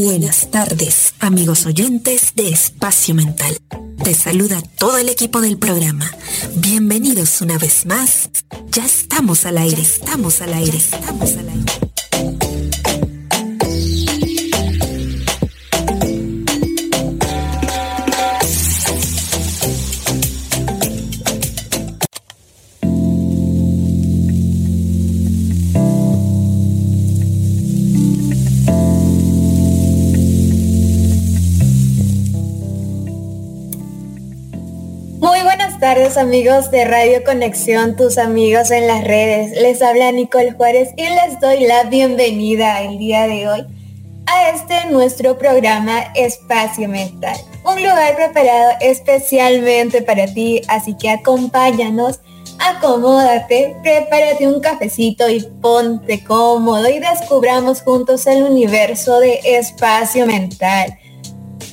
Buenas 0.00 0.48
tardes, 0.50 1.14
amigos 1.18 1.66
oyentes 1.66 2.32
de 2.34 2.50
Espacio 2.50 3.14
Mental. 3.14 3.56
Te 4.08 4.14
saluda 4.14 4.62
todo 4.78 4.96
el 4.96 5.10
equipo 5.10 5.42
del 5.42 5.58
programa. 5.58 6.10
Bienvenidos 6.54 7.42
una 7.42 7.58
vez 7.58 7.84
más. 7.84 8.30
Ya 8.70 8.86
estamos 8.86 9.44
al 9.44 9.58
aire, 9.58 9.82
estamos 9.82 10.40
al 10.40 10.54
aire, 10.54 10.78
estamos 10.78 11.36
al 11.36 11.50
aire. 11.50 11.87
Tardes 35.98 36.16
amigos 36.16 36.70
de 36.70 36.84
Radio 36.84 37.24
Conexión, 37.24 37.96
tus 37.96 38.18
amigos 38.18 38.70
en 38.70 38.86
las 38.86 39.02
redes. 39.02 39.60
Les 39.60 39.82
habla 39.82 40.12
Nicole 40.12 40.52
Juárez 40.52 40.90
y 40.96 41.02
les 41.02 41.40
doy 41.40 41.66
la 41.66 41.84
bienvenida 41.84 42.82
el 42.82 42.98
día 42.98 43.26
de 43.26 43.48
hoy 43.48 43.66
a 44.26 44.50
este 44.50 44.86
nuestro 44.92 45.36
programa 45.38 46.04
Espacio 46.14 46.88
Mental. 46.88 47.36
Un 47.64 47.82
lugar 47.82 48.14
preparado 48.14 48.74
especialmente 48.80 50.00
para 50.00 50.32
ti, 50.32 50.62
así 50.68 50.94
que 50.96 51.10
acompáñanos, 51.10 52.20
acomódate, 52.60 53.74
prepárate 53.82 54.46
un 54.46 54.60
cafecito 54.60 55.28
y 55.28 55.40
ponte 55.60 56.22
cómodo 56.22 56.88
y 56.88 57.00
descubramos 57.00 57.82
juntos 57.82 58.24
el 58.28 58.44
universo 58.44 59.18
de 59.18 59.40
Espacio 59.42 60.26
Mental. 60.26 60.96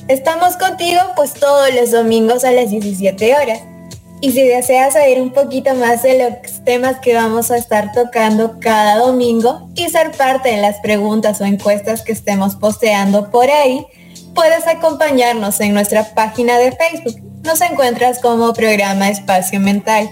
Estamos 0.08 0.56
contigo 0.56 1.00
pues 1.14 1.32
todos 1.34 1.72
los 1.72 1.92
domingos 1.92 2.42
a 2.44 2.50
las 2.50 2.70
17 2.70 3.32
horas. 3.36 3.75
Y 4.20 4.32
si 4.32 4.42
deseas 4.42 4.94
saber 4.94 5.20
un 5.20 5.30
poquito 5.30 5.74
más 5.74 6.02
de 6.02 6.18
los 6.18 6.64
temas 6.64 7.00
que 7.00 7.14
vamos 7.14 7.50
a 7.50 7.58
estar 7.58 7.92
tocando 7.92 8.58
cada 8.60 8.98
domingo 8.98 9.68
y 9.74 9.88
ser 9.90 10.12
parte 10.12 10.50
de 10.50 10.56
las 10.56 10.78
preguntas 10.80 11.40
o 11.40 11.44
encuestas 11.44 12.02
que 12.02 12.12
estemos 12.12 12.56
posteando 12.56 13.30
por 13.30 13.50
ahí, 13.50 13.86
puedes 14.34 14.66
acompañarnos 14.66 15.60
en 15.60 15.74
nuestra 15.74 16.14
página 16.14 16.56
de 16.58 16.72
Facebook. 16.72 17.20
Nos 17.42 17.60
encuentras 17.60 18.18
como 18.20 18.54
programa 18.54 19.10
Espacio 19.10 19.60
Mental. 19.60 20.08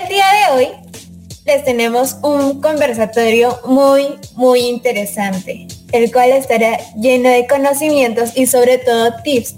El 0.00 0.08
día 0.08 0.24
de 0.32 0.54
hoy 0.54 0.68
les 1.44 1.64
tenemos 1.64 2.16
un 2.22 2.60
conversatorio 2.60 3.58
muy, 3.66 4.18
muy 4.34 4.60
interesante, 4.60 5.66
el 5.92 6.12
cual 6.12 6.30
estará 6.30 6.78
lleno 6.94 7.28
de 7.28 7.46
conocimientos 7.48 8.36
y 8.36 8.46
sobre 8.46 8.78
todo 8.78 9.14
tips 9.24 9.54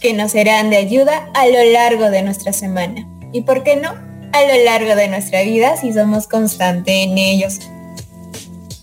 que 0.00 0.12
nos 0.12 0.32
serán 0.32 0.70
de 0.70 0.78
ayuda 0.78 1.28
a 1.34 1.46
lo 1.46 1.62
largo 1.64 2.10
de 2.10 2.22
nuestra 2.22 2.52
semana. 2.52 3.06
Y 3.32 3.42
por 3.42 3.62
qué 3.62 3.76
no, 3.76 3.90
a 4.32 4.42
lo 4.42 4.64
largo 4.64 4.94
de 4.96 5.08
nuestra 5.08 5.42
vida 5.42 5.76
si 5.76 5.92
somos 5.92 6.26
constantes 6.26 6.94
en 6.94 7.18
ellos. 7.18 7.58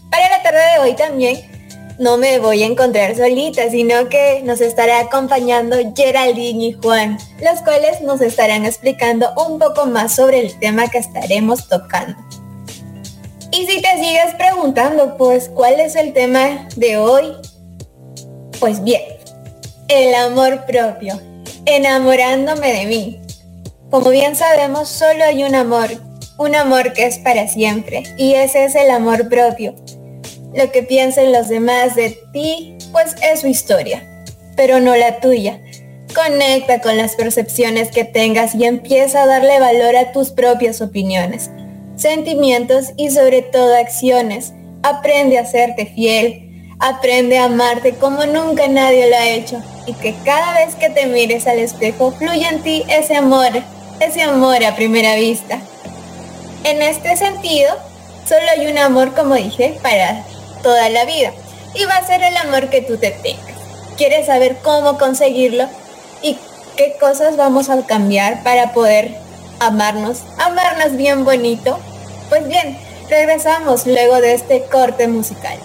Para 0.09 0.29
la 0.29 0.43
tarde 0.43 0.59
de 0.73 0.79
hoy 0.79 0.95
también 0.95 1.57
no 1.99 2.17
me 2.17 2.38
voy 2.38 2.61
a 2.61 2.67
encontrar 2.67 3.15
solita, 3.15 3.69
sino 3.71 4.07
que 4.07 4.41
nos 4.43 4.61
estará 4.61 4.99
acompañando 4.99 5.77
Geraldine 5.95 6.65
y 6.65 6.73
Juan, 6.73 7.17
los 7.41 7.61
cuales 7.61 8.01
nos 8.01 8.22
estarán 8.22 8.66
explicando 8.66 9.33
un 9.47 9.57
poco 9.57 9.88
más 9.88 10.16
sobre 10.16 10.39
el 10.39 10.57
tema 10.59 10.88
que 10.88 11.00
estaremos 11.00 11.67
tocando. 11.67 12.16
Y 13.51 13.66
si 13.66 13.81
te 13.81 13.89
sigues 13.95 14.35
preguntando, 14.38 15.17
pues, 15.17 15.50
¿cuál 15.50 15.79
es 15.79 15.95
el 15.95 16.13
tema 16.13 16.67
de 16.75 16.97
hoy? 16.97 17.33
Pues 18.59 18.83
bien, 18.83 19.01
el 19.88 20.14
amor 20.16 20.66
propio, 20.66 21.20
enamorándome 21.66 22.74
de 22.74 22.86
mí. 22.88 23.22
Como 23.90 24.09
bien 24.09 24.36
sabemos, 24.36 24.90
solo 24.90 25.24
hay 25.24 25.44
un 25.44 25.56
amor, 25.56 25.90
un 26.38 26.56
amor 26.56 26.92
que 26.92 27.06
es 27.06 27.20
para 27.20 27.48
siempre, 27.48 28.03
y 28.18 28.34
ese 28.34 28.66
es 28.66 28.75
el 28.75 28.92
amor 28.92 29.30
propio. 29.30 29.75
Lo 30.53 30.72
que 30.72 30.84
piensen 30.84 31.31
los 31.31 31.48
demás 31.48 31.96
de 31.96 32.18
ti, 32.34 32.78
pues 32.92 33.16
es 33.24 33.42
su 33.42 33.48
historia, 33.48 34.25
pero 34.58 34.80
no 34.81 34.96
la 34.96 35.20
tuya. 35.20 35.62
Conecta 36.14 36.81
con 36.81 36.98
las 36.98 37.16
percepciones 37.16 37.90
que 37.90 38.04
tengas 38.04 38.56
y 38.56 38.66
empieza 38.66 39.24
a 39.24 39.28
darle 39.28 39.59
valor 39.59 39.96
a 39.96 40.12
tus 40.12 40.31
propias 40.31 40.81
opiniones, 40.81 41.50
sentimientos 41.96 42.92
y 42.98 43.12
sobre 43.12 43.42
todo 43.42 43.75
acciones. 43.75 44.54
Aprende 44.84 45.38
a 45.38 45.46
serte 45.46 45.86
fiel, 45.86 46.47
Aprende 46.79 47.39
a 47.39 47.45
amarte 47.45 47.95
como 47.95 48.23
nunca 48.27 48.67
nadie 48.67 49.09
lo 49.09 49.15
ha 49.15 49.27
hecho 49.27 49.59
y 49.88 49.93
que 49.93 50.13
cada 50.23 50.53
vez 50.53 50.75
que 50.75 50.91
te 50.91 51.07
mires 51.07 51.47
al 51.47 51.57
espejo 51.57 52.11
fluya 52.11 52.49
en 52.49 52.61
ti 52.61 52.83
ese 52.88 53.15
amor, 53.15 53.49
ese 53.99 54.21
amor 54.21 54.63
a 54.63 54.75
primera 54.75 55.15
vista. 55.15 55.57
En 56.63 56.83
este 56.83 57.17
sentido, 57.17 57.73
solo 58.27 58.43
hay 58.51 58.67
un 58.67 58.77
amor, 58.77 59.15
como 59.15 59.33
dije, 59.33 59.79
para 59.81 60.23
toda 60.61 60.88
la 60.89 61.05
vida 61.05 61.33
y 61.73 61.85
va 61.85 61.95
a 61.95 62.05
ser 62.05 62.21
el 62.21 62.38
amor 62.38 62.69
que 62.69 62.83
tú 62.83 62.97
te 62.97 63.09
tengas. 63.09 63.57
¿Quieres 63.97 64.27
saber 64.27 64.57
cómo 64.61 64.99
conseguirlo 64.99 65.65
y 66.21 66.38
qué 66.75 66.95
cosas 66.99 67.38
vamos 67.38 67.69
a 67.69 67.88
cambiar 67.88 68.44
para 68.44 68.73
poder 68.73 69.15
amarnos, 69.59 70.19
amarnos 70.38 70.95
bien 70.95 71.25
bonito? 71.25 71.79
Pues 72.29 72.47
bien, 72.47 72.77
regresamos 73.09 73.88
luego 73.88 74.21
de 74.21 74.35
este 74.35 74.65
corte 74.65 75.07
musical. 75.07 75.57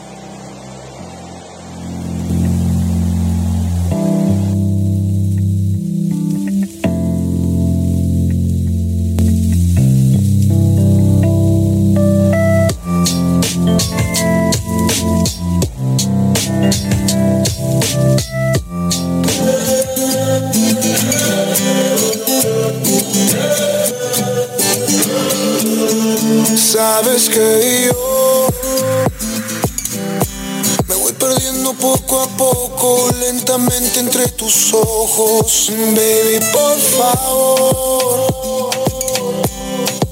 Ojos. 35.12 35.70
Baby, 35.70 36.40
por 36.52 36.78
favor, 36.78 38.70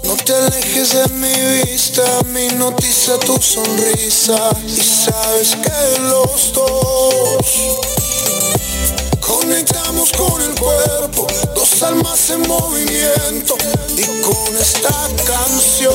no 0.05 0.17
te 0.17 0.35
alejes 0.35 0.93
de 0.93 1.09
mi 1.15 1.35
vista, 1.63 2.03
mi 2.27 2.49
noticia 2.49 3.19
tu 3.21 3.41
sonrisa. 3.41 4.51
Y 4.67 4.77
sabes 4.81 5.57
que 5.57 6.01
los 6.01 6.53
dos 6.53 7.45
conectamos 9.21 10.11
con 10.13 10.43
el 10.43 10.55
cuerpo, 10.59 11.27
dos 11.55 11.83
almas 11.83 12.31
en 12.31 12.43
movimiento 12.43 13.57
y 13.97 14.05
con 14.23 14.57
esta 14.57 15.09
canción 15.27 15.95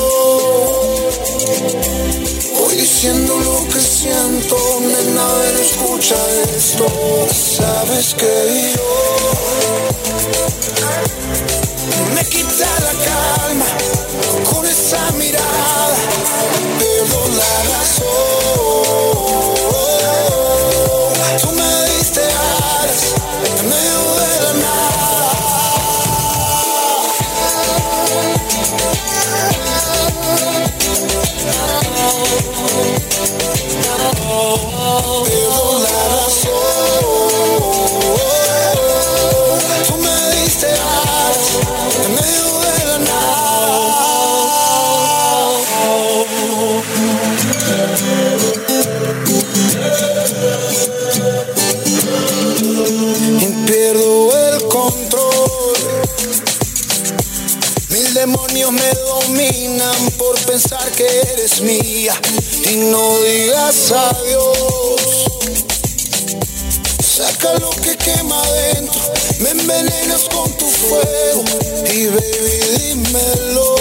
diciendo 3.06 3.38
lo 3.40 3.68
que 3.68 3.80
siento, 3.80 4.58
nena, 4.82 5.28
escucha 5.62 6.16
esto. 6.56 6.88
Sabes 7.32 8.16
que 8.16 8.74
yo 8.76 8.82
me 12.16 12.26
quita 12.26 12.68
la 12.80 12.94
calma 13.06 13.66
con 14.52 14.66
esa 14.66 15.12
mirada, 15.12 15.98
pensar 60.56 60.90
que 60.92 61.06
eres 61.34 61.60
mía 61.60 62.14
y 62.72 62.78
no 62.78 63.20
digas 63.24 63.92
adiós. 63.92 65.26
Saca 67.04 67.56
lo 67.60 67.72
que 67.72 67.98
quema 67.98 68.42
adentro, 68.42 69.02
me 69.40 69.50
envenenas 69.50 70.24
con 70.34 70.50
tu 70.58 70.66
fuego 70.66 71.44
y 71.94 72.08
baby 72.08 72.56
dímelo. 72.78 73.76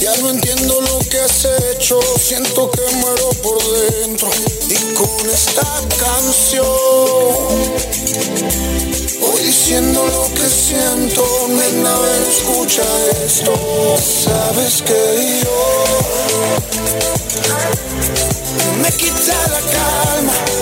Ya 0.00 0.16
no 0.16 0.30
entiendo 0.30 0.80
lo 0.80 0.87
que 1.08 1.18
has 1.20 1.44
hecho, 1.44 2.00
siento 2.18 2.70
que 2.70 2.82
muero 2.96 3.30
por 3.42 3.58
dentro 3.62 4.28
y 4.68 4.94
con 4.94 5.30
esta 5.30 5.62
canción. 5.96 6.66
Voy 9.20 9.42
diciendo 9.42 10.06
lo 10.06 10.34
que 10.34 10.48
siento, 10.48 11.24
nena, 11.48 11.98
ven, 11.98 12.22
escucha 12.28 12.82
esto. 13.24 13.52
Sabes 13.98 14.82
que 14.82 15.42
yo 15.44 15.84
me 18.82 18.90
quita 18.92 19.34
la 19.48 19.60
calma 19.60 20.57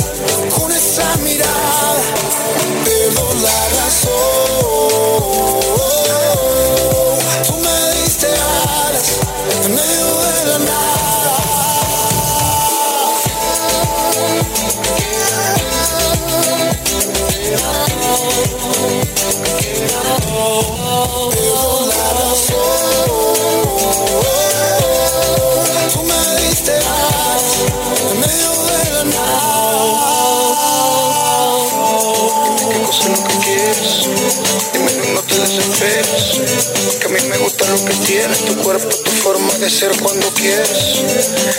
Que 35.46 37.06
a 37.06 37.08
mí 37.08 37.20
me 37.28 37.38
gusta 37.38 37.64
lo 37.68 37.84
que 37.84 37.94
tienes. 38.04 38.44
Tu 38.46 38.56
cuerpo, 38.56 38.88
tu 38.88 39.10
forma 39.12 39.52
de 39.58 39.70
ser 39.70 39.92
cuando 40.02 40.28
quieres. 40.30 41.04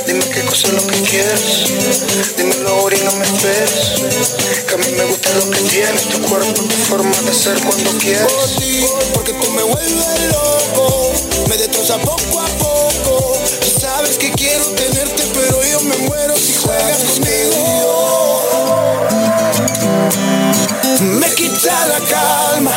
Dime 0.05 0.25
qué 0.27 0.41
cosa 0.41 0.67
es 0.67 0.73
lo 0.73 0.87
que 0.87 1.01
quieres. 1.03 2.35
Dímelo 2.35 2.69
ahora 2.69 2.97
y 2.97 3.01
no 3.05 3.13
me 3.13 3.23
esperes. 3.23 4.03
Que 4.67 4.75
a 4.75 4.77
mí 4.77 4.91
me 4.91 5.05
gusta 5.05 5.29
lo 5.35 5.51
que 5.51 5.59
tienes. 5.61 6.01
Tu 6.09 6.21
cuerpo, 6.23 6.63
tu 6.63 6.75
forma 6.89 7.17
de 7.21 7.33
ser 7.33 7.57
cuando 7.61 7.89
quieres. 7.99 8.29
Por 8.29 8.49
ti, 8.57 8.85
porque 9.13 9.31
tú 9.31 9.51
me 9.51 9.63
vuelves 9.63 10.21
loco. 10.33 11.13
Me 11.47 11.55
destroza 11.55 11.97
poco 11.99 12.41
a 12.41 12.47
poco. 12.57 13.37
Sabes 13.79 14.17
que 14.17 14.31
quiero 14.33 14.65
tenerte, 14.71 14.96
la 21.99 22.05
calma 22.05 22.71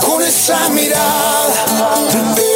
con 0.00 0.22
esa 0.22 0.68
mirada, 0.70 2.47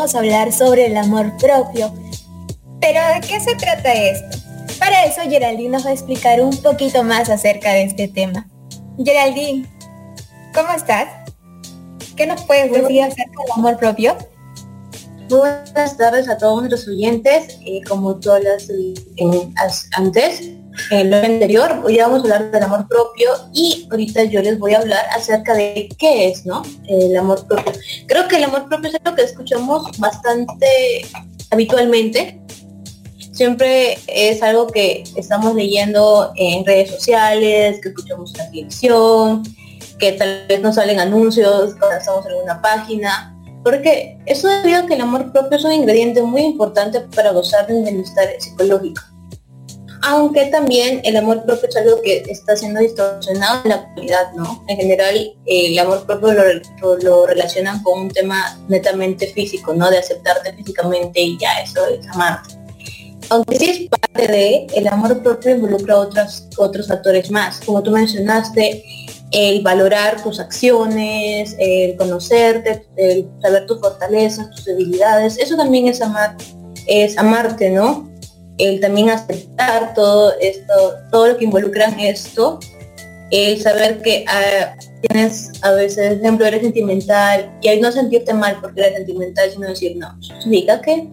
vamos 0.00 0.14
a 0.14 0.20
hablar 0.20 0.50
sobre 0.50 0.86
el 0.86 0.96
amor 0.96 1.36
propio. 1.36 1.92
Pero 2.80 3.00
¿de 3.14 3.20
qué 3.20 3.38
se 3.38 3.54
trata 3.54 3.92
esto? 3.92 4.38
Para 4.78 5.04
eso 5.04 5.20
Geraldine 5.28 5.68
nos 5.68 5.84
va 5.84 5.90
a 5.90 5.92
explicar 5.92 6.40
un 6.40 6.56
poquito 6.62 7.02
más 7.02 7.28
acerca 7.28 7.72
de 7.72 7.82
este 7.82 8.08
tema. 8.08 8.48
Geraldine, 9.04 9.68
¿cómo 10.54 10.72
estás? 10.72 11.06
¿Qué 12.16 12.26
nos 12.26 12.40
puedes 12.44 12.72
decir 12.72 13.02
acerca 13.02 13.42
del 13.42 13.52
amor 13.56 13.76
propio? 13.76 14.16
Muy 15.28 15.40
buenas 15.40 15.98
tardes 15.98 16.30
a 16.30 16.38
todos 16.38 16.60
nuestros 16.62 16.88
oyentes. 16.88 17.58
Eh, 17.66 17.82
como 17.86 18.18
todas 18.18 18.42
las 18.42 18.70
eh, 18.70 18.94
antes, 19.98 20.50
lo 20.90 21.16
anterior, 21.16 21.82
hoy 21.84 21.98
vamos 21.98 22.18
a 22.18 22.22
hablar 22.22 22.50
del 22.50 22.62
amor 22.64 22.88
propio 22.88 23.30
y 23.52 23.86
ahorita 23.90 24.24
yo 24.24 24.42
les 24.42 24.58
voy 24.58 24.74
a 24.74 24.78
hablar 24.78 25.06
acerca 25.14 25.54
de 25.54 25.88
qué 25.98 26.28
es, 26.28 26.44
¿no? 26.44 26.62
El 26.88 27.16
amor 27.16 27.46
propio. 27.46 27.72
Creo 28.08 28.26
que 28.26 28.36
el 28.36 28.44
amor 28.44 28.68
propio 28.68 28.90
es 28.90 28.96
algo 29.04 29.16
que 29.16 29.22
escuchamos 29.22 29.98
bastante 29.98 30.66
habitualmente. 31.50 32.40
Siempre 33.32 33.98
es 34.08 34.42
algo 34.42 34.66
que 34.66 35.04
estamos 35.14 35.54
leyendo 35.54 36.32
en 36.36 36.66
redes 36.66 36.90
sociales, 36.90 37.78
que 37.80 37.90
escuchamos 37.90 38.34
en 38.34 38.38
la 38.38 38.50
televisión, 38.50 39.42
que 39.98 40.12
tal 40.12 40.46
vez 40.48 40.60
nos 40.60 40.74
salen 40.74 40.98
anuncios 40.98 41.74
cuando 41.78 41.98
estamos 41.98 42.26
en 42.26 42.32
alguna 42.32 42.60
página. 42.60 43.36
Porque 43.62 44.18
eso 44.26 44.48
debido 44.48 44.80
a 44.80 44.86
que 44.86 44.94
el 44.94 45.02
amor 45.02 45.30
propio 45.30 45.56
es 45.56 45.64
un 45.64 45.72
ingrediente 45.72 46.20
muy 46.22 46.42
importante 46.42 47.00
para 47.14 47.30
gozar 47.30 47.68
de 47.68 47.74
un 47.74 47.84
bienestar 47.84 48.26
psicológico. 48.40 49.02
Aunque 50.02 50.46
también 50.46 51.00
el 51.04 51.16
amor 51.16 51.44
propio 51.44 51.68
es 51.68 51.76
algo 51.76 52.00
que 52.02 52.22
está 52.28 52.56
siendo 52.56 52.80
distorsionado 52.80 53.60
en 53.64 53.68
la 53.68 53.74
actualidad, 53.76 54.32
¿no? 54.34 54.64
En 54.68 54.76
general, 54.78 55.34
el 55.46 55.78
amor 55.78 56.06
propio 56.06 56.32
lo, 56.32 56.42
lo- 56.80 56.96
lo 56.98 57.26
relacionan 57.26 57.82
con 57.82 58.00
un 58.00 58.10
tema 58.10 58.58
netamente 58.68 59.26
físico, 59.28 59.74
¿no? 59.74 59.90
De 59.90 59.98
aceptarte 59.98 60.52
físicamente 60.54 61.20
y 61.20 61.38
ya, 61.38 61.60
eso 61.60 61.86
es 61.86 62.06
amarte. 62.08 62.54
Aunque 63.28 63.56
sí 63.56 63.64
es 63.70 63.88
parte 63.88 64.26
de, 64.26 64.66
el 64.74 64.88
amor 64.88 65.22
propio 65.22 65.52
involucra 65.54 65.98
otros, 65.98 66.48
otros 66.56 66.88
factores 66.88 67.30
más. 67.30 67.60
Como 67.60 67.82
tú 67.82 67.90
mencionaste, 67.92 68.82
el 69.32 69.62
valorar 69.62 70.20
tus 70.22 70.40
acciones, 70.40 71.54
el 71.58 71.96
conocerte, 71.96 72.84
el 72.96 73.28
saber 73.40 73.66
tus 73.66 73.78
fortalezas, 73.80 74.50
tus 74.50 74.64
debilidades, 74.64 75.38
eso 75.38 75.56
también 75.56 75.86
es 75.86 76.00
amar, 76.02 76.36
es 76.86 77.16
amarte, 77.16 77.70
¿no? 77.70 78.09
El 78.60 78.80
también 78.80 79.10
aceptar 79.10 79.94
todo 79.94 80.32
esto, 80.40 80.74
todo 81.10 81.28
lo 81.28 81.36
que 81.36 81.44
involucra 81.44 81.86
en 81.86 82.00
esto, 82.00 82.60
el 83.30 83.60
saber 83.60 84.02
que 84.02 84.24
ah, 84.28 84.76
tienes 85.02 85.52
a 85.62 85.72
veces, 85.72 86.14
por 86.14 86.20
ejemplo, 86.20 86.46
eres 86.46 86.62
sentimental 86.62 87.56
y 87.62 87.68
al 87.68 87.80
no 87.80 87.90
sentirte 87.90 88.34
mal 88.34 88.58
porque 88.60 88.80
eres 88.80 88.96
sentimental, 88.96 89.50
sino 89.50 89.68
decir, 89.68 89.96
no, 89.96 90.20
significa 90.22 90.80
que 90.80 91.08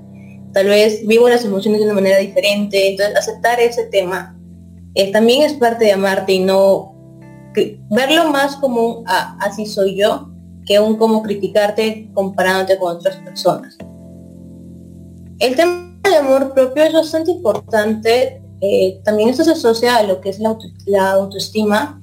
tal 0.53 0.67
vez 0.67 1.05
vivo 1.05 1.29
las 1.29 1.45
emociones 1.45 1.79
de 1.79 1.85
una 1.85 1.95
manera 1.95 2.17
diferente, 2.17 2.89
entonces 2.89 3.15
aceptar 3.15 3.59
ese 3.59 3.85
tema 3.85 4.35
eh, 4.95 5.11
también 5.11 5.43
es 5.43 5.53
parte 5.53 5.85
de 5.85 5.91
amarte 5.91 6.33
y 6.33 6.39
no 6.39 6.95
verlo 7.89 8.29
más 8.29 8.55
como 8.55 8.85
un 8.85 9.03
"Ah, 9.07 9.37
así 9.41 9.65
soy 9.65 9.95
yo 9.95 10.29
que 10.65 10.79
un 10.79 10.97
como 10.97 11.21
criticarte 11.23 12.09
comparándote 12.13 12.77
con 12.77 12.97
otras 12.97 13.15
personas. 13.17 13.77
El 15.39 15.55
tema 15.55 15.86
del 16.09 16.25
amor 16.25 16.53
propio 16.53 16.83
es 16.83 16.93
bastante 16.93 17.31
importante, 17.31 18.41
eh, 18.61 18.99
también 19.03 19.29
esto 19.29 19.43
se 19.43 19.51
asocia 19.51 19.97
a 19.97 20.03
lo 20.03 20.19
que 20.21 20.29
es 20.29 20.39
la, 20.39 20.57
la 20.85 21.11
autoestima 21.11 22.01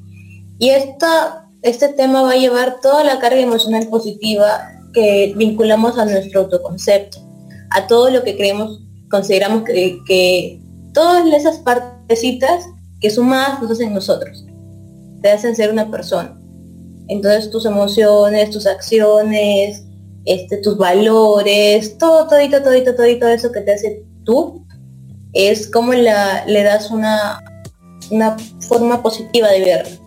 y 0.59 0.71
esta, 0.71 1.49
este 1.63 1.89
tema 1.89 2.23
va 2.23 2.33
a 2.33 2.37
llevar 2.37 2.81
toda 2.81 3.03
la 3.03 3.19
carga 3.19 3.41
emocional 3.41 3.89
positiva 3.89 4.71
que 4.93 5.35
vinculamos 5.37 5.99
a 5.99 6.05
nuestro 6.05 6.43
autoconcepto, 6.43 7.19
a 7.71 7.87
todo 7.87 8.11
lo 8.11 8.23
que 8.23 8.37
creemos, 8.37 8.81
consideramos 9.11 9.65
que, 9.65 9.99
que 10.07 10.61
todas 10.93 11.27
esas 11.33 11.59
partecitas 11.59 12.67
que 13.01 13.11
sumadas 13.11 13.61
nos 13.61 13.73
hacen 13.73 13.93
nosotros, 13.93 14.47
te 15.21 15.31
hacen 15.31 15.57
ser 15.57 15.71
una 15.73 15.91
persona. 15.91 16.39
Entonces 17.09 17.51
tus 17.51 17.67
emociones, 17.67 18.51
tus 18.51 18.67
acciones, 18.67 19.85
este, 20.25 20.59
tus 20.59 20.77
valores, 20.77 21.99
todo, 21.99 22.27
todito, 22.27 22.63
todito, 22.63 22.95
todito 22.95 23.29
eso 23.29 23.53
que 23.53 23.61
te 23.61 23.75
hace 23.75 24.05
tú, 24.25 24.65
es 25.33 25.71
como 25.71 25.93
le 25.93 26.63
das 26.63 26.91
una, 26.91 27.43
una 28.11 28.37
forma 28.69 29.03
positiva 29.03 29.49
de 29.49 29.61
ver. 29.61 29.99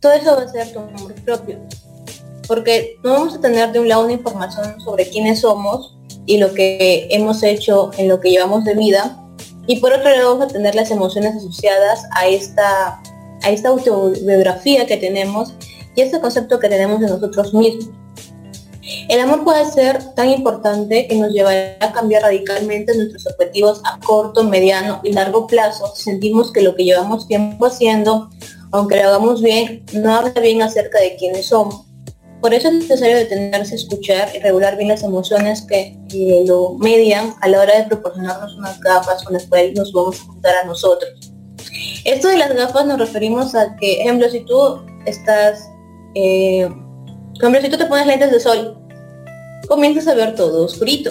Todo 0.00 0.12
eso 0.12 0.36
va 0.36 0.42
a 0.42 0.48
ser 0.48 0.72
tu 0.72 0.80
amor 0.80 1.14
propio. 1.24 1.58
Porque 2.46 2.98
no 3.02 3.12
vamos 3.12 3.34
a 3.36 3.40
tener 3.40 3.72
de 3.72 3.80
un 3.80 3.88
lado 3.88 4.04
una 4.04 4.12
información 4.12 4.80
sobre 4.80 5.08
quiénes 5.08 5.40
somos 5.40 5.96
y 6.26 6.38
lo 6.38 6.52
que 6.52 7.08
hemos 7.10 7.42
hecho 7.42 7.90
en 7.96 8.08
lo 8.08 8.20
que 8.20 8.30
llevamos 8.30 8.64
de 8.64 8.74
vida. 8.74 9.18
Y 9.66 9.76
por 9.76 9.92
otro 9.92 10.10
lado 10.10 10.34
vamos 10.34 10.50
a 10.50 10.52
tener 10.52 10.74
las 10.74 10.90
emociones 10.90 11.36
asociadas 11.36 12.04
a 12.12 12.26
esta, 12.26 13.00
a 13.42 13.50
esta 13.50 13.70
autobiografía 13.70 14.86
que 14.86 14.98
tenemos 14.98 15.54
y 15.96 16.02
ese 16.02 16.20
concepto 16.20 16.58
que 16.58 16.68
tenemos 16.68 17.00
de 17.00 17.06
nosotros 17.06 17.54
mismos. 17.54 17.88
El 19.08 19.20
amor 19.20 19.44
puede 19.44 19.64
ser 19.70 20.14
tan 20.14 20.30
importante 20.30 21.06
que 21.08 21.16
nos 21.16 21.32
llevará 21.32 21.76
a 21.80 21.92
cambiar 21.92 22.22
radicalmente 22.22 22.96
nuestros 22.96 23.26
objetivos 23.26 23.80
a 23.84 23.98
corto, 24.00 24.44
mediano 24.44 25.00
y 25.02 25.12
largo 25.12 25.46
plazo. 25.46 25.92
Sentimos 25.94 26.52
que 26.52 26.62
lo 26.62 26.74
que 26.74 26.84
llevamos 26.84 27.26
tiempo 27.26 27.66
haciendo, 27.66 28.30
aunque 28.72 28.96
lo 28.96 29.08
hagamos 29.08 29.42
bien, 29.42 29.84
no 29.92 30.14
habla 30.14 30.38
bien 30.40 30.62
acerca 30.62 31.00
de 31.00 31.16
quiénes 31.16 31.46
somos. 31.46 31.86
Por 32.40 32.52
eso 32.52 32.68
es 32.68 32.74
necesario 32.74 33.16
detenerse, 33.16 33.74
escuchar 33.74 34.28
y 34.34 34.38
regular 34.38 34.76
bien 34.76 34.90
las 34.90 35.02
emociones 35.02 35.62
que 35.62 35.96
lo 36.46 36.74
median 36.74 37.34
a 37.40 37.48
la 37.48 37.60
hora 37.60 37.78
de 37.78 37.84
proporcionarnos 37.84 38.54
unas 38.58 38.78
gafas 38.80 39.24
con 39.24 39.32
las 39.32 39.46
cuales 39.46 39.74
nos 39.78 39.92
vamos 39.92 40.20
a 40.20 40.24
juntar 40.24 40.54
a 40.56 40.66
nosotros. 40.66 41.32
Esto 42.04 42.28
de 42.28 42.36
las 42.36 42.54
gafas 42.54 42.84
nos 42.84 42.98
referimos 42.98 43.54
a 43.54 43.74
que, 43.76 44.02
ejemplo, 44.02 44.28
si 44.28 44.40
tú 44.40 44.82
estás 45.06 45.70
eh, 46.14 46.68
por 47.40 47.60
si 47.60 47.68
tú 47.68 47.76
te 47.76 47.86
pones 47.86 48.06
lentes 48.06 48.30
de 48.30 48.40
sol, 48.40 48.76
comienzas 49.68 50.06
a 50.08 50.14
ver 50.14 50.34
todo 50.34 50.64
oscurito. 50.64 51.10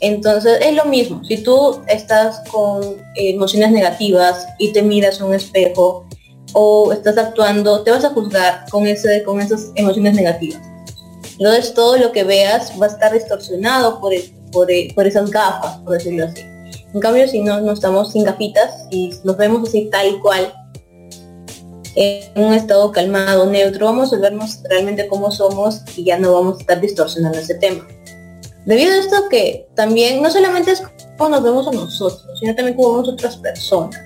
Entonces 0.00 0.58
es 0.60 0.74
lo 0.74 0.84
mismo, 0.84 1.24
si 1.24 1.38
tú 1.38 1.80
estás 1.88 2.40
con 2.50 2.96
emociones 3.14 3.70
negativas 3.70 4.46
y 4.58 4.72
te 4.72 4.82
miras 4.82 5.20
a 5.20 5.24
un 5.24 5.34
espejo 5.34 6.06
o 6.52 6.92
estás 6.92 7.16
actuando, 7.16 7.82
te 7.82 7.90
vas 7.90 8.04
a 8.04 8.10
juzgar 8.10 8.64
con, 8.70 8.86
ese, 8.86 9.22
con 9.22 9.40
esas 9.40 9.70
emociones 9.76 10.14
negativas. 10.14 10.60
Entonces 11.38 11.74
todo 11.74 11.96
lo 11.96 12.12
que 12.12 12.22
veas 12.22 12.72
va 12.80 12.86
a 12.86 12.90
estar 12.90 13.12
distorsionado 13.12 14.00
por, 14.00 14.12
por, 14.52 14.68
por 14.94 15.06
esas 15.06 15.30
gafas, 15.30 15.78
por 15.78 15.94
decirlo 15.94 16.26
así. 16.26 16.42
En 16.92 17.00
cambio, 17.00 17.26
si 17.26 17.40
no, 17.40 17.60
no 17.60 17.72
estamos 17.72 18.12
sin 18.12 18.24
gafitas 18.24 18.86
y 18.90 19.12
nos 19.24 19.36
vemos 19.36 19.68
así 19.68 19.88
tal 19.90 20.20
cual, 20.20 20.52
en 21.96 22.42
un 22.42 22.54
estado 22.54 22.90
calmado, 22.92 23.46
neutro, 23.46 23.86
vamos 23.86 24.12
a 24.12 24.18
vernos 24.18 24.60
realmente 24.68 25.06
cómo 25.06 25.30
somos 25.30 25.82
y 25.96 26.04
ya 26.04 26.18
no 26.18 26.32
vamos 26.32 26.56
a 26.56 26.60
estar 26.60 26.80
distorsionando 26.80 27.38
ese 27.38 27.54
tema. 27.54 27.86
Debido 28.66 28.92
a 28.92 28.98
esto 28.98 29.28
que 29.30 29.68
también 29.74 30.22
no 30.22 30.30
solamente 30.30 30.72
es 30.72 30.82
cómo 31.18 31.30
nos 31.30 31.42
vemos 31.42 31.68
a 31.68 31.72
nosotros, 31.72 32.38
sino 32.40 32.54
también 32.54 32.76
cómo 32.76 32.92
vemos 32.92 33.08
a 33.08 33.12
otras 33.12 33.36
personas. 33.36 34.00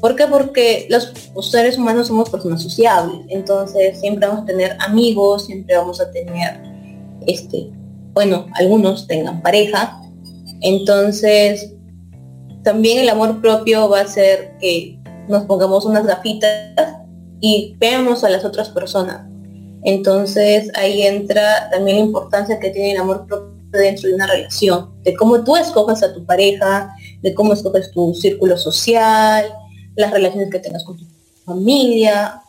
¿Por 0.00 0.14
qué? 0.14 0.26
Porque 0.26 0.86
los, 0.90 1.12
seres 1.50 1.76
humanos 1.76 2.06
somos 2.06 2.30
personas 2.30 2.62
sociables, 2.62 3.26
entonces 3.28 3.98
siempre 3.98 4.28
vamos 4.28 4.44
a 4.44 4.46
tener 4.46 4.76
amigos, 4.80 5.46
siempre 5.46 5.76
vamos 5.76 6.00
a 6.00 6.10
tener, 6.10 6.60
este, 7.26 7.70
bueno, 8.14 8.46
algunos 8.54 9.06
tengan 9.06 9.42
pareja, 9.42 10.00
entonces 10.60 11.72
también 12.62 12.98
el 12.98 13.08
amor 13.08 13.40
propio 13.40 13.88
va 13.88 14.00
a 14.00 14.06
ser 14.06 14.56
que 14.60 14.97
nos 15.28 15.44
pongamos 15.44 15.84
unas 15.84 16.06
gafitas 16.06 16.72
y 17.40 17.76
veamos 17.78 18.24
a 18.24 18.30
las 18.30 18.44
otras 18.44 18.68
personas. 18.70 19.26
Entonces 19.84 20.70
ahí 20.74 21.02
entra 21.02 21.70
también 21.70 21.98
la 21.98 22.04
importancia 22.04 22.58
que 22.58 22.70
tiene 22.70 22.92
el 22.92 22.98
amor 22.98 23.26
propio 23.26 23.58
dentro 23.70 24.08
de 24.08 24.14
una 24.14 24.26
relación, 24.26 24.90
de 25.02 25.14
cómo 25.14 25.44
tú 25.44 25.56
escoges 25.56 26.02
a 26.02 26.12
tu 26.12 26.24
pareja, 26.24 26.94
de 27.22 27.34
cómo 27.34 27.52
escoges 27.52 27.90
tu 27.92 28.14
círculo 28.14 28.56
social, 28.56 29.44
las 29.94 30.10
relaciones 30.10 30.50
que 30.50 30.58
tengas 30.58 30.84
con 30.84 30.96
tu 30.96 31.04
familia. 31.44 32.42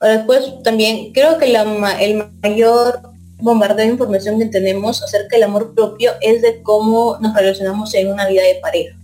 después 0.00 0.62
también 0.62 1.12
creo 1.12 1.38
que 1.38 1.46
el 1.46 2.30
mayor 2.42 3.00
bombardeo 3.38 3.86
de 3.86 3.92
información 3.92 4.38
que 4.38 4.46
tenemos 4.46 5.02
acerca 5.02 5.36
del 5.36 5.44
amor 5.44 5.74
propio 5.74 6.12
es 6.20 6.42
de 6.42 6.62
cómo 6.62 7.18
nos 7.20 7.34
relacionamos 7.34 7.94
en 7.94 8.12
una 8.12 8.26
vida 8.26 8.42
de 8.42 8.56
pareja. 8.56 8.96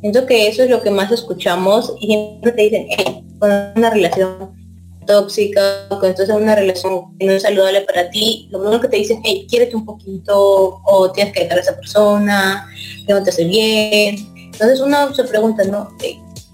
Siento 0.00 0.26
que 0.26 0.48
eso 0.48 0.62
es 0.62 0.70
lo 0.70 0.82
que 0.82 0.90
más 0.90 1.10
escuchamos 1.10 1.94
y 2.00 2.06
siempre 2.06 2.52
te 2.52 2.62
dicen, 2.62 2.86
hey, 2.90 3.24
con 3.38 3.50
una 3.76 3.90
relación 3.90 4.56
tóxica, 5.06 5.88
con 5.88 6.04
esto 6.04 6.22
es 6.22 6.28
una 6.28 6.54
relación 6.54 7.16
que 7.18 7.26
no 7.26 7.32
es 7.32 7.42
saludable 7.42 7.80
para 7.80 8.10
ti, 8.10 8.46
lo 8.50 8.60
primero 8.60 8.80
que 8.80 8.88
te 8.88 8.98
dicen, 8.98 9.20
hey, 9.24 9.46
quiérete 9.48 9.74
un 9.74 9.84
poquito 9.84 10.80
o 10.84 11.10
tienes 11.12 11.32
que 11.32 11.44
dejar 11.44 11.58
a 11.58 11.62
esa 11.62 11.76
persona, 11.76 12.68
que 13.06 13.12
no 13.12 13.22
te 13.22 13.30
hace 13.30 13.44
bien. 13.44 14.16
Entonces 14.52 14.80
uno 14.80 15.12
se 15.14 15.24
pregunta, 15.24 15.64
¿no? 15.64 15.88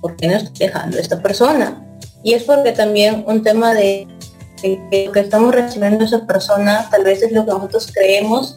¿Por 0.01 0.17
qué 0.17 0.29
no 0.29 0.37
estoy 0.37 0.67
dejando 0.67 0.97
a 0.97 1.01
esta 1.01 1.21
persona? 1.21 1.85
Y 2.23 2.33
es 2.33 2.45
porque 2.45 2.73
también 2.73 3.25
un 3.27 3.43
tema 3.43 3.75
de, 3.75 4.07
que 4.63 5.05
lo 5.07 5.13
que 5.13 5.21
estamos 5.21 5.55
recibiendo 5.55 5.99
de 5.99 6.07
esa 6.07 6.27
persona 6.27 6.89
tal 6.91 7.05
vez 7.05 7.23
es 7.23 7.33
lo 7.33 7.45
que 7.45 7.51
nosotros 7.51 7.91
creemos 7.93 8.57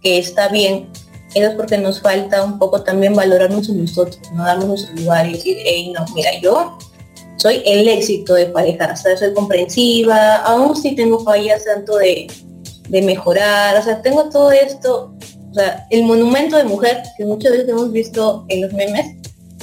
que 0.00 0.18
está 0.18 0.48
bien 0.48 0.88
eso 1.34 1.50
es 1.50 1.56
porque 1.56 1.78
nos 1.78 2.00
falta 2.00 2.44
un 2.44 2.58
poco 2.58 2.82
también 2.82 3.14
valorarnos 3.14 3.68
en 3.68 3.82
nosotros, 3.82 4.18
no 4.34 4.44
darnos 4.44 4.66
nuestro 4.66 4.94
lugar 4.96 5.28
y 5.28 5.32
decir, 5.32 5.56
hey, 5.64 5.92
no, 5.94 6.04
mira, 6.14 6.30
yo 6.40 6.78
soy 7.36 7.62
el 7.64 7.88
éxito 7.88 8.34
de 8.34 8.46
pareja, 8.46 8.92
o 8.92 8.96
sea, 8.96 9.16
soy 9.16 9.32
comprensiva, 9.32 10.36
aún 10.36 10.76
si 10.76 10.94
tengo 10.94 11.20
fallas 11.24 11.64
tanto 11.64 11.96
de, 11.96 12.28
de 12.88 13.02
mejorar, 13.02 13.76
o 13.78 13.82
sea, 13.82 14.02
tengo 14.02 14.28
todo 14.28 14.52
esto, 14.52 15.14
o 15.50 15.54
sea, 15.54 15.86
el 15.90 16.04
monumento 16.04 16.56
de 16.56 16.64
mujer 16.64 17.02
que 17.16 17.24
muchas 17.24 17.52
veces 17.52 17.68
hemos 17.68 17.90
visto 17.90 18.44
en 18.48 18.62
los 18.62 18.72
memes, 18.72 19.16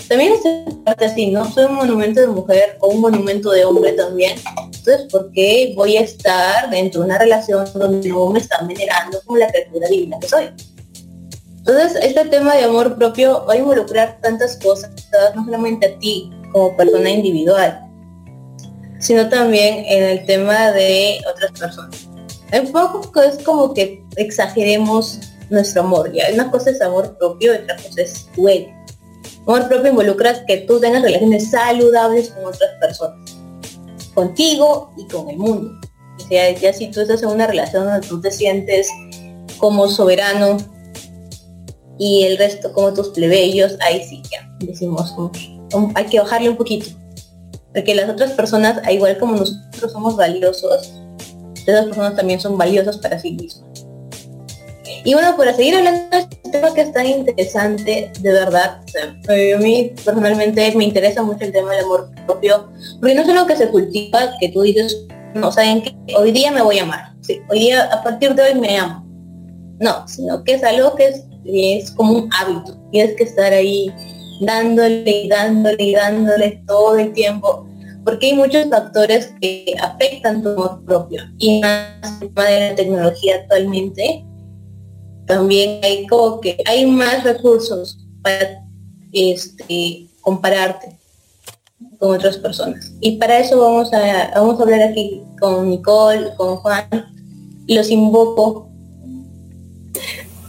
también 0.09 0.33
es 0.33 0.41
parte 0.83 1.05
así, 1.05 1.27
¿no? 1.27 1.49
Soy 1.51 1.65
un 1.65 1.75
monumento 1.75 2.19
de 2.19 2.27
mujer 2.27 2.77
o 2.79 2.87
un 2.87 2.99
monumento 2.99 3.51
de 3.51 3.63
hombre 3.63 3.91
también. 3.91 4.39
Entonces, 4.65 5.03
¿por 5.11 5.31
qué 5.31 5.73
voy 5.75 5.97
a 5.97 6.01
estar 6.01 6.67
dentro 6.71 7.01
de 7.01 7.05
una 7.05 7.19
relación 7.19 7.65
donde 7.75 8.09
no 8.09 8.27
me 8.29 8.39
están 8.39 8.67
venerando 8.67 9.21
como 9.23 9.37
la 9.37 9.47
criatura 9.47 9.87
divina 9.87 10.17
que 10.19 10.27
soy? 10.27 10.49
Entonces, 11.69 12.03
este 12.03 12.25
tema 12.25 12.55
de 12.55 12.63
amor 12.63 12.97
propio 12.97 13.45
va 13.45 13.53
a 13.53 13.57
involucrar 13.57 14.17
tantas 14.23 14.57
cosas, 14.57 14.89
no 15.35 15.45
solamente 15.45 15.85
a 15.85 15.99
ti 15.99 16.31
como 16.51 16.75
persona 16.75 17.11
individual, 17.11 17.79
sino 18.97 19.29
también 19.29 19.85
en 19.85 20.03
el 20.03 20.25
tema 20.25 20.71
de 20.71 21.21
otras 21.31 21.51
personas. 21.51 22.07
Un 22.51 22.71
poco 22.71 23.21
es 23.21 23.43
como 23.43 23.71
que 23.75 24.03
exageremos 24.15 25.19
nuestro 25.51 25.83
amor, 25.83 26.11
ya 26.11 26.25
una 26.33 26.49
cosa 26.49 26.71
es 26.71 26.81
amor 26.81 27.15
propio, 27.19 27.53
otra 27.53 27.75
cosa 27.75 28.01
es 28.01 28.27
tu 28.33 28.47
Amor 29.45 29.67
propio 29.67 29.91
involucra 29.91 30.43
que 30.47 30.57
tú 30.57 30.79
tengas 30.79 31.03
relaciones 31.03 31.51
saludables 31.51 32.29
con 32.29 32.45
otras 32.45 32.71
personas, 32.81 33.37
contigo 34.15 34.91
y 34.97 35.07
con 35.07 35.29
el 35.29 35.37
mundo. 35.37 35.71
O 36.17 36.27
sea, 36.27 36.51
ya 36.51 36.73
si 36.73 36.89
tú 36.89 37.01
estás 37.01 37.21
en 37.21 37.29
una 37.29 37.45
relación 37.45 37.85
donde 37.85 38.07
tú 38.07 38.19
te 38.19 38.31
sientes 38.31 38.89
como 39.59 39.87
soberano, 39.87 40.57
y 41.99 42.23
el 42.23 42.37
resto 42.37 42.71
como 42.71 42.93
tus 42.93 43.09
plebeyos, 43.09 43.75
ahí 43.81 44.03
sí 44.03 44.23
ya 44.31 44.49
decimos 44.59 45.13
hay 45.93 46.05
que 46.05 46.19
bajarle 46.19 46.49
un 46.49 46.57
poquito. 46.57 46.87
Porque 47.73 47.93
las 47.93 48.09
otras 48.09 48.31
personas, 48.31 48.81
igual 48.89 49.17
como 49.19 49.35
nosotros 49.35 49.91
somos 49.91 50.15
valiosos, 50.15 50.91
esas 51.67 51.85
personas 51.85 52.15
también 52.15 52.39
son 52.39 52.57
valiosas 52.57 52.97
para 52.97 53.19
sí 53.19 53.33
mismas. 53.33 53.85
Y 55.03 55.13
bueno, 55.13 55.37
para 55.37 55.53
seguir 55.53 55.75
hablando 55.75 56.09
de 56.09 56.23
este 56.23 56.49
tema 56.51 56.73
que 56.73 56.81
es 56.81 56.93
tan 56.93 57.05
interesante, 57.05 58.11
de 58.19 58.31
verdad, 58.31 58.81
a 59.29 59.57
mí 59.59 59.91
personalmente 60.03 60.73
me 60.75 60.85
interesa 60.85 61.21
mucho 61.21 61.45
el 61.45 61.51
tema 61.51 61.71
del 61.71 61.85
amor 61.85 62.09
propio, 62.25 62.69
porque 62.99 63.13
no 63.13 63.21
es 63.21 63.29
algo 63.29 63.45
que 63.45 63.55
se 63.55 63.69
cultiva, 63.69 64.31
que 64.39 64.49
tú 64.49 64.61
dices, 64.61 65.05
no, 65.35 65.51
saben 65.51 65.83
que 65.83 65.95
hoy 66.15 66.31
día 66.31 66.51
me 66.51 66.61
voy 66.61 66.79
a 66.79 66.83
amar, 66.83 67.13
sí, 67.21 67.39
hoy 67.49 67.59
día, 67.59 67.83
a 67.83 68.03
partir 68.03 68.33
de 68.35 68.43
hoy 68.43 68.55
me 68.55 68.77
amo. 68.77 69.05
No, 69.79 70.05
sino 70.07 70.43
que 70.43 70.55
es 70.55 70.63
algo 70.63 70.95
que 70.95 71.07
es 71.07 71.23
es 71.53 71.91
como 71.91 72.13
un 72.13 72.29
hábito. 72.33 72.77
Tienes 72.91 73.15
que 73.15 73.23
estar 73.23 73.51
ahí 73.51 73.91
dándole 74.41 75.23
y 75.23 75.27
dándole 75.27 75.83
y 75.83 75.93
dándole 75.93 76.63
todo 76.65 76.97
el 76.97 77.13
tiempo, 77.13 77.67
porque 78.05 78.27
hay 78.27 78.33
muchos 78.33 78.69
factores 78.69 79.33
que 79.41 79.75
afectan 79.81 80.41
tu 80.41 80.49
amor 80.49 80.83
propio. 80.85 81.23
Y 81.37 81.59
más 81.61 82.19
de 82.19 82.69
la 82.69 82.75
tecnología 82.75 83.35
actualmente, 83.35 84.25
también 85.25 85.79
hay 85.83 86.07
como 86.07 86.39
que 86.39 86.57
hay 86.65 86.85
más 86.85 87.23
recursos 87.23 87.99
para 88.23 88.65
este, 89.11 90.07
compararte 90.21 90.97
con 91.99 92.15
otras 92.15 92.37
personas. 92.37 92.91
Y 93.01 93.17
para 93.17 93.39
eso 93.39 93.59
vamos 93.59 93.93
a, 93.93 94.31
vamos 94.35 94.59
a 94.59 94.63
hablar 94.63 94.81
aquí 94.81 95.21
con 95.39 95.69
Nicole, 95.69 96.33
con 96.35 96.57
Juan. 96.57 96.87
Los 97.67 97.89
invoco 97.89 98.69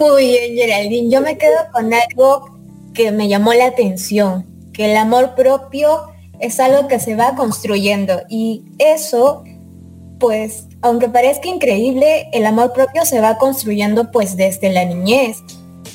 muy 0.00 0.28
bien, 0.28 0.56
Geraldine. 0.56 1.10
Yo 1.10 1.20
me 1.20 1.36
quedo 1.36 1.56
con 1.72 1.92
algo 1.92 2.58
que 2.94 3.12
me 3.12 3.28
llamó 3.28 3.52
la 3.52 3.66
atención, 3.66 4.46
que 4.72 4.90
el 4.90 4.96
amor 4.96 5.34
propio 5.34 6.10
es 6.40 6.58
algo 6.58 6.88
que 6.88 6.98
se 6.98 7.14
va 7.14 7.36
construyendo 7.36 8.22
y 8.28 8.64
eso 8.78 9.44
pues, 10.18 10.64
aunque 10.82 11.08
parezca 11.08 11.48
increíble, 11.48 12.28
el 12.32 12.46
amor 12.46 12.72
propio 12.72 13.04
se 13.04 13.20
va 13.20 13.38
construyendo 13.38 14.10
pues 14.10 14.36
desde 14.36 14.70
la 14.70 14.84
niñez, 14.84 15.38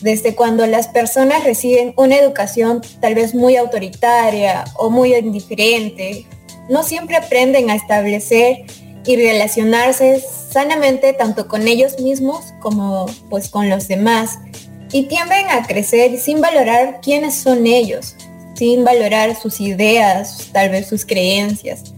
desde 0.01 0.35
cuando 0.35 0.65
las 0.67 0.87
personas 0.87 1.43
reciben 1.43 1.93
una 1.97 2.17
educación 2.17 2.81
tal 3.01 3.15
vez 3.15 3.33
muy 3.33 3.55
autoritaria 3.55 4.65
o 4.77 4.89
muy 4.89 5.15
indiferente. 5.15 6.25
No 6.69 6.83
siempre 6.83 7.17
aprenden 7.17 7.69
a 7.69 7.75
establecer 7.75 8.65
y 9.05 9.15
relacionarse 9.15 10.23
sanamente 10.55 11.11
tanto 11.11 11.49
con 11.49 11.67
ellos 11.67 11.99
mismos 11.99 12.53
como 12.61 13.07
pues 13.29 13.49
con 13.49 13.69
los 13.69 13.89
demás. 13.89 14.39
Y 14.93 15.03
tienden 15.07 15.49
a 15.49 15.67
crecer 15.67 16.17
sin 16.17 16.39
valorar 16.39 17.01
quiénes 17.01 17.35
son 17.35 17.67
ellos, 17.67 18.15
sin 18.55 18.85
valorar 18.85 19.35
sus 19.35 19.59
ideas, 19.59 20.47
tal 20.53 20.69
vez 20.69 20.87
sus 20.87 21.05
creencias. 21.05 21.93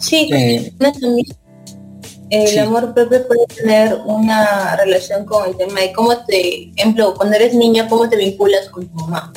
Sí, 0.00 0.28
eh, 0.32 0.72
el 2.30 2.58
amor 2.58 2.92
propio 2.94 3.28
puede 3.28 3.46
tener 3.54 4.00
una 4.04 4.74
relación 4.74 5.24
con 5.26 5.48
el 5.48 5.56
tema 5.56 5.82
de 5.82 5.92
cómo 5.92 6.16
te, 6.26 6.70
ejemplo, 6.70 7.14
cuando 7.14 7.36
eres 7.36 7.54
niña, 7.54 7.86
cómo 7.88 8.08
te 8.08 8.16
vinculas 8.16 8.68
con 8.70 8.88
tu 8.88 8.94
mamá 8.96 9.32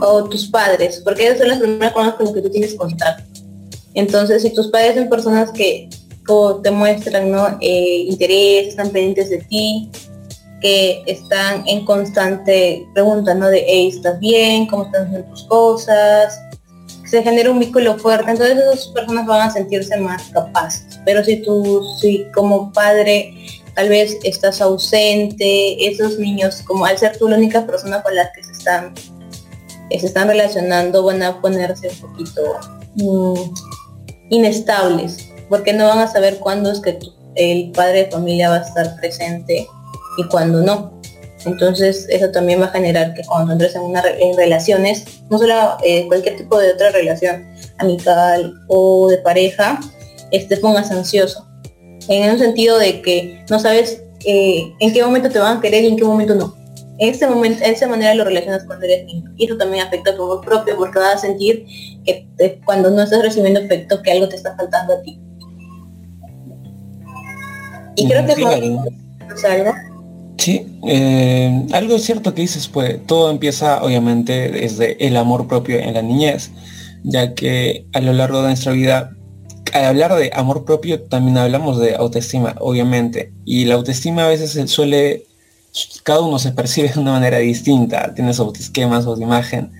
o 0.00 0.24
tus 0.24 0.48
padres, 0.48 1.00
porque 1.04 1.26
esas 1.26 1.38
son 1.38 1.48
las 1.48 1.58
primeras 1.60 1.92
con 1.92 2.06
las 2.06 2.16
que 2.16 2.42
tú 2.42 2.50
tienes 2.50 2.74
contacto. 2.74 3.31
Entonces, 3.94 4.42
si 4.42 4.50
tus 4.54 4.68
padres 4.68 4.96
son 4.96 5.08
personas 5.08 5.50
que 5.50 5.88
te 6.62 6.70
muestran 6.70 7.30
¿no? 7.30 7.58
Eh, 7.60 8.04
interés, 8.08 8.68
están 8.68 8.90
pendientes 8.90 9.30
de 9.30 9.38
ti, 9.38 9.90
que 10.60 11.02
están 11.06 11.66
en 11.66 11.84
constante 11.84 12.86
pregunta, 12.94 13.34
¿no? 13.34 13.48
De, 13.48 13.64
hey, 13.66 13.88
¿estás 13.88 14.18
bien? 14.20 14.66
¿Cómo 14.66 14.84
están 14.84 15.06
haciendo 15.06 15.28
tus 15.28 15.44
cosas? 15.44 16.38
Se 17.04 17.22
genera 17.22 17.50
un 17.50 17.58
vínculo 17.58 17.98
fuerte, 17.98 18.30
entonces 18.30 18.56
esas 18.56 18.86
personas 18.88 19.26
van 19.26 19.48
a 19.48 19.50
sentirse 19.50 19.96
más 19.98 20.22
capaces. 20.30 21.00
Pero 21.04 21.22
si 21.24 21.42
tú, 21.42 21.84
si 22.00 22.24
como 22.32 22.72
padre 22.72 23.34
tal 23.74 23.88
vez 23.88 24.16
estás 24.22 24.60
ausente, 24.60 25.86
esos 25.86 26.18
niños, 26.18 26.62
como 26.66 26.86
al 26.86 26.96
ser 26.96 27.16
tú 27.18 27.28
la 27.28 27.36
única 27.36 27.66
persona 27.66 28.02
con 28.02 28.14
las 28.14 28.30
que 28.34 28.44
se 28.44 28.52
están, 28.52 28.94
se 29.90 30.06
están 30.06 30.28
relacionando, 30.28 31.02
van 31.02 31.22
a 31.22 31.40
ponerse 31.40 31.88
un 31.88 32.10
poquito 32.10 32.42
mm, 32.94 33.71
inestables, 34.32 35.28
porque 35.48 35.72
no 35.72 35.86
van 35.86 35.98
a 35.98 36.10
saber 36.10 36.38
cuándo 36.38 36.72
es 36.72 36.80
que 36.80 36.98
el 37.36 37.70
padre 37.72 38.04
de 38.04 38.10
familia 38.10 38.48
va 38.48 38.56
a 38.56 38.62
estar 38.62 38.96
presente 38.96 39.68
y 40.16 40.24
cuándo 40.28 40.62
no. 40.62 41.00
Entonces 41.44 42.06
eso 42.08 42.30
también 42.30 42.60
va 42.60 42.66
a 42.66 42.70
generar 42.70 43.14
que 43.14 43.22
cuando 43.24 43.52
entres 43.52 43.74
en, 43.74 43.82
una, 43.82 44.02
en 44.18 44.36
relaciones, 44.36 45.04
no 45.28 45.38
solo 45.38 45.54
eh, 45.84 46.06
cualquier 46.06 46.36
tipo 46.36 46.58
de 46.58 46.72
otra 46.72 46.90
relación 46.90 47.46
amical 47.78 48.54
o 48.68 49.08
de 49.08 49.18
pareja, 49.18 49.78
te 50.30 50.56
pongas 50.56 50.90
ansioso. 50.90 51.46
En 52.08 52.30
un 52.30 52.38
sentido 52.38 52.78
de 52.78 53.02
que 53.02 53.44
no 53.50 53.58
sabes 53.58 54.02
eh, 54.24 54.72
en 54.80 54.92
qué 54.92 55.04
momento 55.04 55.28
te 55.28 55.38
van 55.38 55.58
a 55.58 55.60
querer 55.60 55.84
y 55.84 55.88
en 55.88 55.96
qué 55.96 56.04
momento 56.04 56.34
no. 56.34 56.56
En 57.02 57.08
este 57.08 57.26
momento, 57.26 57.64
esa 57.64 57.88
manera 57.88 58.14
lo 58.14 58.22
relacionas 58.22 58.62
cuando 58.64 58.84
eres 58.84 59.06
niño. 59.06 59.28
Y 59.36 59.46
eso 59.46 59.56
también 59.56 59.84
afecta 59.84 60.12
a 60.12 60.14
tu 60.14 60.22
amor 60.22 60.40
propio 60.40 60.76
porque 60.76 61.00
vas 61.00 61.16
a 61.16 61.18
sentir 61.18 61.66
que 62.04 62.28
cuando 62.64 62.92
no 62.92 63.02
estás 63.02 63.22
recibiendo 63.22 63.58
efecto 63.58 64.00
que 64.02 64.12
algo 64.12 64.28
te 64.28 64.36
está 64.36 64.54
faltando 64.56 64.94
a 64.94 65.02
ti. 65.02 65.20
Y 67.96 68.06
creo 68.06 68.24
que 68.24 68.32
es 68.32 69.44
algo. 69.44 69.74
Sí, 70.38 70.78
eh, 70.86 71.66
algo 71.72 71.98
cierto 71.98 72.34
que 72.34 72.42
dices, 72.42 72.68
pues 72.68 73.04
todo 73.04 73.32
empieza 73.32 73.82
obviamente 73.82 74.52
desde 74.52 75.04
el 75.04 75.16
amor 75.16 75.48
propio 75.48 75.80
en 75.80 75.94
la 75.94 76.02
niñez, 76.02 76.52
ya 77.02 77.34
que 77.34 77.84
a 77.94 78.00
lo 78.00 78.12
largo 78.12 78.42
de 78.42 78.48
nuestra 78.48 78.70
vida 78.70 79.10
al 79.72 79.86
hablar 79.86 80.14
de 80.14 80.30
amor 80.34 80.64
propio 80.64 81.02
también 81.02 81.36
hablamos 81.38 81.80
de 81.80 81.96
autoestima, 81.96 82.54
obviamente. 82.60 83.32
Y 83.44 83.64
la 83.64 83.74
autoestima 83.74 84.26
a 84.26 84.28
veces 84.28 84.70
suele, 84.70 85.24
cada 86.02 86.20
uno 86.20 86.38
se 86.38 86.52
percibe 86.52 86.88
de 86.88 87.00
una 87.00 87.12
manera 87.12 87.38
distinta, 87.38 88.14
tiene 88.14 88.34
su 88.34 88.42
autoesquema, 88.42 89.00
su 89.00 89.20
imagen, 89.20 89.72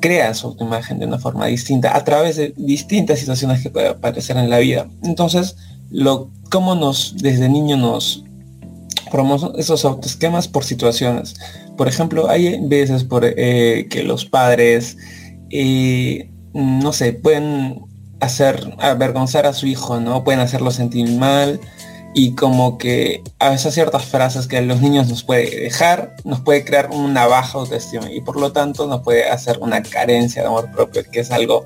crea 0.00 0.32
su 0.34 0.48
autoimagen 0.48 0.98
de 0.98 1.06
una 1.06 1.18
forma 1.18 1.46
distinta 1.46 1.96
a 1.96 2.04
través 2.04 2.36
de 2.36 2.54
distintas 2.56 3.18
situaciones 3.18 3.62
que 3.62 3.70
pueden 3.70 3.92
aparecer 3.92 4.36
en 4.36 4.50
la 4.50 4.58
vida. 4.58 4.88
Entonces, 5.02 5.56
lo, 5.90 6.30
cómo 6.50 6.74
nos, 6.74 7.16
desde 7.18 7.48
niño 7.48 7.76
nos 7.76 8.24
formamos 9.10 9.50
esos 9.58 9.84
autoesquemas 9.84 10.48
por 10.48 10.64
situaciones. 10.64 11.34
Por 11.76 11.88
ejemplo, 11.88 12.28
hay 12.30 12.60
veces 12.68 13.04
por, 13.04 13.24
eh, 13.24 13.88
que 13.90 14.04
los 14.04 14.24
padres, 14.24 14.96
eh, 15.50 16.30
no 16.54 16.92
sé, 16.92 17.12
pueden 17.12 17.80
hacer 18.20 18.74
avergonzar 18.78 19.46
a 19.46 19.52
su 19.52 19.66
hijo, 19.66 19.98
¿no? 19.98 20.22
Pueden 20.22 20.40
hacerlo 20.40 20.70
sentir 20.70 21.10
mal 21.18 21.58
y 22.12 22.34
como 22.34 22.76
que 22.76 23.22
a 23.38 23.50
veces 23.50 23.74
ciertas 23.74 24.04
frases 24.04 24.46
que 24.46 24.60
los 24.62 24.80
niños 24.80 25.08
nos 25.08 25.22
puede 25.22 25.60
dejar, 25.60 26.16
nos 26.24 26.40
puede 26.40 26.64
crear 26.64 26.90
una 26.90 27.26
baja 27.26 27.58
autoestima 27.58 28.10
y 28.10 28.20
por 28.20 28.38
lo 28.38 28.52
tanto 28.52 28.86
nos 28.86 29.02
puede 29.02 29.28
hacer 29.28 29.58
una 29.60 29.82
carencia 29.82 30.42
de 30.42 30.48
amor 30.48 30.70
propio, 30.72 31.02
que 31.10 31.20
es 31.20 31.30
algo 31.30 31.64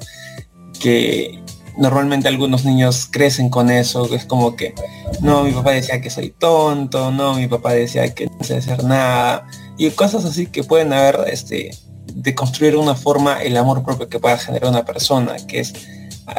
que 0.80 1.42
normalmente 1.78 2.28
algunos 2.28 2.64
niños 2.64 3.09
crecen 3.11 3.48
con 3.48 3.70
eso, 3.70 4.09
que 4.09 4.16
es 4.16 4.26
como 4.26 4.54
que, 4.54 4.74
no, 5.20 5.44
mi 5.44 5.52
papá 5.52 5.72
decía 5.72 6.00
que 6.00 6.11
soy 6.11 6.30
tonto, 6.30 7.11
no, 7.11 7.35
mi 7.35 7.48
papá 7.48 7.72
decía 7.72 8.14
que 8.14 8.26
no 8.26 8.44
sé 8.44 8.59
hacer 8.59 8.85
nada, 8.85 9.46
y 9.76 9.90
cosas 9.90 10.24
así 10.24 10.46
que 10.46 10.62
pueden 10.62 10.92
haber, 10.92 11.24
este, 11.26 11.70
de 12.14 12.35
construir 12.35 12.76
una 12.76 12.94
forma 12.94 13.42
el 13.42 13.57
amor 13.57 13.83
propio 13.83 14.09
que 14.09 14.20
pueda 14.20 14.38
generar 14.38 14.70
una 14.70 14.85
persona, 14.85 15.37
que 15.48 15.61
es 15.61 15.74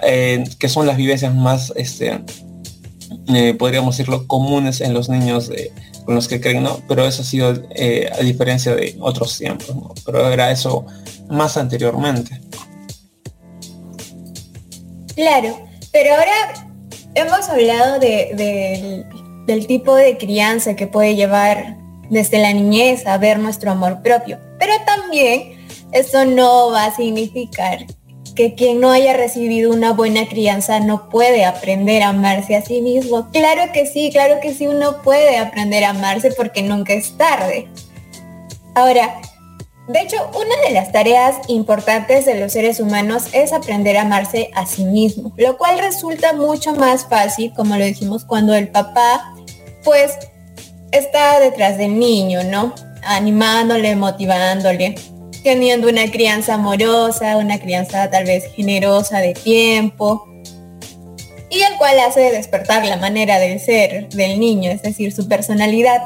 eh, 0.03 0.43
que 0.57 0.69
son 0.69 0.87
las 0.87 0.97
vivencias 0.97 1.33
más, 1.33 1.73
este, 1.75 2.23
eh, 3.33 3.53
podríamos 3.53 3.97
decirlo, 3.97 4.27
comunes 4.27 4.81
en 4.81 4.93
los 4.93 5.09
niños 5.09 5.49
con 6.05 6.15
los 6.15 6.27
que 6.27 6.39
creen, 6.39 6.63
¿no? 6.63 6.79
Pero 6.87 7.05
eso 7.05 7.23
ha 7.23 7.25
sido 7.25 7.53
eh, 7.75 8.09
a 8.13 8.21
diferencia 8.21 8.75
de 8.75 8.95
otros 8.99 9.37
tiempos, 9.37 9.75
Pero 10.05 10.29
era 10.29 10.51
eso 10.51 10.85
más 11.29 11.57
anteriormente. 11.57 12.39
Claro, 15.15 15.57
pero 15.91 16.11
ahora 16.11 16.67
hemos 17.15 17.49
hablado 17.49 17.99
del 17.99 19.67
tipo 19.67 19.95
de 19.95 20.17
crianza 20.17 20.75
que 20.75 20.87
puede 20.87 21.15
llevar 21.15 21.77
desde 22.09 22.37
la 22.37 22.53
niñez 22.53 23.07
a 23.07 23.17
ver 23.17 23.39
nuestro 23.39 23.71
amor 23.71 24.01
propio. 24.03 24.37
Pero 24.59 24.73
también 24.85 25.65
eso 25.91 26.25
no 26.25 26.71
va 26.71 26.85
a 26.85 26.95
significar 26.95 27.85
que 28.35 28.53
quien 28.53 28.81
no 28.81 28.91
haya 28.91 29.13
recibido 29.13 29.71
una 29.71 29.93
buena 29.93 30.27
crianza 30.27 30.79
no 30.79 31.09
puede 31.09 31.45
aprender 31.45 32.03
a 32.03 32.09
amarse 32.09 32.55
a 32.55 32.61
sí 32.61 32.81
mismo. 32.81 33.29
Claro 33.31 33.71
que 33.73 33.85
sí, 33.85 34.09
claro 34.11 34.39
que 34.41 34.53
sí, 34.53 34.67
uno 34.67 35.01
puede 35.01 35.37
aprender 35.37 35.83
a 35.85 35.91
amarse 35.91 36.31
porque 36.31 36.61
nunca 36.61 36.93
es 36.93 37.17
tarde. 37.17 37.69
Ahora, 38.75 39.21
de 39.87 40.01
hecho, 40.01 40.17
una 40.33 40.67
de 40.67 40.73
las 40.73 40.91
tareas 40.91 41.37
importantes 41.47 42.25
de 42.25 42.39
los 42.39 42.51
seres 42.51 42.79
humanos 42.79 43.27
es 43.31 43.53
aprender 43.53 43.97
a 43.97 44.01
amarse 44.01 44.49
a 44.55 44.65
sí 44.65 44.83
mismo, 44.83 45.31
lo 45.37 45.57
cual 45.57 45.79
resulta 45.79 46.33
mucho 46.33 46.73
más 46.73 47.05
fácil, 47.07 47.53
como 47.53 47.77
lo 47.77 47.85
dijimos, 47.85 48.25
cuando 48.25 48.53
el 48.53 48.67
papá, 48.67 49.33
pues, 49.83 50.11
está 50.91 51.39
detrás 51.39 51.77
del 51.77 51.97
niño, 51.99 52.43
¿no? 52.43 52.73
Animándole, 53.03 53.95
motivándole 53.95 54.95
teniendo 55.45 55.87
una 55.87 56.09
crianza 56.09 56.55
amorosa, 56.55 57.37
una 57.37 57.59
crianza 57.59 58.09
tal 58.09 58.25
vez 58.25 58.51
generosa 58.55 59.19
de 59.19 59.35
tiempo, 59.35 60.27
y 61.51 61.61
el 61.61 61.77
cual 61.77 61.99
hace 61.99 62.31
despertar 62.31 62.83
la 62.83 62.97
manera 62.97 63.37
de 63.37 63.59
ser 63.59 64.09
del 64.09 64.39
niño, 64.39 64.71
es 64.71 64.81
decir, 64.81 65.13
su 65.13 65.27
personalidad. 65.27 66.01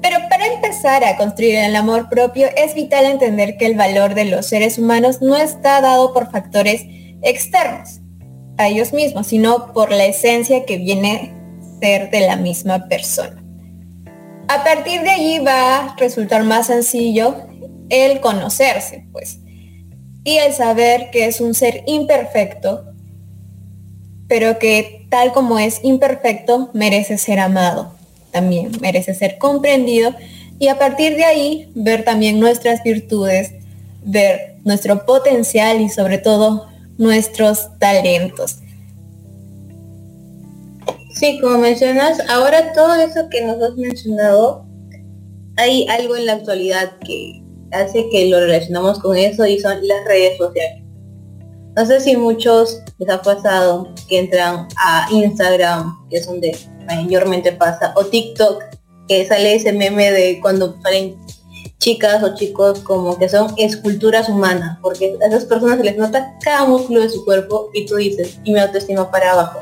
Pero 0.00 0.18
para 0.30 0.46
empezar 0.46 1.02
a 1.02 1.16
construir 1.16 1.56
el 1.56 1.74
amor 1.74 2.08
propio 2.08 2.46
es 2.56 2.74
vital 2.76 3.06
entender 3.06 3.56
que 3.56 3.66
el 3.66 3.74
valor 3.74 4.14
de 4.14 4.26
los 4.26 4.46
seres 4.46 4.78
humanos 4.78 5.20
no 5.20 5.36
está 5.36 5.80
dado 5.80 6.14
por 6.14 6.30
factores 6.30 6.82
externos 7.22 8.00
a 8.58 8.68
ellos 8.68 8.92
mismos, 8.92 9.26
sino 9.26 9.72
por 9.72 9.90
la 9.90 10.04
esencia 10.04 10.64
que 10.64 10.76
viene 10.76 11.34
ser 11.80 12.10
de 12.10 12.20
la 12.20 12.36
misma 12.36 12.86
persona. 12.88 13.42
A 14.46 14.62
partir 14.62 15.02
de 15.02 15.10
allí 15.10 15.40
va 15.40 15.78
a 15.78 15.96
resultar 15.96 16.44
más 16.44 16.68
sencillo 16.68 17.48
el 17.94 18.20
conocerse, 18.20 19.06
pues. 19.12 19.38
Y 20.24 20.38
el 20.38 20.52
saber 20.52 21.10
que 21.10 21.26
es 21.26 21.40
un 21.40 21.54
ser 21.54 21.82
imperfecto, 21.86 22.84
pero 24.28 24.58
que 24.58 25.06
tal 25.10 25.32
como 25.32 25.58
es 25.58 25.80
imperfecto, 25.82 26.70
merece 26.72 27.18
ser 27.18 27.40
amado 27.40 27.94
también, 28.30 28.72
merece 28.80 29.14
ser 29.14 29.38
comprendido 29.38 30.14
y 30.58 30.68
a 30.68 30.78
partir 30.78 31.14
de 31.16 31.24
ahí 31.24 31.70
ver 31.74 32.04
también 32.04 32.40
nuestras 32.40 32.82
virtudes, 32.82 33.52
ver 34.02 34.56
nuestro 34.64 35.04
potencial 35.04 35.80
y 35.80 35.88
sobre 35.88 36.18
todo 36.18 36.66
nuestros 36.96 37.78
talentos. 37.78 38.58
Sí, 41.14 41.38
como 41.40 41.58
mencionas, 41.58 42.18
ahora 42.28 42.72
todo 42.72 42.94
eso 42.94 43.28
que 43.30 43.42
nos 43.42 43.62
has 43.62 43.76
mencionado, 43.76 44.66
hay 45.56 45.86
algo 45.88 46.16
en 46.16 46.26
la 46.26 46.32
actualidad 46.32 46.98
que 47.06 47.43
hace 47.74 48.08
que 48.10 48.28
lo 48.28 48.40
relacionamos 48.40 48.98
con 49.00 49.16
eso 49.16 49.44
y 49.46 49.58
son 49.58 49.86
las 49.86 50.04
redes 50.06 50.38
sociales. 50.38 50.82
No 51.76 51.84
sé 51.84 52.00
si 52.00 52.16
muchos 52.16 52.80
les 52.98 53.08
ha 53.08 53.20
pasado 53.20 53.88
que 54.08 54.20
entran 54.20 54.68
a 54.76 55.08
Instagram, 55.10 56.08
que 56.08 56.18
es 56.18 56.26
donde 56.26 56.56
mayormente 56.86 57.50
pasa, 57.52 57.92
o 57.96 58.04
TikTok, 58.04 58.62
que 59.08 59.26
sale 59.26 59.56
ese 59.56 59.72
meme 59.72 60.12
de 60.12 60.40
cuando 60.40 60.76
salen 60.82 61.16
chicas 61.78 62.22
o 62.22 62.34
chicos 62.34 62.78
como 62.80 63.18
que 63.18 63.28
son 63.28 63.52
esculturas 63.56 64.28
humanas, 64.28 64.78
porque 64.80 65.18
a 65.22 65.26
esas 65.26 65.44
personas 65.44 65.78
se 65.78 65.84
les 65.84 65.96
nota 65.96 66.34
cada 66.42 66.64
músculo 66.64 67.00
de 67.00 67.10
su 67.10 67.24
cuerpo 67.24 67.70
y 67.74 67.86
tú 67.86 67.96
dices, 67.96 68.38
y 68.44 68.52
mi 68.52 68.60
autoestima 68.60 69.10
para 69.10 69.32
abajo, 69.32 69.60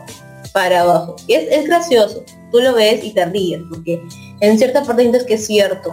para 0.53 0.83
abajo. 0.83 1.17
Y 1.27 1.35
es, 1.35 1.51
es 1.51 1.67
gracioso, 1.67 2.23
tú 2.53 2.61
lo 2.61 2.75
ves 2.75 3.03
y 3.03 3.13
te 3.13 3.25
ríes, 3.25 3.63
porque 3.71 4.03
en 4.41 4.59
cierta 4.59 4.85
parte 4.85 5.03
sientes 5.03 5.25
que 5.25 5.35
es 5.35 5.47
cierto, 5.47 5.93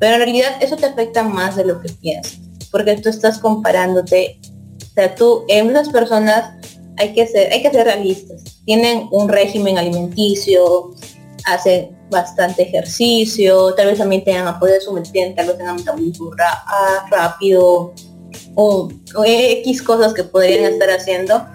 pero 0.00 0.14
en 0.14 0.22
realidad 0.22 0.50
eso 0.60 0.76
te 0.76 0.86
afecta 0.86 1.22
más 1.22 1.54
de 1.54 1.64
lo 1.64 1.80
que 1.80 1.90
piensas, 1.90 2.40
porque 2.72 2.96
tú 2.96 3.08
estás 3.08 3.38
comparándote 3.38 4.40
o 4.90 4.92
sea, 4.94 5.14
tú, 5.14 5.44
en 5.48 5.66
muchas 5.66 5.88
personas 5.88 6.52
hay 6.96 7.12
que 7.12 7.26
ser, 7.26 7.52
hay 7.52 7.62
que 7.62 7.70
ser 7.70 7.86
realistas. 7.86 8.42
Tienen 8.64 9.06
un 9.12 9.28
régimen 9.28 9.78
alimenticio, 9.78 10.90
hacen 11.44 11.96
bastante 12.10 12.62
ejercicio, 12.62 13.72
tal 13.74 13.86
vez 13.86 13.98
también 13.98 14.24
tengan 14.24 14.48
apoyo 14.48 14.74
de 14.74 14.80
su 14.80 14.92
mente, 14.92 15.32
tal 15.36 15.46
vez 15.46 15.58
tengan 15.58 15.76
metabolismo 15.76 16.30
ah, 16.40 17.06
rápido 17.10 17.94
o, 18.56 18.88
X 19.24 19.80
cosas 19.82 20.12
que 20.12 20.24
podrían 20.24 20.64
estar 20.64 20.90
haciendo 20.90 21.46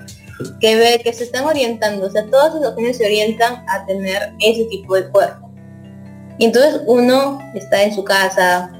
que 0.60 0.76
ve 0.76 1.02
que 1.04 1.14
se 1.14 1.26
están 1.26 1.46
orientando, 1.46 2.08
o 2.08 2.10
sea, 2.10 2.26
todas 2.30 2.56
esas 2.56 2.70
opciones 2.70 2.98
se 2.98 3.06
orientan 3.06 3.64
a 3.70 3.86
tener 3.86 4.34
ese 4.42 4.66
tipo 4.66 4.96
de 4.96 5.10
cuerpo. 5.10 5.45
Y 6.38 6.46
entonces 6.46 6.82
uno 6.86 7.40
está 7.54 7.84
en 7.84 7.94
su 7.94 8.04
casa, 8.04 8.72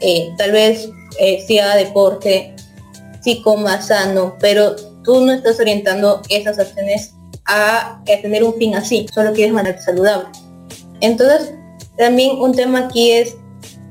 eh, 0.00 0.32
tal 0.36 0.52
vez 0.52 0.88
eh, 1.18 1.44
si 1.46 1.58
haga 1.58 1.76
deporte, 1.76 2.54
sí 3.22 3.40
coma 3.42 3.80
sano, 3.80 4.36
pero 4.40 4.74
tú 5.02 5.20
no 5.24 5.32
estás 5.32 5.60
orientando 5.60 6.22
esas 6.28 6.58
acciones 6.58 7.12
a, 7.46 8.02
tener 8.04 8.42
un 8.42 8.54
fin 8.54 8.74
así, 8.74 9.06
solo 9.12 9.32
quieres 9.32 9.54
mantenerte 9.54 9.84
saludable. 9.84 10.28
Entonces, 11.00 11.52
también 11.96 12.40
un 12.40 12.52
tema 12.52 12.86
aquí 12.86 13.12
es 13.12 13.36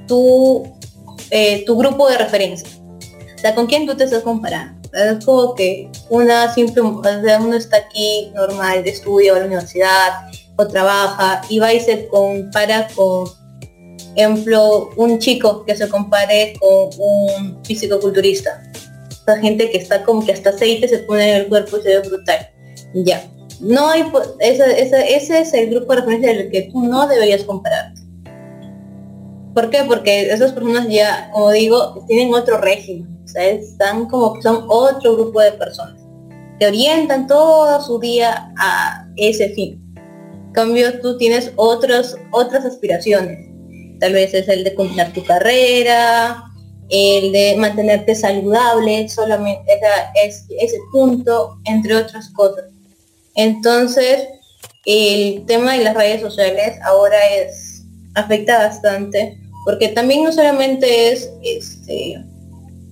tu, 0.07 0.63
eh, 1.29 1.63
tu 1.65 1.77
grupo 1.77 2.09
de 2.09 2.17
referencia. 2.17 2.67
O 3.35 3.39
sea, 3.39 3.55
¿con 3.55 3.67
quién 3.67 3.85
tú 3.85 3.95
te 3.95 4.05
estás 4.05 4.23
comparando? 4.23 4.81
Es 4.93 5.23
como 5.25 5.55
que 5.55 5.89
una 6.09 6.53
simple, 6.53 6.81
o 6.81 7.01
sea, 7.03 7.39
uno 7.39 7.55
está 7.55 7.77
aquí 7.77 8.31
normal, 8.35 8.83
de 8.83 8.91
estudio 8.91 9.35
a 9.35 9.39
la 9.39 9.45
universidad 9.45 10.29
o 10.57 10.67
trabaja 10.67 11.41
y 11.49 11.59
va 11.59 11.73
y 11.73 11.79
se 11.79 12.07
compara 12.07 12.87
con, 12.95 13.27
ejemplo, 14.15 14.89
un 14.97 15.19
chico 15.19 15.65
que 15.65 15.75
se 15.75 15.89
compare 15.89 16.53
con 16.59 16.89
un 16.99 17.63
físico 17.63 17.99
culturista 17.99 18.61
esa 19.23 19.39
gente 19.39 19.69
que 19.69 19.77
está 19.77 20.03
como 20.03 20.25
que 20.25 20.33
hasta 20.33 20.49
aceite 20.49 20.87
se 20.87 20.99
pone 20.99 21.31
en 21.31 21.41
el 21.41 21.47
cuerpo 21.47 21.77
y 21.77 21.81
se 21.81 21.89
ve 21.89 22.07
brutal. 22.07 22.49
Ya. 22.93 23.23
No 23.59 23.89
hay, 23.89 24.03
ese, 24.39 24.83
ese, 24.83 25.39
es 25.39 25.53
el 25.53 25.69
grupo 25.69 25.93
de 25.93 26.01
referencia 26.01 26.33
del 26.33 26.51
que 26.51 26.63
tú 26.63 26.81
no 26.83 27.07
deberías 27.07 27.43
comparar. 27.43 27.93
¿Por 29.53 29.69
qué? 29.69 29.83
Porque 29.87 30.31
esas 30.31 30.51
personas 30.51 30.87
ya, 30.89 31.29
como 31.31 31.51
digo, 31.51 32.03
tienen 32.07 32.33
otro 32.33 32.57
régimen. 32.57 33.07
O 33.23 33.27
sea, 33.27 33.47
están 33.47 34.07
como 34.07 34.33
que 34.33 34.41
son 34.41 34.65
otro 34.67 35.15
grupo 35.15 35.39
de 35.39 35.53
personas 35.53 36.01
que 36.59 36.67
orientan 36.67 37.27
todo 37.27 37.81
su 37.81 37.99
día 37.99 38.51
a 38.57 39.07
ese 39.15 39.49
fin. 39.49 39.79
Cambio, 40.53 40.99
tú 41.01 41.17
tienes 41.17 41.51
otras 41.55 42.15
otras 42.31 42.65
aspiraciones. 42.65 43.49
Tal 43.99 44.13
vez 44.13 44.33
es 44.33 44.47
el 44.47 44.63
de 44.63 44.75
combinar 44.75 45.11
tu 45.13 45.23
carrera, 45.23 46.43
el 46.89 47.31
de 47.31 47.55
mantenerte 47.57 48.15
saludable, 48.15 49.07
solamente 49.09 49.79
es 50.23 50.45
ese 50.59 50.77
punto, 50.91 51.57
entre 51.65 51.95
otras 51.95 52.29
cosas. 52.29 52.65
Entonces, 53.35 54.27
el 54.85 55.45
tema 55.45 55.73
de 55.73 55.83
las 55.83 55.95
redes 55.95 56.21
sociales 56.21 56.77
ahora 56.83 57.17
es 57.29 57.83
afecta 58.15 58.59
bastante, 58.59 59.39
porque 59.65 59.87
también 59.89 60.23
no 60.23 60.31
solamente 60.31 61.11
es 61.11 61.31
este, 61.41 62.23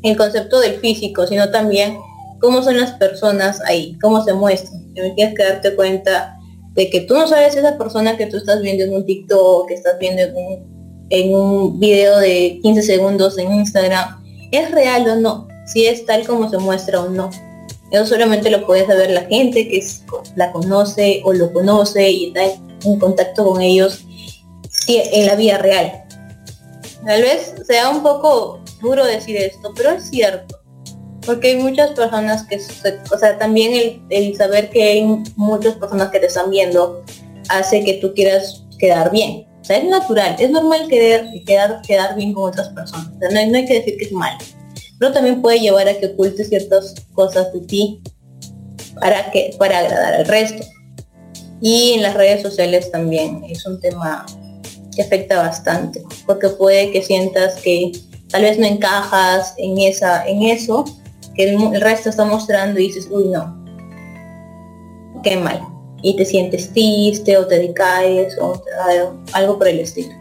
el 0.03 0.17
concepto 0.17 0.59
del 0.59 0.79
físico, 0.79 1.27
sino 1.27 1.51
también 1.51 1.97
cómo 2.39 2.63
son 2.63 2.79
las 2.79 2.91
personas 2.93 3.61
ahí, 3.67 3.97
cómo 4.01 4.23
se 4.23 4.33
muestran. 4.33 4.93
tienes 4.93 5.35
que 5.35 5.43
darte 5.43 5.75
cuenta 5.75 6.37
de 6.71 6.89
que 6.89 7.01
tú 7.01 7.13
no 7.15 7.27
sabes 7.27 7.55
esa 7.55 7.77
persona 7.77 8.17
que 8.17 8.27
tú 8.27 8.37
estás 8.37 8.61
viendo 8.61 8.83
en 8.83 8.93
un 8.93 9.05
TikTok, 9.05 9.67
que 9.67 9.73
estás 9.73 9.99
viendo 9.99 10.21
en 10.21 10.35
un 10.35 10.71
en 11.11 11.35
un 11.35 11.79
video 11.79 12.17
de 12.19 12.59
15 12.63 12.81
segundos 12.81 13.37
en 13.37 13.53
Instagram, 13.53 14.23
¿es 14.51 14.71
real 14.71 15.07
o 15.09 15.15
no? 15.15 15.47
Si 15.67 15.85
es 15.85 16.05
tal 16.05 16.25
como 16.25 16.49
se 16.49 16.57
muestra 16.57 17.01
o 17.01 17.09
no. 17.09 17.29
Eso 17.91 18.05
solamente 18.05 18.49
lo 18.49 18.65
puede 18.65 18.87
saber 18.87 19.11
la 19.11 19.23
gente 19.23 19.67
que 19.67 19.85
la 20.35 20.51
conoce 20.53 21.21
o 21.25 21.33
lo 21.33 21.51
conoce 21.51 22.09
y 22.09 22.27
está 22.27 22.43
en 22.85 22.97
contacto 22.97 23.45
con 23.45 23.61
ellos 23.61 24.05
en 24.87 25.27
la 25.27 25.35
vida 25.35 25.57
real. 25.57 26.05
Tal 27.05 27.21
vez 27.21 27.55
sea 27.67 27.89
un 27.89 28.01
poco 28.01 28.61
duro 28.81 29.05
decir 29.05 29.35
esto, 29.35 29.73
pero 29.75 29.91
es 29.91 30.09
cierto. 30.09 30.60
Porque 31.25 31.49
hay 31.49 31.55
muchas 31.57 31.91
personas 31.91 32.43
que, 32.43 32.57
o 32.57 33.17
sea, 33.17 33.37
también 33.37 34.01
el, 34.09 34.35
saber 34.35 34.69
que 34.69 34.83
hay 34.83 35.03
muchas 35.35 35.75
personas 35.75 36.09
que 36.09 36.19
te 36.19 36.25
están 36.25 36.49
viendo 36.49 37.03
hace 37.49 37.83
que 37.83 37.95
tú 37.95 38.13
quieras 38.13 38.63
quedar 38.79 39.11
bien 39.11 39.45
es 39.77 39.85
natural, 39.85 40.35
es 40.39 40.49
normal 40.49 40.87
quedar, 40.87 41.81
quedar 41.81 42.15
bien 42.15 42.33
con 42.33 42.49
otras 42.49 42.69
personas. 42.69 43.09
no, 43.19 43.57
hay, 43.57 43.65
que 43.65 43.75
decir 43.75 43.97
que 43.97 44.05
es 44.05 44.11
mal. 44.11 44.37
Pero 44.99 45.11
también 45.13 45.41
puede 45.41 45.59
llevar 45.59 45.87
a 45.87 45.97
que 45.97 46.07
ocultes 46.07 46.49
ciertas 46.49 46.95
cosas 47.13 47.51
de 47.53 47.61
ti 47.61 48.01
para, 48.99 49.31
que, 49.31 49.55
para 49.57 49.79
agradar 49.79 50.13
al 50.15 50.25
resto. 50.25 50.65
Y 51.61 51.93
en 51.93 52.03
las 52.03 52.15
redes 52.15 52.41
sociales 52.41 52.91
también 52.91 53.43
es 53.47 53.65
un 53.65 53.79
tema 53.79 54.25
que 54.95 55.03
afecta 55.03 55.37
bastante, 55.37 56.03
porque 56.25 56.49
puede 56.49 56.91
que 56.91 57.01
sientas 57.01 57.55
que 57.61 57.91
tal 58.29 58.41
vez 58.41 58.57
no 58.57 58.65
encajas 58.65 59.53
en 59.57 59.77
esa, 59.77 60.27
en 60.27 60.43
eso 60.43 60.85
que 61.35 61.49
el, 61.49 61.81
resto 61.81 62.09
está 62.09 62.25
mostrando 62.25 62.79
y 62.79 62.87
dices, 62.87 63.07
uy 63.09 63.25
no, 63.25 63.57
qué 65.23 65.37
mal 65.37 65.61
y 66.01 66.15
te 66.15 66.25
sientes 66.25 66.71
triste 66.73 67.37
o 67.37 67.47
te 67.47 67.59
decaes 67.59 68.37
o 68.39 68.61
algo 69.33 69.57
por 69.57 69.67
el 69.67 69.79
estilo. 69.79 70.13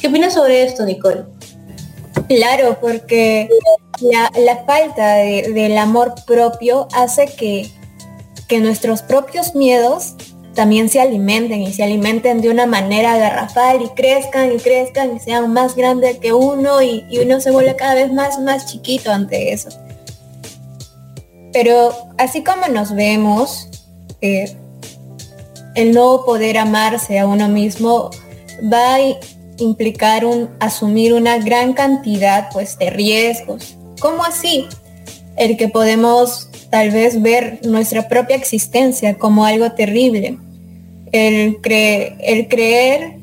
¿Qué 0.00 0.08
opinas 0.08 0.34
sobre 0.34 0.64
esto, 0.64 0.84
Nicole? 0.84 1.24
Claro, 2.28 2.78
porque 2.80 3.48
la, 4.00 4.64
falta 4.66 5.16
del 5.16 5.78
amor 5.78 6.14
propio 6.26 6.88
hace 6.92 7.26
que, 7.26 7.70
que 8.48 8.58
nuestros 8.58 9.02
propios 9.02 9.54
miedos 9.54 10.14
también 10.54 10.88
se 10.88 11.00
alimenten 11.00 11.62
y 11.62 11.72
se 11.72 11.82
alimenten 11.82 12.40
de 12.40 12.50
una 12.50 12.66
manera 12.66 13.16
garrafal 13.16 13.82
y 13.82 13.88
crezcan 13.90 14.52
y 14.52 14.56
crezcan 14.56 15.16
y 15.16 15.20
sean 15.20 15.52
más 15.52 15.74
grandes 15.74 16.18
que 16.18 16.32
uno 16.32 16.82
y, 16.82 17.04
uno 17.22 17.40
se 17.40 17.50
vuelve 17.50 17.74
cada 17.76 17.94
vez 17.94 18.12
más, 18.12 18.38
más 18.40 18.66
chiquito 18.66 19.10
ante 19.10 19.52
eso. 19.52 19.70
Pero 21.52 21.92
así 22.18 22.42
como 22.42 22.66
nos 22.68 22.94
vemos, 22.94 23.68
eh, 24.20 24.56
el 25.74 25.92
no 25.92 26.24
poder 26.24 26.58
amarse 26.58 27.18
a 27.18 27.26
uno 27.26 27.48
mismo 27.48 28.10
va 28.72 28.94
a 28.94 29.00
implicar 29.58 30.24
un 30.24 30.50
asumir 30.60 31.14
una 31.14 31.38
gran 31.38 31.72
cantidad 31.72 32.48
pues 32.52 32.78
de 32.78 32.90
riesgos. 32.90 33.76
¿Cómo 34.00 34.24
así? 34.24 34.66
El 35.36 35.56
que 35.56 35.68
podemos 35.68 36.48
tal 36.70 36.90
vez 36.90 37.20
ver 37.20 37.60
nuestra 37.64 38.08
propia 38.08 38.36
existencia 38.36 39.18
como 39.18 39.44
algo 39.44 39.72
terrible. 39.72 40.38
El, 41.12 41.58
el 41.62 42.48
creer 42.48 43.18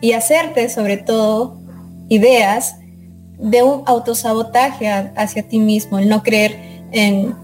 y 0.00 0.12
hacerte 0.12 0.68
sobre 0.70 0.96
todo 0.96 1.58
ideas 2.08 2.76
de 3.38 3.62
un 3.62 3.82
autosabotaje 3.86 4.88
hacia 4.88 5.42
ti 5.42 5.58
mismo, 5.58 5.98
el 5.98 6.08
no 6.08 6.22
creer 6.22 6.56
en, 6.92 7.34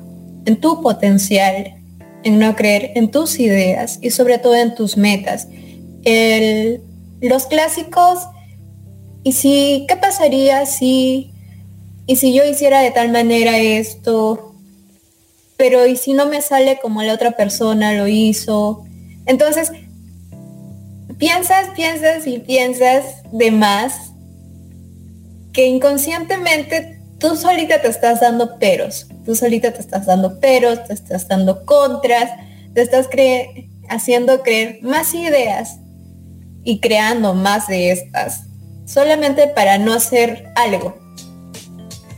en 0.47 0.61
tu 0.61 0.81
potencial, 0.81 1.75
en 2.25 2.39
no 2.39 2.57
creer 2.57 2.93
en 2.95 3.11
tus 3.11 3.39
ideas 3.39 3.99
y 4.01 4.11
sobre 4.11 4.39
todo 4.39 4.55
en 4.57 4.75
tus 4.75 4.97
metas. 4.97 5.49
los 7.21 7.47
clásicos, 7.47 8.21
y 9.23 9.33
si, 9.33 9.87
¿qué 9.89 9.97
pasaría 9.97 10.67
si, 10.67 11.33
y 12.07 12.17
si 12.17 12.33
yo 12.33 12.45
hiciera 12.45 12.81
de 12.81 12.93
tal 12.93 13.11
manera 13.11 13.59
esto? 13.59 14.55
Pero 15.57 15.85
y 15.87 15.97
si 15.97 16.13
no 16.13 16.27
me 16.27 16.43
sale 16.43 16.79
como 16.81 17.03
la 17.03 17.15
otra 17.15 17.33
persona 17.33 17.93
lo 17.95 18.07
hizo. 18.07 18.85
Entonces, 19.27 19.73
piensas, 21.19 21.71
piensas 21.75 22.27
y 22.27 22.39
piensas 22.39 23.05
de 23.33 23.51
más 23.51 24.13
que 25.53 25.67
inconscientemente 25.67 27.01
tú 27.19 27.35
solita 27.35 27.81
te 27.81 27.89
estás 27.89 28.21
dando 28.21 28.59
peros, 28.59 29.09
tú 29.27 29.35
solita 29.35 29.73
te 29.73 29.81
estás 29.81 30.07
dando 30.07 30.39
peros, 30.39 30.85
te 30.85 30.95
estás 30.95 31.27
dando 31.27 31.67
contras, 31.67 32.31
te 32.73 32.81
estás 32.81 33.09
haciendo 33.89 34.43
creer 34.43 34.79
más 34.83 35.13
ideas 35.15 35.79
y 36.63 36.79
creando 36.81 37.35
más 37.35 37.67
de 37.67 37.91
estas, 37.91 38.45
solamente 38.87 39.49
para 39.49 39.79
no 39.79 39.93
hacer 39.93 40.53
algo. 40.55 40.97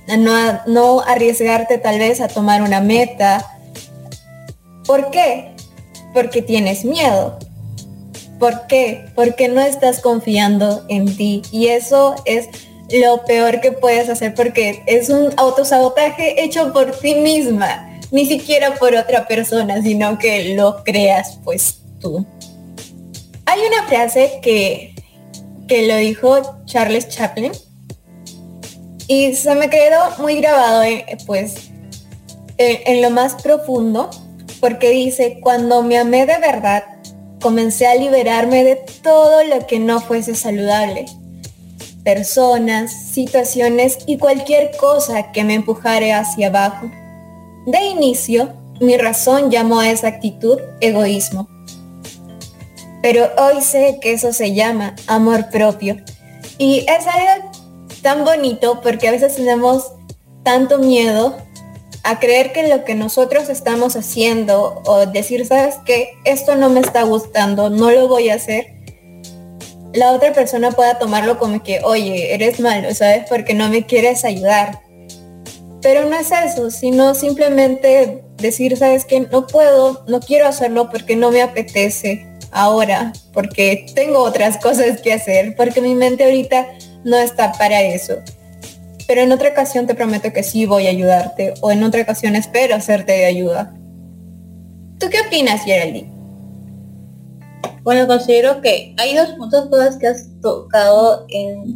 no, 0.07 0.61
no 0.66 1.01
arriesgarte 1.01 1.79
tal 1.79 1.99
vez 1.99 2.21
a 2.21 2.29
tomar 2.29 2.62
una 2.62 2.81
meta. 2.81 3.44
¿Por 4.87 5.11
qué? 5.11 5.55
Porque 6.12 6.42
tienes 6.42 6.85
miedo. 6.85 7.38
¿Por 8.38 8.66
qué? 8.66 9.07
Porque 9.14 9.49
no 9.49 9.61
estás 9.61 10.01
confiando 10.01 10.85
en 10.88 11.16
ti. 11.16 11.42
Y 11.51 11.68
eso 11.68 12.14
es 12.25 12.49
lo 12.90 13.24
peor 13.24 13.61
que 13.61 13.72
puedes 13.72 14.09
hacer 14.09 14.35
porque 14.35 14.83
es 14.87 15.09
un 15.11 15.33
autosabotaje 15.37 16.42
hecho 16.42 16.72
por 16.72 16.92
ti 16.92 17.14
misma, 17.16 18.01
ni 18.11 18.27
siquiera 18.27 18.74
por 18.74 18.94
otra 18.94 19.27
persona, 19.27 19.83
sino 19.83 20.18
que 20.18 20.55
lo 20.55 20.83
creas 20.85 21.38
pues 21.44 21.81
tú. 22.01 22.24
Hay 23.46 23.61
una 23.66 23.87
frase 23.87 24.40
que, 24.42 24.94
que 25.66 25.87
lo 25.87 25.96
dijo 25.96 26.62
Charles 26.64 27.09
Chaplin 27.09 27.53
y 29.07 29.35
se 29.35 29.55
me 29.55 29.70
quedó 29.70 30.11
muy 30.18 30.37
grabado 30.37 30.83
pues 31.27 31.70
en 32.59 33.03
lo 33.03 33.11
más 33.11 33.40
profundo 33.42 34.11
porque 34.61 34.90
dice, 34.90 35.38
cuando 35.40 35.83
me 35.83 35.98
amé 35.98 36.27
de 36.27 36.38
verdad, 36.38 36.85
comencé 37.40 37.87
a 37.87 37.94
liberarme 37.94 38.64
de 38.64 38.77
todo 39.03 39.44
lo 39.44 39.66
que 39.66 39.79
no 39.79 40.01
fuese 40.01 40.35
saludable. 40.35 41.07
Personas, 42.09 42.90
situaciones 42.90 43.99
y 44.07 44.16
cualquier 44.16 44.75
cosa 44.79 45.31
que 45.31 45.44
me 45.44 45.53
empujare 45.53 46.14
hacia 46.14 46.47
abajo. 46.47 46.90
De 47.66 47.85
inicio, 47.85 48.55
mi 48.81 48.97
razón 48.97 49.51
llamó 49.51 49.81
a 49.81 49.90
esa 49.90 50.09
actitud 50.09 50.59
egoísmo. 50.81 51.51
Pero 53.03 53.29
hoy 53.37 53.61
sé 53.61 53.99
que 54.01 54.14
eso 54.14 54.33
se 54.33 54.55
llama 54.55 54.97
amor 55.07 55.51
propio. 55.51 55.99
Y 56.57 56.87
es 56.88 57.07
algo 57.07 57.51
tan 58.01 58.25
bonito 58.25 58.81
porque 58.83 59.09
a 59.09 59.11
veces 59.11 59.37
tenemos 59.37 59.92
tanto 60.44 60.79
miedo 60.79 61.37
a 62.05 62.21
creer 62.21 62.55
que 62.55 62.68
lo 62.68 62.87
que 62.87 62.94
nosotros 62.94 63.51
estamos 63.51 63.97
haciendo 63.97 64.81
o 64.87 65.05
decir, 65.05 65.44
sabes 65.44 65.75
que 65.85 66.14
esto 66.25 66.57
no 66.57 66.71
me 66.71 66.81
está 66.81 67.03
gustando, 67.03 67.68
no 67.68 67.90
lo 67.90 68.09
voy 68.09 68.31
a 68.31 68.37
hacer, 68.37 68.78
la 69.94 70.12
otra 70.12 70.33
persona 70.33 70.70
pueda 70.70 70.98
tomarlo 70.98 71.38
como 71.38 71.62
que, 71.62 71.81
oye, 71.85 72.35
eres 72.35 72.61
malo, 72.61 72.94
¿sabes? 72.94 73.24
Porque 73.29 73.55
no 73.55 73.68
me 73.68 73.87
quieres 73.87 74.24
ayudar. 74.24 74.81
Pero 75.81 76.09
no 76.09 76.16
es 76.16 76.31
eso, 76.33 76.70
sino 76.70 77.14
simplemente 77.14 78.24
decir, 78.37 78.77
sabes 78.77 79.05
que 79.05 79.20
no 79.20 79.46
puedo, 79.46 80.05
no 80.09 80.20
quiero 80.20 80.46
hacerlo 80.46 80.90
porque 80.90 81.16
no 81.16 81.31
me 81.31 81.42
apetece 81.42 82.27
ahora, 82.51 83.12
porque 83.33 83.87
tengo 83.94 84.20
otras 84.20 84.57
cosas 84.62 85.01
que 85.01 85.12
hacer, 85.12 85.55
porque 85.57 85.81
mi 85.81 85.94
mente 85.94 86.24
ahorita 86.24 86.66
no 87.05 87.16
está 87.16 87.53
para 87.53 87.81
eso 87.83 88.16
pero 89.09 89.22
en 89.22 89.33
otra 89.33 89.48
ocasión 89.48 89.87
te 89.87 89.94
prometo 89.94 90.33
que 90.35 90.42
sí 90.42 90.66
voy 90.66 90.87
a 90.87 90.90
ayudarte 90.90 91.55
o 91.62 91.72
en 91.72 91.83
otra 91.83 92.03
ocasión 92.03 92.37
espero 92.37 92.77
hacerte 92.77 93.12
de 93.12 93.24
ayuda. 93.24 93.74
¿Tú 95.01 95.09
qué 95.09 95.22
opinas, 95.27 95.64
Geraldine? 95.64 96.17
Bueno, 97.83 98.07
considero 98.07 98.61
que 98.61 98.95
hay 98.99 99.14
dos 99.14 99.31
puntos 99.31 99.69
cosas 99.69 99.97
que 99.97 100.07
has 100.09 100.29
tocado 100.41 101.27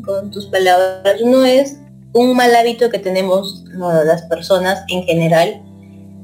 con 0.04 0.30
tus 0.30 0.46
palabras. 0.46 1.20
Uno 1.22 1.44
es 1.44 1.78
un 2.12 2.36
mal 2.36 2.54
hábito 2.54 2.90
que 2.90 2.98
tenemos 2.98 3.64
las 4.04 4.22
personas 4.22 4.84
en 4.88 5.04
general 5.04 5.62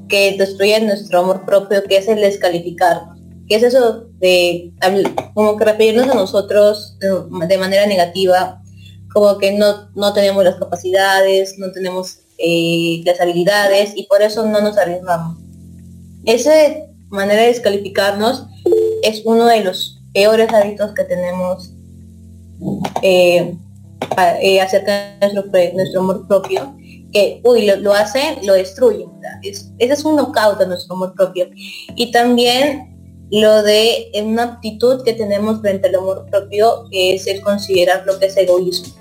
que 0.09 0.37
destruye 0.39 0.81
nuestro 0.81 1.21
amor 1.21 1.45
propio, 1.45 1.83
que 1.85 1.99
es 1.99 2.09
el 2.09 2.21
descalificarnos. 2.21 3.19
¿Qué 3.49 3.57
es 3.57 3.63
eso 3.63 4.07
de 4.19 4.73
como 5.35 5.57
que 5.57 5.65
referirnos 5.65 6.09
a 6.09 6.15
nosotros 6.15 6.99
de 6.99 7.59
manera 7.59 7.87
negativa 7.87 8.63
como 9.13 9.39
que 9.39 9.53
no, 9.53 9.91
no 9.95 10.13
tenemos 10.13 10.45
las 10.45 10.57
capacidades, 10.57 11.59
no 11.59 11.73
tenemos 11.73 12.21
eh, 12.39 13.03
las 13.05 13.21
habilidades 13.21 13.93
y 13.97 14.05
por 14.05 14.23
eso 14.23 14.47
no 14.47 14.61
nos 14.61 14.77
arriesgamos. 14.77 15.39
Esa 16.25 16.53
manera 17.09 17.43
de 17.43 17.49
descalificarnos 17.49 18.47
es 19.03 19.23
uno 19.25 19.47
de 19.47 19.65
los 19.65 20.01
peores 20.13 20.53
hábitos 20.53 20.93
que 20.95 21.05
tenemos 21.05 21.73
eh, 23.03 23.55
eh, 24.43 24.61
acerca 24.61 25.17
de 25.21 25.33
nuestro, 25.33 25.75
nuestro, 25.75 26.01
amor 26.01 26.27
propio, 26.27 26.75
que, 27.13 27.41
uy, 27.45 27.67
lo, 27.67 27.77
lo 27.77 27.93
hace, 27.93 28.39
lo 28.43 28.55
destruye. 28.55 29.07
ese 29.43 29.71
es 29.79 30.05
un 30.05 30.17
knockout 30.17 30.59
de 30.59 30.67
nuestro 30.67 30.95
amor 30.95 31.15
propio. 31.15 31.49
Y 31.95 32.11
también 32.11 32.97
lo 33.31 33.63
de 33.63 34.11
una 34.23 34.45
aptitud 34.45 35.03
que 35.05 35.13
tenemos 35.13 35.61
frente 35.61 35.89
al 35.89 35.97
amor 35.97 36.27
propio 36.31 36.85
es 36.91 37.27
el 37.27 37.41
considerar 37.43 38.05
lo 38.07 38.19
que 38.19 38.27
es 38.27 38.37
egoísmo. 38.37 38.95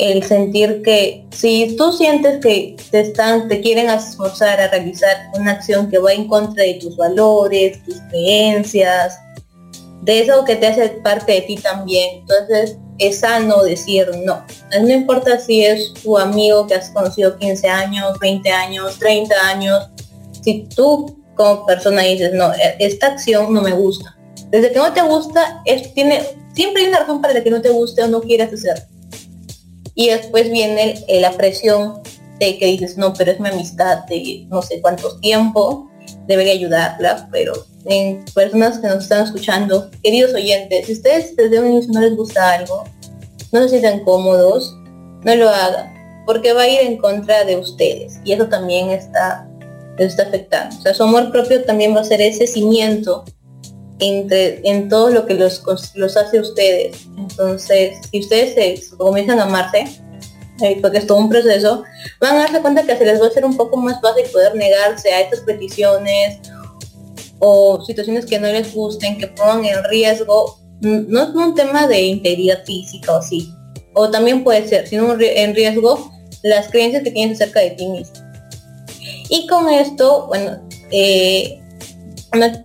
El 0.00 0.22
sentir 0.22 0.80
que 0.82 1.26
si 1.30 1.76
tú 1.76 1.92
sientes 1.92 2.40
que 2.40 2.74
te 2.90 3.00
están, 3.00 3.48
te 3.48 3.60
quieren 3.60 3.90
esforzar 3.90 4.58
a 4.58 4.68
realizar 4.68 5.14
una 5.34 5.52
acción 5.52 5.90
que 5.90 5.98
va 5.98 6.12
en 6.12 6.26
contra 6.26 6.64
de 6.64 6.74
tus 6.74 6.96
valores, 6.96 7.84
tus 7.84 8.00
creencias, 8.08 9.18
de 10.00 10.20
eso 10.20 10.42
que 10.46 10.56
te 10.56 10.68
hace 10.68 10.88
parte 11.04 11.32
de 11.32 11.40
ti 11.42 11.56
también. 11.56 12.20
Entonces 12.20 12.78
es 12.98 13.20
sano 13.20 13.62
decir 13.62 14.08
no. 14.24 14.42
No 14.80 14.88
importa 14.88 15.38
si 15.38 15.64
es 15.64 15.92
tu 16.02 16.16
amigo 16.16 16.66
que 16.66 16.74
has 16.74 16.88
conocido 16.90 17.36
15 17.36 17.68
años, 17.68 18.18
20 18.20 18.50
años, 18.50 18.98
30 18.98 19.34
años. 19.48 19.90
Si 20.42 20.66
tú 20.74 21.20
como 21.34 21.64
persona 21.66 22.02
dices, 22.02 22.32
no, 22.34 22.52
e, 22.52 22.76
esta 22.78 23.08
acción 23.08 23.52
no 23.52 23.62
me 23.62 23.72
gusta. 23.72 24.16
Desde 24.50 24.72
que 24.72 24.78
no 24.78 24.92
te 24.92 25.02
gusta, 25.02 25.62
es, 25.64 25.92
tiene, 25.94 26.22
siempre 26.54 26.82
hay 26.82 26.88
una 26.88 27.00
razón 27.00 27.20
para 27.20 27.42
que 27.42 27.50
no 27.50 27.62
te 27.62 27.70
guste 27.70 28.02
o 28.02 28.08
no 28.08 28.20
quieras 28.20 28.52
hacer. 28.52 28.86
Y 29.94 30.08
después 30.08 30.50
viene 30.50 31.04
la 31.08 31.32
presión 31.32 32.02
de 32.38 32.58
que 32.58 32.66
dices, 32.66 32.96
no, 32.96 33.12
pero 33.14 33.32
es 33.32 33.40
mi 33.40 33.48
amistad 33.48 34.04
de 34.06 34.46
no 34.48 34.62
sé 34.62 34.80
cuántos 34.80 35.20
tiempo, 35.20 35.90
debería 36.26 36.54
ayudarla, 36.54 37.28
pero 37.30 37.52
en 37.84 38.24
personas 38.34 38.78
que 38.78 38.86
nos 38.86 39.04
están 39.04 39.24
escuchando, 39.24 39.90
queridos 40.02 40.34
oyentes, 40.34 40.86
si 40.86 40.92
ustedes 40.92 41.36
desde 41.36 41.60
un 41.60 41.72
inicio 41.72 41.92
no 41.92 42.00
les 42.00 42.16
gusta 42.16 42.52
algo, 42.52 42.84
no 43.52 43.62
se 43.62 43.68
sientan 43.68 44.04
cómodos, 44.04 44.74
no 45.24 45.34
lo 45.34 45.48
hagan, 45.48 45.92
porque 46.26 46.52
va 46.52 46.62
a 46.62 46.68
ir 46.68 46.80
en 46.80 46.96
contra 46.96 47.44
de 47.44 47.56
ustedes. 47.56 48.20
Y 48.24 48.32
eso 48.32 48.48
también 48.48 48.90
está 48.90 49.46
está 50.04 50.24
afectando. 50.24 50.76
O 50.76 50.80
sea, 50.80 50.94
su 50.94 51.02
amor 51.02 51.30
propio 51.30 51.64
también 51.64 51.94
va 51.94 52.00
a 52.00 52.04
ser 52.04 52.20
ese 52.20 52.46
cimiento 52.46 53.24
entre, 54.00 54.60
en 54.68 54.88
todo 54.88 55.10
lo 55.10 55.26
que 55.26 55.34
los, 55.34 55.62
los 55.94 56.16
hace 56.16 56.40
ustedes. 56.40 57.06
Entonces, 57.16 57.98
si 58.10 58.20
ustedes 58.20 58.90
comienzan 58.96 59.38
a 59.38 59.44
amarse, 59.44 59.84
eh, 60.62 60.78
porque 60.82 60.98
es 60.98 61.06
todo 61.06 61.18
un 61.18 61.28
proceso, 61.28 61.84
van 62.20 62.36
a 62.36 62.40
darse 62.40 62.60
cuenta 62.60 62.82
que 62.82 62.96
se 62.96 63.06
les 63.06 63.20
va 63.20 63.26
a 63.26 63.28
hacer 63.28 63.44
un 63.44 63.56
poco 63.56 63.76
más 63.76 64.00
fácil 64.00 64.24
poder 64.30 64.54
negarse 64.54 65.10
a 65.10 65.20
estas 65.22 65.40
peticiones 65.40 66.38
o 67.38 67.82
situaciones 67.82 68.26
que 68.26 68.38
no 68.38 68.48
les 68.48 68.74
gusten, 68.74 69.16
que 69.16 69.28
pongan 69.28 69.64
en 69.64 69.82
riesgo, 69.84 70.58
no 70.80 71.22
es 71.22 71.28
un 71.30 71.54
tema 71.54 71.86
de 71.86 72.02
integridad 72.02 72.64
física 72.64 73.14
o 73.14 73.18
así, 73.18 73.50
o 73.94 74.10
también 74.10 74.44
puede 74.44 74.68
ser, 74.68 74.86
sino 74.86 75.18
en 75.18 75.54
riesgo 75.54 76.10
las 76.42 76.68
creencias 76.68 77.02
que 77.02 77.10
tienes 77.10 77.40
acerca 77.40 77.60
de 77.60 77.70
ti 77.70 77.86
mismo. 77.86 78.14
Y 79.30 79.46
con 79.46 79.68
esto, 79.68 80.26
bueno, 80.26 80.60
eh, 80.90 81.59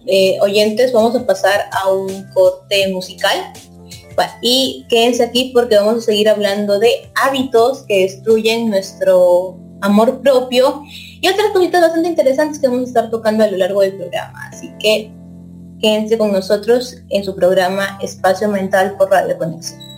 eh, 0.08 0.38
oyentes, 0.42 0.92
vamos 0.94 1.16
a 1.16 1.26
pasar 1.26 1.70
a 1.72 1.92
un 1.92 2.24
corte 2.34 2.88
musical. 2.90 3.38
Y 4.42 4.86
quédense 4.90 5.24
aquí 5.24 5.52
porque 5.54 5.76
vamos 5.76 5.98
a 5.98 6.02
seguir 6.02 6.30
hablando 6.30 6.80
de 6.80 7.10
hábitos 7.16 7.84
que 7.84 8.04
destruyen 8.04 8.70
nuestro 8.70 9.58
amor 9.82 10.22
propio 10.22 10.84
y 10.88 11.28
otras 11.28 11.48
cositas 11.52 11.82
bastante 11.82 12.10
interesantes 12.10 12.60
que 12.60 12.68
vamos 12.68 12.84
a 12.84 12.88
estar 12.88 13.10
tocando 13.10 13.44
a 13.44 13.48
lo 13.48 13.58
largo 13.58 13.82
del 13.82 13.98
programa. 13.98 14.48
Así 14.52 14.72
que 14.80 15.12
quédense 15.82 16.18
con 16.18 16.32
nosotros 16.32 16.96
en 17.10 17.24
su 17.24 17.36
programa 17.36 18.00
Espacio 18.02 18.48
Mental 18.48 18.96
por 18.98 19.12
Radio 19.12 19.38
Conexión. 19.38 19.95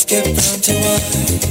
Let's 0.00 0.04
get 0.06 0.24
round 0.26 0.62
to 0.62 0.72
why 0.72 1.49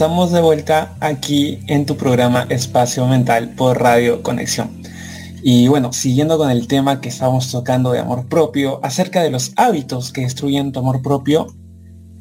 estamos 0.00 0.32
de 0.32 0.40
vuelta 0.40 0.96
aquí 1.00 1.58
en 1.66 1.84
tu 1.84 1.94
programa 1.94 2.46
Espacio 2.48 3.06
Mental 3.06 3.50
por 3.50 3.82
Radio 3.82 4.22
Conexión. 4.22 4.70
Y 5.42 5.68
bueno, 5.68 5.92
siguiendo 5.92 6.38
con 6.38 6.50
el 6.50 6.66
tema 6.68 7.02
que 7.02 7.10
estamos 7.10 7.50
tocando 7.50 7.92
de 7.92 7.98
amor 7.98 8.26
propio, 8.26 8.80
acerca 8.82 9.22
de 9.22 9.28
los 9.28 9.52
hábitos 9.56 10.10
que 10.10 10.22
destruyen 10.22 10.72
tu 10.72 10.80
amor 10.80 11.02
propio, 11.02 11.48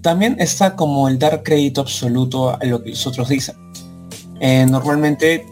también 0.01 0.35
está 0.39 0.75
como 0.75 1.07
el 1.07 1.19
dar 1.19 1.41
crédito 1.41 1.79
absoluto 1.79 2.49
a 2.49 2.59
lo 2.65 2.83
que 2.83 2.89
los 2.89 3.07
otros 3.07 3.29
dicen. 3.29 3.55
Eh, 4.41 4.65
normalmente 4.69 5.45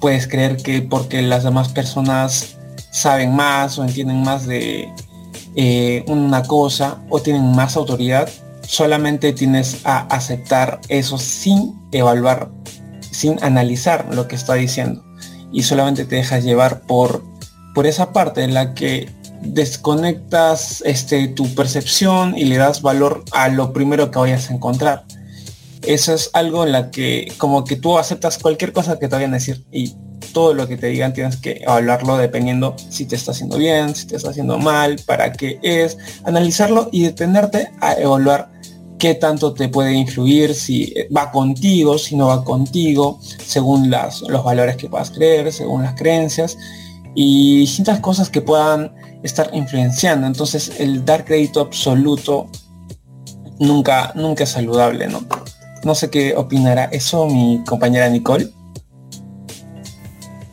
puedes 0.00 0.26
creer 0.26 0.56
que 0.56 0.82
porque 0.82 1.22
las 1.22 1.44
demás 1.44 1.68
personas 1.68 2.56
saben 2.90 3.32
más 3.36 3.78
o 3.78 3.84
entienden 3.84 4.24
más 4.24 4.44
de 4.44 4.92
eh, 5.54 6.04
una 6.08 6.42
cosa 6.42 6.98
o 7.10 7.20
tienen 7.20 7.52
más 7.52 7.76
autoridad, 7.76 8.28
solamente 8.70 9.32
tienes 9.32 9.80
a 9.82 10.02
aceptar 10.14 10.80
eso 10.88 11.18
sin 11.18 11.74
evaluar, 11.90 12.50
sin 13.10 13.42
analizar 13.42 14.06
lo 14.14 14.28
que 14.28 14.36
está 14.36 14.54
diciendo. 14.54 15.04
Y 15.52 15.64
solamente 15.64 16.04
te 16.04 16.14
dejas 16.14 16.44
llevar 16.44 16.82
por, 16.82 17.24
por 17.74 17.88
esa 17.88 18.12
parte 18.12 18.44
en 18.44 18.54
la 18.54 18.72
que 18.74 19.10
desconectas 19.42 20.84
este, 20.86 21.26
tu 21.26 21.52
percepción 21.56 22.38
y 22.38 22.44
le 22.44 22.58
das 22.58 22.80
valor 22.80 23.24
a 23.32 23.48
lo 23.48 23.72
primero 23.72 24.12
que 24.12 24.20
vayas 24.20 24.50
a 24.50 24.54
encontrar. 24.54 25.04
Eso 25.82 26.14
es 26.14 26.30
algo 26.32 26.64
en 26.64 26.70
la 26.70 26.92
que 26.92 27.32
como 27.38 27.64
que 27.64 27.74
tú 27.74 27.98
aceptas 27.98 28.38
cualquier 28.38 28.72
cosa 28.72 29.00
que 29.00 29.08
te 29.08 29.16
vayan 29.16 29.32
a 29.32 29.38
decir 29.38 29.64
y 29.72 29.96
todo 30.32 30.54
lo 30.54 30.68
que 30.68 30.76
te 30.76 30.86
digan 30.86 31.12
tienes 31.12 31.36
que 31.38 31.62
evaluarlo 31.62 32.16
dependiendo 32.18 32.76
si 32.88 33.04
te 33.04 33.16
está 33.16 33.32
haciendo 33.32 33.58
bien, 33.58 33.96
si 33.96 34.06
te 34.06 34.14
está 34.14 34.30
haciendo 34.30 34.58
mal, 34.58 35.00
para 35.06 35.32
qué 35.32 35.58
es, 35.64 35.98
analizarlo 36.22 36.88
y 36.92 37.02
detenerte 37.02 37.72
a 37.80 37.94
evaluar 37.94 38.59
qué 39.00 39.14
tanto 39.14 39.52
te 39.54 39.68
puede 39.68 39.94
influir, 39.94 40.54
si 40.54 40.94
va 41.16 41.32
contigo, 41.32 41.98
si 41.98 42.14
no 42.14 42.28
va 42.28 42.44
contigo, 42.44 43.18
según 43.44 43.90
los 43.90 44.44
valores 44.44 44.76
que 44.76 44.88
puedas 44.88 45.10
creer, 45.10 45.52
según 45.52 45.82
las 45.82 45.94
creencias 45.94 46.56
y 47.16 47.60
distintas 47.60 47.98
cosas 47.98 48.28
que 48.30 48.42
puedan 48.42 48.94
estar 49.24 49.50
influenciando. 49.54 50.26
Entonces 50.26 50.72
el 50.78 51.04
dar 51.04 51.24
crédito 51.24 51.60
absoluto 51.60 52.46
nunca, 53.58 54.12
nunca 54.14 54.44
es 54.44 54.50
saludable, 54.50 55.08
¿no? 55.08 55.26
No 55.82 55.94
sé 55.94 56.10
qué 56.10 56.36
opinará 56.36 56.84
eso 56.92 57.26
mi 57.26 57.64
compañera 57.66 58.08
Nicole. 58.10 58.50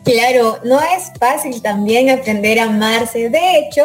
Claro, 0.06 0.58
no 0.64 0.80
es 0.80 1.12
fácil 1.20 1.62
también 1.62 2.10
aprender 2.10 2.62
a 2.62 2.64
amarse. 2.64 3.30
De 3.30 3.60
hecho, 3.60 3.84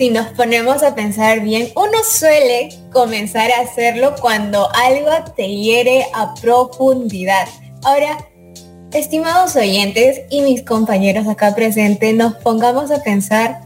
si 0.00 0.08
nos 0.08 0.28
ponemos 0.28 0.82
a 0.82 0.94
pensar 0.94 1.40
bien, 1.40 1.68
uno 1.76 1.98
suele 2.10 2.70
comenzar 2.90 3.52
a 3.52 3.60
hacerlo 3.60 4.14
cuando 4.18 4.66
algo 4.74 5.10
te 5.36 5.46
hiere 5.46 6.06
a 6.14 6.32
profundidad. 6.36 7.46
Ahora, 7.84 8.16
estimados 8.94 9.56
oyentes 9.56 10.22
y 10.30 10.40
mis 10.40 10.62
compañeros 10.62 11.28
acá 11.28 11.54
presentes, 11.54 12.14
nos 12.14 12.32
pongamos 12.36 12.90
a 12.90 13.02
pensar 13.02 13.60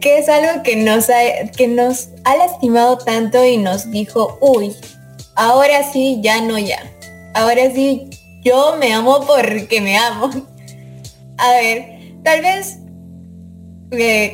que 0.00 0.18
es 0.18 0.28
algo 0.28 0.62
que 0.62 0.76
nos 0.76 1.10
ha, 1.10 1.50
que 1.56 1.66
nos 1.66 2.10
ha 2.22 2.36
lastimado 2.36 2.98
tanto 2.98 3.44
y 3.44 3.56
nos 3.56 3.90
dijo, 3.90 4.38
uy, 4.40 4.72
ahora 5.34 5.82
sí, 5.92 6.20
ya 6.22 6.42
no 6.42 6.60
ya. 6.60 6.78
Ahora 7.34 7.72
sí, 7.74 8.08
yo 8.44 8.76
me 8.78 8.94
amo 8.94 9.18
porque 9.26 9.80
me 9.80 9.98
amo. 9.98 10.30
A 11.38 11.50
ver, 11.54 12.14
tal 12.22 12.40
vez, 12.42 12.78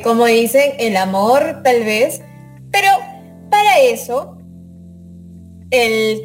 como 0.03 0.25
dicen, 0.25 0.73
el 0.79 0.97
amor, 0.97 1.61
tal 1.63 1.83
vez, 1.83 2.21
pero 2.71 2.89
para 3.49 3.79
eso, 3.79 4.37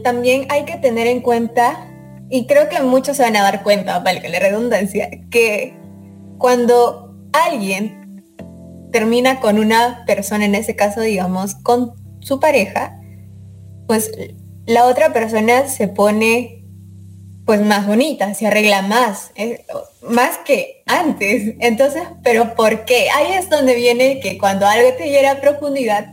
también 0.02 0.46
hay 0.50 0.64
que 0.64 0.76
tener 0.76 1.06
en 1.06 1.20
cuenta, 1.20 1.84
y 2.30 2.46
creo 2.46 2.68
que 2.68 2.80
muchos 2.82 3.16
se 3.16 3.22
van 3.22 3.36
a 3.36 3.42
dar 3.42 3.62
cuenta, 3.62 3.98
valga 4.00 4.28
la 4.28 4.38
redundancia, 4.38 5.08
que 5.30 5.76
cuando 6.38 7.14
alguien 7.32 8.24
termina 8.92 9.40
con 9.40 9.58
una 9.58 10.04
persona, 10.06 10.44
en 10.44 10.54
ese 10.54 10.76
caso, 10.76 11.00
digamos, 11.00 11.54
con 11.54 11.92
su 12.20 12.40
pareja, 12.40 13.00
pues 13.86 14.10
la 14.66 14.86
otra 14.86 15.12
persona 15.12 15.66
se 15.68 15.88
pone 15.88 16.57
pues 17.48 17.62
más 17.62 17.86
bonita, 17.86 18.34
se 18.34 18.46
arregla 18.46 18.82
más, 18.82 19.30
eh, 19.34 19.64
más 20.02 20.36
que 20.44 20.82
antes. 20.84 21.54
Entonces, 21.60 22.02
pero 22.22 22.54
¿por 22.54 22.84
qué? 22.84 23.08
Ahí 23.08 23.32
es 23.32 23.48
donde 23.48 23.74
viene 23.74 24.20
que 24.20 24.36
cuando 24.36 24.66
algo 24.66 24.92
te 24.98 25.08
llega 25.08 25.30
a 25.30 25.40
profundidad, 25.40 26.12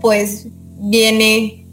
pues 0.00 0.46
viene 0.78 1.66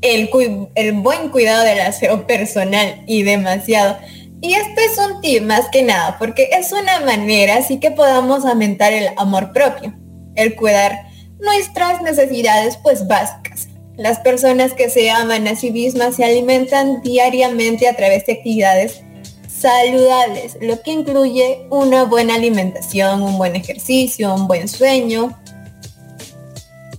el, 0.00 0.28
el 0.74 0.92
buen 0.94 1.28
cuidado 1.28 1.62
del 1.62 1.82
aseo 1.82 2.26
personal 2.26 3.04
y 3.06 3.22
demasiado. 3.22 3.96
Y 4.40 4.54
esto 4.54 4.80
es 4.90 4.98
un 4.98 5.20
tip 5.20 5.44
más 5.44 5.68
que 5.68 5.84
nada, 5.84 6.18
porque 6.18 6.50
es 6.50 6.72
una 6.72 6.98
manera 6.98 7.58
así 7.58 7.78
que 7.78 7.92
podamos 7.92 8.44
aumentar 8.44 8.92
el 8.92 9.10
amor 9.18 9.52
propio, 9.52 9.94
el 10.34 10.56
cuidar 10.56 11.06
nuestras 11.38 12.02
necesidades 12.02 12.76
pues 12.76 13.06
básicas. 13.06 13.68
Las 14.02 14.18
personas 14.18 14.74
que 14.74 14.90
se 14.90 15.10
aman 15.10 15.46
a 15.46 15.54
sí 15.54 15.70
mismas 15.70 16.16
se 16.16 16.24
alimentan 16.24 17.02
diariamente 17.02 17.86
a 17.86 17.94
través 17.94 18.26
de 18.26 18.32
actividades 18.32 19.00
saludables, 19.48 20.56
lo 20.60 20.82
que 20.82 20.90
incluye 20.90 21.68
una 21.70 22.02
buena 22.02 22.34
alimentación, 22.34 23.22
un 23.22 23.38
buen 23.38 23.54
ejercicio, 23.54 24.34
un 24.34 24.48
buen 24.48 24.66
sueño, 24.66 25.38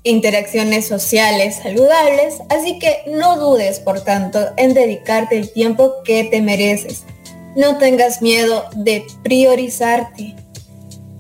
interacciones 0.04 0.88
sociales 0.88 1.58
saludables, 1.62 2.36
así 2.48 2.80
que 2.80 3.00
no 3.08 3.38
dudes, 3.38 3.82
por 3.82 4.00
tanto, 4.00 4.40
en 4.56 4.74
dedicarte 4.74 5.38
el 5.38 5.52
tiempo 5.52 5.96
que 6.06 6.24
te 6.24 6.42
mereces. 6.42 7.04
No 7.58 7.80
tengas 7.80 8.22
miedo 8.22 8.64
de 8.78 9.04
priorizarte, 9.24 10.38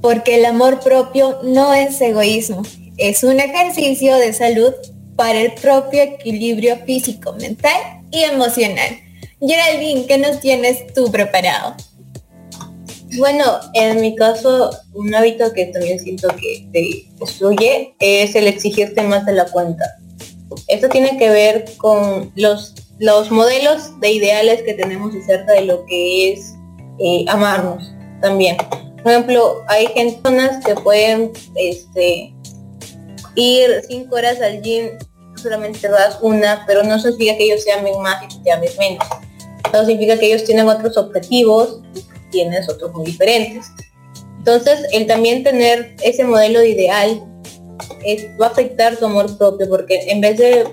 porque 0.01 0.35
el 0.35 0.45
amor 0.45 0.79
propio 0.79 1.39
no 1.43 1.73
es 1.73 1.99
egoísmo, 1.99 2.61
es 2.95 3.25
un 3.25 3.41
ejercicio 3.41 4.15
de 4.15 4.31
salud 4.31 4.73
para 5.15 5.39
el 5.39 5.53
propio 5.53 6.01
equilibrio 6.01 6.77
físico, 6.85 7.33
mental 7.33 8.01
y 8.11 8.23
emocional. 8.23 8.97
Geraldine, 9.39 10.05
¿qué 10.05 10.17
nos 10.17 10.39
tienes 10.39 10.93
tú 10.93 11.11
preparado? 11.11 11.75
Bueno, 13.17 13.43
en 13.73 14.01
mi 14.01 14.15
caso, 14.15 14.71
un 14.93 15.13
hábito 15.13 15.53
que 15.53 15.67
también 15.67 15.99
siento 15.99 16.29
que 16.29 16.67
te 16.71 17.05
destruye 17.19 17.93
es 17.99 18.35
el 18.35 18.47
exigirte 18.47 19.01
más 19.03 19.25
de 19.25 19.33
la 19.33 19.45
cuenta. 19.45 19.83
Esto 20.67 20.89
tiene 20.89 21.17
que 21.17 21.29
ver 21.29 21.65
con 21.77 22.31
los, 22.35 22.73
los 22.99 23.29
modelos 23.29 23.99
de 23.99 24.11
ideales 24.11 24.63
que 24.63 24.73
tenemos 24.73 25.13
acerca 25.15 25.53
de 25.53 25.65
lo 25.65 25.85
que 25.85 26.33
es 26.33 26.53
eh, 26.99 27.25
amarnos 27.27 27.93
también. 28.21 28.57
Por 29.03 29.11
ejemplo, 29.11 29.63
hay 29.67 29.87
personas 29.89 30.63
que 30.65 30.75
pueden 30.75 31.31
este, 31.55 32.33
ir 33.35 33.83
cinco 33.87 34.15
horas 34.15 34.41
al 34.41 34.61
gym, 34.61 34.89
solamente 35.35 35.87
vas 35.87 36.17
una, 36.21 36.63
pero 36.67 36.83
no 36.83 36.99
significa 36.99 37.37
que 37.37 37.45
ellos 37.45 37.63
se 37.63 37.71
amen 37.71 37.99
más 38.01 38.23
y 38.23 38.43
te 38.43 38.51
amen 38.51 38.71
menos. 38.79 39.05
Eso 39.71 39.85
significa 39.85 40.17
que 40.17 40.27
ellos 40.27 40.43
tienen 40.43 40.67
otros 40.67 40.97
objetivos 40.97 41.81
y 41.95 42.03
tienes 42.31 42.69
otros 42.69 42.93
muy 42.93 43.05
diferentes. 43.05 43.65
Entonces, 44.37 44.85
el 44.91 45.07
también 45.07 45.43
tener 45.43 45.95
ese 46.03 46.23
modelo 46.25 46.63
ideal 46.63 47.23
va 48.39 48.47
a 48.47 48.49
afectar 48.49 48.97
tu 48.97 49.05
amor 49.05 49.37
propio, 49.37 49.67
porque 49.69 49.99
en 50.07 50.21
vez 50.21 50.37
de 50.37 50.67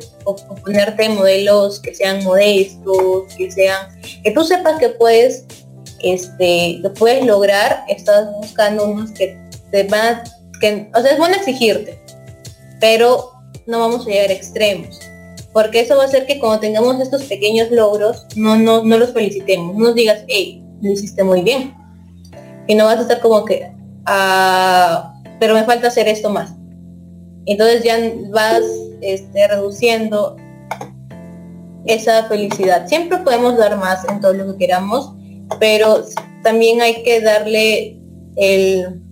ponerte 0.62 1.08
modelos 1.08 1.80
que 1.80 1.94
sean 1.94 2.22
modestos, 2.24 3.32
que 3.36 3.50
sean, 3.50 3.88
que 4.22 4.30
tú 4.32 4.44
sepas 4.44 4.78
que 4.78 4.90
puedes, 4.90 5.44
este, 6.02 6.80
puedes 6.98 7.24
lograr, 7.24 7.84
estás 7.88 8.32
buscando 8.40 8.86
unos 8.86 9.10
que 9.12 9.38
te 9.70 9.84
van, 9.84 10.22
que, 10.60 10.90
o 10.94 11.00
sea, 11.00 11.12
es 11.12 11.18
bueno 11.18 11.36
exigirte, 11.36 12.00
pero 12.80 13.32
no 13.66 13.80
vamos 13.80 14.06
a 14.06 14.10
llegar 14.10 14.30
a 14.30 14.32
extremos. 14.32 14.98
Porque 15.52 15.80
eso 15.80 15.96
va 15.96 16.04
a 16.04 16.06
hacer 16.06 16.26
que 16.26 16.38
cuando 16.38 16.60
tengamos 16.60 17.00
estos 17.00 17.24
pequeños 17.24 17.70
logros, 17.70 18.26
no, 18.36 18.56
no, 18.56 18.84
no 18.84 18.98
los 18.98 19.12
felicitemos. 19.12 19.76
No 19.76 19.86
nos 19.86 19.94
digas, 19.94 20.24
hey, 20.28 20.64
lo 20.80 20.92
hiciste 20.92 21.24
muy 21.24 21.42
bien. 21.42 21.74
Y 22.66 22.74
no 22.74 22.84
vas 22.84 22.98
a 22.98 23.02
estar 23.02 23.20
como 23.20 23.44
que, 23.44 23.72
ah, 24.06 25.12
pero 25.40 25.54
me 25.54 25.64
falta 25.64 25.88
hacer 25.88 26.06
esto 26.08 26.30
más. 26.30 26.54
Entonces 27.46 27.82
ya 27.82 27.98
vas 28.30 28.62
este, 29.00 29.48
reduciendo 29.48 30.36
esa 31.86 32.24
felicidad. 32.28 32.86
Siempre 32.86 33.18
podemos 33.18 33.56
dar 33.56 33.76
más 33.76 34.08
en 34.08 34.20
todo 34.20 34.34
lo 34.34 34.52
que 34.52 34.66
queramos, 34.66 35.14
pero 35.58 36.04
también 36.42 36.80
hay 36.80 37.02
que 37.02 37.20
darle 37.20 37.98
el, 38.36 39.02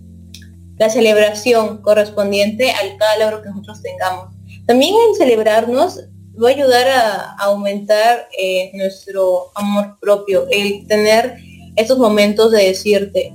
la 0.79 0.89
celebración 0.89 1.81
correspondiente 1.81 2.71
al 2.71 2.97
cada 2.97 3.17
logro 3.17 3.43
que 3.43 3.49
nosotros 3.49 3.81
tengamos. 3.81 4.33
También 4.65 4.95
en 5.07 5.15
celebrarnos 5.15 5.99
va 6.41 6.49
a 6.49 6.51
ayudar 6.51 6.87
a, 6.87 7.35
aumentar 7.39 8.27
eh, 8.37 8.71
nuestro 8.73 9.51
amor 9.55 9.97
propio, 9.99 10.47
el 10.49 10.87
tener 10.87 11.35
esos 11.75 11.97
momentos 11.97 12.51
de 12.51 12.63
decirte, 12.63 13.33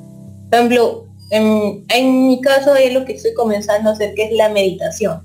por 0.50 0.58
ejemplo, 0.58 1.06
en, 1.30 2.26
mi 2.28 2.40
caso 2.40 2.74
es 2.76 2.92
lo 2.92 3.04
que 3.04 3.14
estoy 3.14 3.34
comenzando 3.34 3.90
a 3.90 3.92
hacer, 3.92 4.14
que 4.14 4.24
es 4.24 4.32
la 4.32 4.48
meditación. 4.48 5.22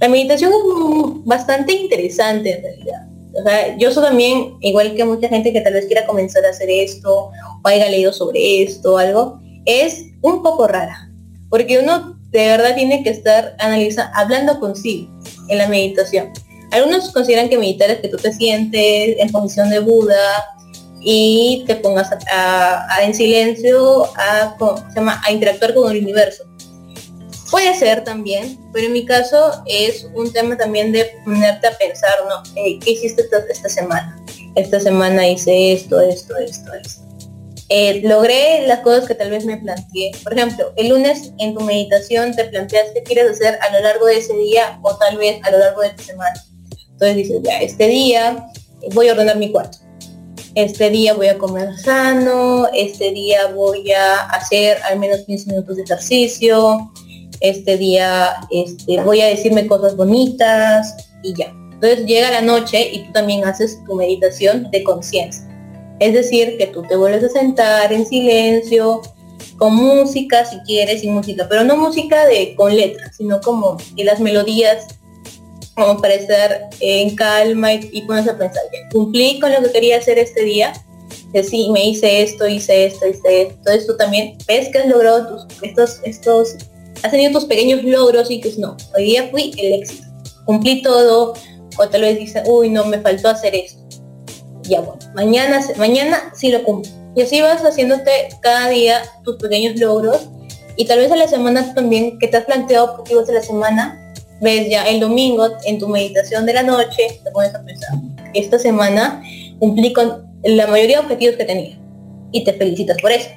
La 0.00 0.08
meditación 0.08 0.52
es 0.52 1.24
bastante 1.24 1.72
interesante 1.72 2.56
en 2.56 2.62
realidad. 2.62 3.08
O 3.34 3.42
sea, 3.42 3.76
yo 3.78 3.90
soy 3.90 4.04
también, 4.04 4.56
igual 4.60 4.94
que 4.94 5.04
mucha 5.04 5.28
gente 5.28 5.52
que 5.52 5.60
tal 5.60 5.72
vez 5.72 5.86
quiera 5.86 6.06
comenzar 6.06 6.44
a 6.44 6.50
hacer 6.50 6.68
esto, 6.70 7.30
o 7.62 7.68
haya 7.68 7.88
leído 7.88 8.12
sobre 8.12 8.62
esto 8.62 8.94
o 8.94 8.98
algo, 8.98 9.40
es 9.64 10.06
un 10.22 10.42
poco 10.42 10.66
rara. 10.66 11.07
Porque 11.50 11.78
uno 11.78 12.18
de 12.30 12.46
verdad 12.46 12.74
tiene 12.74 13.02
que 13.02 13.10
estar 13.10 13.56
analizando, 13.58 14.12
hablando 14.14 14.60
consigo 14.60 15.08
en 15.48 15.58
la 15.58 15.68
meditación. 15.68 16.32
Algunos 16.70 17.10
consideran 17.12 17.48
que 17.48 17.58
meditar 17.58 17.90
es 17.90 18.00
que 18.00 18.08
tú 18.08 18.18
te 18.18 18.32
sientes 18.32 19.16
en 19.18 19.30
posición 19.30 19.70
de 19.70 19.80
Buda 19.80 20.44
y 21.00 21.64
te 21.66 21.76
pongas 21.76 22.10
a, 22.30 22.98
en 23.02 23.14
silencio 23.14 24.04
a, 24.16 24.56
a 25.24 25.32
interactuar 25.32 25.74
con 25.74 25.90
el 25.90 26.02
universo. 26.02 26.44
Puede 27.50 27.74
ser 27.74 28.04
también, 28.04 28.58
pero 28.74 28.88
en 28.88 28.92
mi 28.92 29.06
caso 29.06 29.62
es 29.64 30.06
un 30.14 30.30
tema 30.30 30.58
también 30.58 30.92
de 30.92 31.10
ponerte 31.24 31.66
a 31.66 31.78
pensar, 31.78 32.12
¿no? 32.28 32.42
Eh, 32.56 32.78
¿Qué 32.78 32.90
hiciste 32.90 33.24
esta 33.48 33.68
semana? 33.70 34.22
Esta 34.54 34.78
semana 34.78 35.26
hice 35.26 35.72
esto, 35.72 35.98
esto, 35.98 36.36
esto, 36.36 36.74
esto 36.74 37.07
eh, 37.70 38.00
logré 38.02 38.66
las 38.66 38.80
cosas 38.80 39.06
que 39.06 39.14
tal 39.14 39.30
vez 39.30 39.44
me 39.44 39.58
planteé. 39.58 40.12
Por 40.22 40.32
ejemplo, 40.32 40.72
el 40.76 40.88
lunes 40.88 41.32
en 41.38 41.54
tu 41.54 41.60
meditación 41.60 42.34
te 42.34 42.44
planteas 42.44 42.86
qué 42.94 43.02
quieres 43.02 43.32
hacer 43.32 43.58
a 43.60 43.72
lo 43.72 43.80
largo 43.80 44.06
de 44.06 44.18
ese 44.18 44.34
día 44.34 44.78
o 44.82 44.96
tal 44.96 45.18
vez 45.18 45.38
a 45.42 45.50
lo 45.50 45.58
largo 45.58 45.82
de 45.82 45.90
tu 45.90 46.02
semana. 46.02 46.42
Entonces 46.92 47.16
dices, 47.16 47.42
ya, 47.42 47.60
este 47.60 47.88
día 47.88 48.48
voy 48.94 49.08
a 49.08 49.12
ordenar 49.12 49.36
mi 49.36 49.52
cuarto. 49.52 49.78
Este 50.54 50.88
día 50.88 51.12
voy 51.12 51.28
a 51.28 51.38
comer 51.38 51.76
sano, 51.76 52.68
este 52.72 53.10
día 53.10 53.48
voy 53.54 53.92
a 53.92 54.24
hacer 54.30 54.78
al 54.90 54.98
menos 54.98 55.20
15 55.20 55.50
minutos 55.50 55.76
de 55.76 55.82
ejercicio, 55.82 56.90
este 57.40 57.76
día 57.76 58.34
este, 58.50 59.00
voy 59.02 59.20
a 59.20 59.26
decirme 59.26 59.66
cosas 59.66 59.94
bonitas 59.94 60.96
y 61.22 61.34
ya. 61.34 61.52
Entonces 61.74 62.06
llega 62.06 62.30
la 62.30 62.40
noche 62.40 62.88
y 62.92 63.04
tú 63.04 63.12
también 63.12 63.44
haces 63.44 63.78
tu 63.86 63.94
meditación 63.94 64.68
de 64.70 64.82
conciencia 64.82 65.47
es 66.00 66.12
decir, 66.14 66.56
que 66.58 66.66
tú 66.66 66.82
te 66.82 66.96
vuelves 66.96 67.24
a 67.24 67.28
sentar 67.28 67.92
en 67.92 68.06
silencio, 68.06 69.02
con 69.56 69.74
música 69.74 70.44
si 70.44 70.58
quieres, 70.60 71.00
sin 71.00 71.12
música, 71.12 71.46
pero 71.48 71.64
no 71.64 71.76
música 71.76 72.26
de 72.26 72.54
con 72.54 72.74
letras, 72.74 73.16
sino 73.16 73.40
como 73.40 73.76
de 73.96 74.04
las 74.04 74.20
melodías, 74.20 74.86
como 75.74 76.00
para 76.00 76.14
estar 76.14 76.70
en 76.80 77.14
calma 77.16 77.74
y, 77.74 77.88
y 77.92 78.02
ponerse 78.02 78.30
a 78.30 78.38
pensar, 78.38 78.62
cumplí 78.92 79.38
con 79.40 79.52
lo 79.52 79.62
que 79.62 79.72
quería 79.72 79.98
hacer 79.98 80.18
este 80.18 80.44
día, 80.44 80.72
que 81.32 81.42
sí, 81.42 81.68
me 81.72 81.84
hice 81.88 82.22
esto, 82.22 82.46
hice 82.46 82.86
esto, 82.86 83.06
hice 83.06 83.42
esto, 83.42 83.54
todo 83.64 83.74
esto 83.74 83.96
también, 83.96 84.38
ves 84.46 84.68
que 84.68 84.78
has 84.78 84.86
logrado 84.86 85.46
tus, 85.46 85.62
estos, 85.62 86.00
estos, 86.04 86.56
has 87.02 87.10
tenido 87.10 87.32
tus 87.32 87.44
pequeños 87.44 87.82
logros 87.82 88.30
y 88.30 88.40
que 88.40 88.52
no, 88.58 88.76
hoy 88.96 89.04
día 89.04 89.28
fui 89.30 89.52
el 89.58 89.82
éxito, 89.82 90.06
cumplí 90.46 90.82
todo, 90.82 91.34
o 91.76 91.88
tal 91.88 92.00
vez 92.00 92.18
dices, 92.18 92.42
uy, 92.46 92.70
no, 92.70 92.84
me 92.84 93.00
faltó 93.00 93.28
hacer 93.28 93.54
esto 93.54 93.87
ya 94.68 94.80
bueno, 94.80 95.00
mañana, 95.14 95.60
mañana 95.76 96.32
sí 96.34 96.50
lo 96.50 96.62
cumplo. 96.62 96.90
Y 97.16 97.22
así 97.22 97.40
vas 97.40 97.62
haciéndote 97.62 98.10
cada 98.40 98.68
día 98.68 99.02
tus 99.24 99.36
pequeños 99.36 99.78
logros 99.80 100.28
y 100.76 100.86
tal 100.86 100.98
vez 101.00 101.10
a 101.10 101.16
la 101.16 101.26
semana 101.26 101.74
también 101.74 102.18
que 102.18 102.28
te 102.28 102.36
has 102.36 102.44
planteado 102.44 102.92
objetivos 102.92 103.26
de 103.26 103.34
la 103.34 103.42
semana, 103.42 104.14
ves 104.40 104.70
ya 104.70 104.86
el 104.88 105.00
domingo 105.00 105.48
en 105.64 105.78
tu 105.78 105.88
meditación 105.88 106.46
de 106.46 106.54
la 106.54 106.62
noche, 106.62 107.20
te 107.24 107.30
pones 107.32 107.54
a 107.54 107.62
esta 108.34 108.58
semana 108.58 109.22
cumplí 109.58 109.92
con 109.92 110.28
la 110.44 110.66
mayoría 110.66 110.98
de 110.98 111.04
objetivos 111.04 111.36
que 111.36 111.44
tenía 111.44 111.78
y 112.32 112.44
te 112.44 112.52
felicitas 112.52 112.98
por 113.00 113.10
eso. 113.10 113.28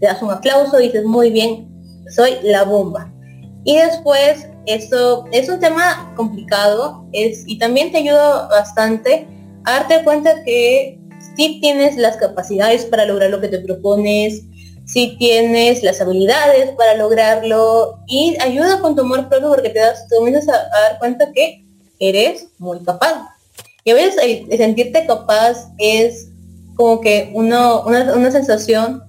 Te 0.00 0.06
das 0.06 0.22
un 0.22 0.30
aplauso, 0.30 0.78
dices 0.78 1.04
muy 1.04 1.30
bien, 1.30 1.68
soy 2.14 2.36
la 2.42 2.64
bomba. 2.64 3.12
Y 3.64 3.76
después, 3.76 4.46
eso 4.66 5.24
es 5.32 5.48
un 5.48 5.60
tema 5.60 6.12
complicado 6.16 7.06
es, 7.12 7.44
y 7.46 7.58
también 7.58 7.92
te 7.92 7.98
ayuda 7.98 8.48
bastante 8.48 9.26
a 9.64 9.72
darte 9.72 10.04
cuenta 10.04 10.42
que 10.44 10.98
si 11.36 11.60
tienes 11.60 11.96
las 11.96 12.16
capacidades 12.16 12.84
para 12.84 13.04
lograr 13.04 13.30
lo 13.30 13.40
que 13.40 13.48
te 13.48 13.60
propones, 13.60 14.42
si 14.86 15.16
tienes 15.18 15.82
las 15.82 16.00
habilidades 16.00 16.70
para 16.70 16.94
lograrlo 16.94 17.98
y 18.06 18.36
ayuda 18.40 18.80
con 18.80 18.96
tu 18.96 19.02
amor 19.02 19.28
propio 19.28 19.50
porque 19.50 19.68
te 19.68 19.80
das, 19.80 20.06
comienzas 20.08 20.48
a, 20.48 20.52
dar 20.52 20.98
cuenta 20.98 21.30
que 21.32 21.64
eres 21.98 22.46
muy 22.58 22.82
capaz. 22.82 23.28
Y 23.84 23.90
a 23.90 23.94
veces 23.94 24.46
sentirte 24.56 25.06
capaz 25.06 25.68
es 25.78 26.28
como 26.74 27.00
que 27.00 27.30
una, 27.34 27.80
una 27.80 28.30
sensación 28.30 29.02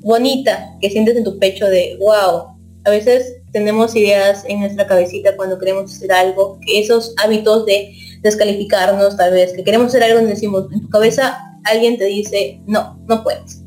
bonita 0.00 0.76
que 0.80 0.90
sientes 0.90 1.16
en 1.16 1.24
tu 1.24 1.38
pecho 1.38 1.66
de 1.66 1.96
wow. 1.98 2.56
A 2.84 2.90
veces 2.90 3.36
tenemos 3.50 3.96
ideas 3.96 4.44
en 4.46 4.60
nuestra 4.60 4.86
cabecita 4.86 5.34
cuando 5.34 5.58
queremos 5.58 5.92
hacer 5.92 6.12
algo, 6.12 6.60
que 6.64 6.78
esos 6.78 7.14
hábitos 7.16 7.66
de 7.66 7.92
descalificarnos 8.22 9.16
tal 9.16 9.32
vez, 9.32 9.52
que 9.52 9.64
queremos 9.64 9.88
hacer 9.88 10.02
algo 10.02 10.20
y 10.20 10.26
decimos, 10.26 10.66
en 10.72 10.80
tu 10.82 10.88
cabeza 10.88 11.38
alguien 11.64 11.98
te 11.98 12.04
dice, 12.04 12.60
no, 12.66 12.98
no 13.08 13.22
puedes. 13.22 13.62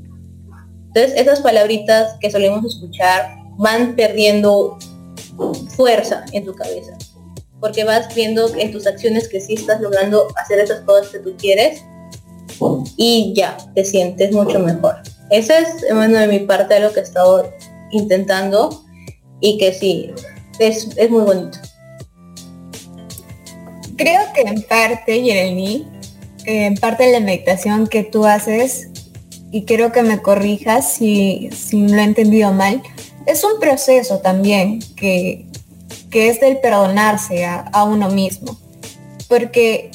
Entonces 0.87 1.13
esas 1.15 1.41
palabritas 1.41 2.15
que 2.19 2.31
solemos 2.31 2.65
escuchar 2.65 3.35
van 3.57 3.95
perdiendo 3.95 4.77
fuerza 5.75 6.25
en 6.31 6.45
tu 6.45 6.55
cabeza, 6.55 6.97
porque 7.59 7.83
vas 7.83 8.13
viendo 8.15 8.53
en 8.55 8.71
tus 8.71 8.87
acciones 8.87 9.27
que 9.27 9.39
sí 9.39 9.53
estás 9.53 9.81
logrando 9.81 10.27
hacer 10.35 10.59
esas 10.59 10.81
cosas 10.81 11.09
que 11.09 11.19
tú 11.19 11.35
quieres 11.37 11.83
y 12.97 13.33
ya, 13.35 13.57
te 13.75 13.85
sientes 13.85 14.31
mucho 14.31 14.59
mejor. 14.59 14.95
Ese 15.29 15.59
es, 15.59 15.85
bueno, 15.93 16.17
de 16.17 16.27
mi 16.27 16.39
parte 16.39 16.73
de 16.73 16.79
lo 16.81 16.91
que 16.91 17.01
he 17.01 17.03
estado 17.03 17.49
intentando 17.91 18.83
y 19.39 19.57
que 19.57 19.73
sí, 19.73 20.11
es, 20.59 20.89
es 20.97 21.09
muy 21.09 21.23
bonito. 21.23 21.57
Creo 23.99 24.21
que 24.33 24.43
en 24.43 24.61
parte, 24.61 25.21
Jeremy, 25.21 25.85
en 26.45 26.75
parte 26.75 27.11
la 27.11 27.19
meditación 27.19 27.85
que 27.85 28.05
tú 28.05 28.25
haces, 28.25 28.87
y 29.51 29.65
quiero 29.65 29.91
que 29.91 30.03
me 30.03 30.21
corrijas 30.21 30.89
si, 30.89 31.49
si 31.51 31.85
lo 31.85 31.97
he 31.97 32.03
entendido 32.05 32.53
mal, 32.53 32.81
es 33.25 33.43
un 33.43 33.59
proceso 33.59 34.19
también 34.19 34.79
que, 34.95 35.47
que 36.09 36.29
es 36.29 36.39
del 36.39 36.59
perdonarse 36.59 37.43
a, 37.43 37.59
a 37.73 37.83
uno 37.83 38.09
mismo. 38.09 38.57
Porque 39.27 39.91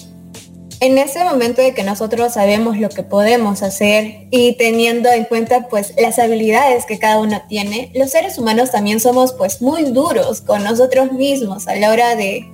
en 0.80 0.98
ese 0.98 1.24
momento 1.24 1.62
de 1.62 1.72
que 1.72 1.82
nosotros 1.82 2.34
sabemos 2.34 2.76
lo 2.76 2.90
que 2.90 3.04
podemos 3.04 3.62
hacer 3.62 4.26
y 4.30 4.52
teniendo 4.58 5.08
en 5.08 5.24
cuenta 5.24 5.68
pues 5.70 5.94
las 5.96 6.18
habilidades 6.18 6.84
que 6.84 6.98
cada 6.98 7.20
uno 7.20 7.40
tiene, 7.48 7.90
los 7.94 8.10
seres 8.10 8.36
humanos 8.36 8.70
también 8.70 9.00
somos 9.00 9.32
pues 9.32 9.62
muy 9.62 9.84
duros 9.84 10.42
con 10.42 10.62
nosotros 10.62 11.10
mismos 11.12 11.68
a 11.68 11.76
la 11.76 11.90
hora 11.90 12.16
de, 12.16 12.44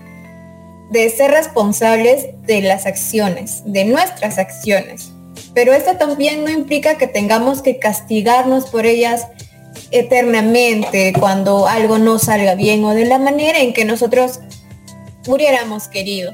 de 0.91 1.09
ser 1.11 1.31
responsables 1.31 2.29
de 2.43 2.63
las 2.63 2.87
acciones, 2.87 3.63
de 3.65 3.85
nuestras 3.85 4.39
acciones. 4.39 5.13
Pero 5.55 5.73
esto 5.73 5.97
también 5.97 6.45
no 6.45 6.51
implica 6.51 6.99
que 6.99 7.07
tengamos 7.07 7.63
que 7.63 7.79
castigarnos 7.79 8.67
por 8.67 8.87
ellas 8.87 9.27
eternamente 9.91 11.13
cuando 11.19 11.67
algo 11.67 11.99
no 11.99 12.19
salga 12.19 12.55
bien 12.55 12.85
o 12.85 12.95
de 12.95 13.05
la 13.05 13.19
manera 13.19 13.61
en 13.61 13.73
que 13.73 13.85
nosotros 13.85 14.41
hubiéramos 15.27 15.89
querido. 15.89 16.33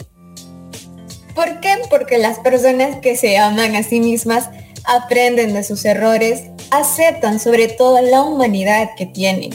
¿Por 1.35 1.61
qué? 1.61 1.77
Porque 1.91 2.19
las 2.19 2.39
personas 2.39 2.97
que 2.97 3.17
se 3.17 3.37
aman 3.37 3.77
a 3.77 3.83
sí 3.83 4.01
mismas 4.01 4.49
aprenden 4.85 5.53
de 5.53 5.65
sus 5.65 5.85
errores, 5.85 6.45
aceptan 6.71 7.41
sobre 7.41 7.69
todo 7.69 8.01
la 8.01 8.23
humanidad 8.23 8.91
que 8.97 9.07
tienen 9.07 9.51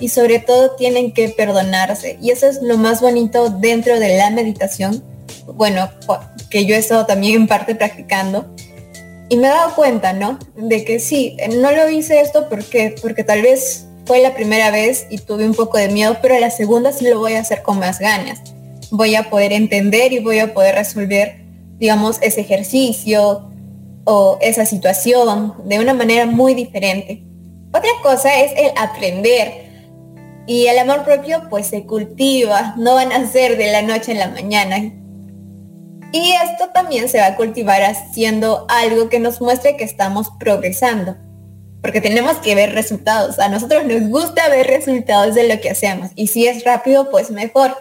y 0.00 0.08
sobre 0.08 0.38
todo 0.38 0.76
tienen 0.76 1.12
que 1.12 1.28
perdonarse. 1.28 2.18
Y 2.20 2.30
eso 2.30 2.46
es 2.46 2.62
lo 2.62 2.76
más 2.76 3.00
bonito 3.00 3.50
dentro 3.50 3.98
de 3.98 4.16
la 4.16 4.30
meditación, 4.30 5.04
bueno, 5.54 5.90
que 6.50 6.64
yo 6.66 6.74
he 6.74 6.78
estado 6.78 7.06
también 7.06 7.34
en 7.34 7.46
parte 7.46 7.74
practicando. 7.74 8.46
Y 9.28 9.36
me 9.36 9.48
he 9.48 9.50
dado 9.50 9.74
cuenta, 9.74 10.12
¿no? 10.12 10.38
De 10.56 10.84
que 10.84 11.00
sí, 11.00 11.36
no 11.58 11.70
lo 11.72 11.90
hice 11.90 12.20
esto 12.20 12.48
porque, 12.48 12.94
porque 13.02 13.24
tal 13.24 13.42
vez 13.42 13.86
fue 14.06 14.20
la 14.20 14.34
primera 14.34 14.70
vez 14.70 15.06
y 15.10 15.18
tuve 15.18 15.44
un 15.44 15.54
poco 15.54 15.76
de 15.76 15.88
miedo, 15.88 16.16
pero 16.22 16.38
la 16.38 16.50
segunda 16.50 16.92
sí 16.92 17.06
lo 17.06 17.18
voy 17.18 17.34
a 17.34 17.40
hacer 17.40 17.62
con 17.62 17.78
más 17.78 17.98
ganas 17.98 18.40
voy 18.90 19.14
a 19.14 19.28
poder 19.30 19.52
entender 19.52 20.12
y 20.12 20.18
voy 20.20 20.38
a 20.38 20.54
poder 20.54 20.74
resolver, 20.74 21.40
digamos, 21.78 22.18
ese 22.22 22.40
ejercicio 22.40 23.50
o 24.04 24.38
esa 24.40 24.64
situación 24.64 25.54
de 25.64 25.78
una 25.78 25.94
manera 25.94 26.26
muy 26.26 26.54
diferente. 26.54 27.22
Otra 27.68 27.90
cosa 28.02 28.34
es 28.40 28.52
el 28.56 28.70
aprender. 28.76 29.67
Y 30.48 30.66
el 30.66 30.78
amor 30.78 31.04
propio 31.04 31.42
pues 31.50 31.66
se 31.66 31.84
cultiva, 31.84 32.72
no 32.78 32.94
van 32.94 33.12
a 33.12 33.30
ser 33.30 33.58
de 33.58 33.70
la 33.70 33.82
noche 33.82 34.12
en 34.12 34.18
la 34.18 34.28
mañana. 34.28 34.78
Y 36.10 36.32
esto 36.32 36.70
también 36.72 37.10
se 37.10 37.18
va 37.18 37.26
a 37.26 37.36
cultivar 37.36 37.82
haciendo 37.82 38.64
algo 38.70 39.10
que 39.10 39.20
nos 39.20 39.42
muestre 39.42 39.76
que 39.76 39.84
estamos 39.84 40.28
progresando. 40.40 41.16
Porque 41.82 42.00
tenemos 42.00 42.38
que 42.38 42.54
ver 42.54 42.72
resultados. 42.72 43.38
A 43.38 43.50
nosotros 43.50 43.84
nos 43.84 44.08
gusta 44.08 44.48
ver 44.48 44.66
resultados 44.66 45.34
de 45.34 45.46
lo 45.46 45.60
que 45.60 45.68
hacemos. 45.68 46.12
Y 46.14 46.28
si 46.28 46.46
es 46.46 46.64
rápido, 46.64 47.10
pues 47.10 47.30
mejor. 47.30 47.76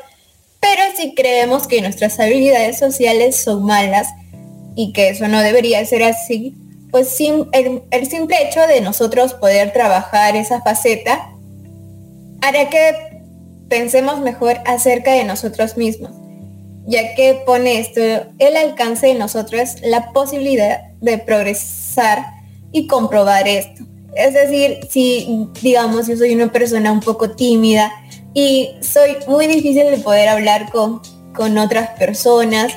Pero 0.60 0.82
si 0.98 1.16
creemos 1.16 1.68
que 1.68 1.82
nuestras 1.82 2.20
habilidades 2.20 2.78
sociales 2.78 3.38
son 3.38 3.64
malas 3.64 4.10
y 4.76 4.92
que 4.92 5.08
eso 5.08 5.30
no 5.30 5.42
debería 5.42 5.86
ser 5.86 6.04
así, 6.04 6.54
pues 6.92 7.18
el, 7.22 7.84
el 7.92 8.10
simple 8.10 8.36
hecho 8.46 8.68
de 8.68 8.82
nosotros 8.82 9.36
poder 9.36 9.72
trabajar 9.72 10.36
esa 10.36 10.62
faceta 10.62 11.32
hará 12.42 12.70
que 12.70 13.22
pensemos 13.70 14.20
mejor 14.20 14.58
acerca 14.66 15.14
de 15.14 15.24
nosotros 15.24 15.78
mismos, 15.78 16.12
ya 16.86 17.16
que 17.16 17.42
pone 17.46 17.80
esto 17.80 18.02
el 18.40 18.56
alcance 18.56 19.08
de 19.08 19.16
nosotros 19.16 19.76
la 19.84 20.12
posibilidad 20.14 20.92
de 21.02 21.18
progresar 21.18 22.20
y 22.72 22.88
comprobar 22.88 23.48
esto. 23.48 23.84
Es 24.16 24.34
decir, 24.34 24.80
si 24.90 25.48
digamos 25.62 26.08
yo 26.08 26.18
soy 26.18 26.34
una 26.34 26.52
persona 26.52 26.92
un 26.92 27.02
poco 27.02 27.32
tímida 27.32 27.92
y 28.34 28.72
soy 28.82 29.18
muy 29.28 29.48
difícil 29.48 29.92
de 29.92 29.98
poder 29.98 30.30
hablar 30.30 30.72
con, 30.72 31.02
con 31.36 31.58
otras 31.58 31.90
personas. 32.00 32.74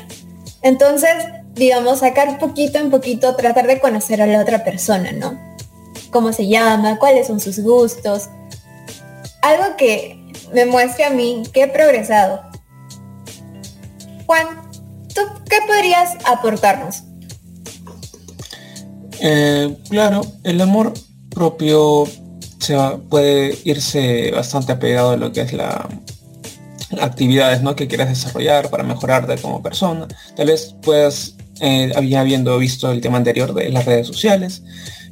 Entonces, 0.62 1.10
digamos, 1.54 2.00
sacar 2.00 2.38
poquito 2.38 2.78
en 2.78 2.90
poquito, 2.90 3.34
tratar 3.36 3.66
de 3.66 3.80
conocer 3.80 4.22
a 4.22 4.26
la 4.26 4.40
otra 4.40 4.64
persona, 4.64 5.12
¿no? 5.12 5.38
Cómo 6.10 6.32
se 6.32 6.48
llama, 6.48 6.98
cuáles 6.98 7.26
son 7.26 7.40
sus 7.40 7.60
gustos. 7.60 8.28
Algo 9.42 9.76
que 9.76 10.18
me 10.52 10.66
muestre 10.66 11.04
a 11.04 11.10
mí 11.10 11.42
que 11.52 11.62
he 11.62 11.68
progresado. 11.68 12.42
Juan, 14.26 14.46
¿tú 15.14 15.22
qué 15.48 15.56
podrías 15.66 16.16
aportarnos? 16.24 17.02
Eh, 19.20 19.76
claro, 19.88 20.22
el 20.44 20.60
amor 20.60 20.94
propio 21.30 22.04
se 22.58 22.76
puede 23.08 23.58
irse 23.64 24.30
bastante 24.32 24.72
apegado 24.72 25.10
a 25.10 25.16
lo 25.16 25.32
que 25.32 25.42
es 25.42 25.52
la 25.52 25.88
actividades 27.00 27.62
¿no? 27.62 27.76
que 27.76 27.86
quieras 27.86 28.08
desarrollar 28.08 28.70
para 28.70 28.82
mejorarte 28.82 29.36
como 29.38 29.62
persona. 29.62 30.08
Tal 30.36 30.48
vez 30.48 30.74
puedas, 30.82 31.36
eh, 31.60 31.92
habiendo 31.94 32.58
visto 32.58 32.90
el 32.90 33.00
tema 33.00 33.18
anterior 33.18 33.54
de 33.54 33.68
las 33.70 33.84
redes 33.84 34.06
sociales, 34.06 34.62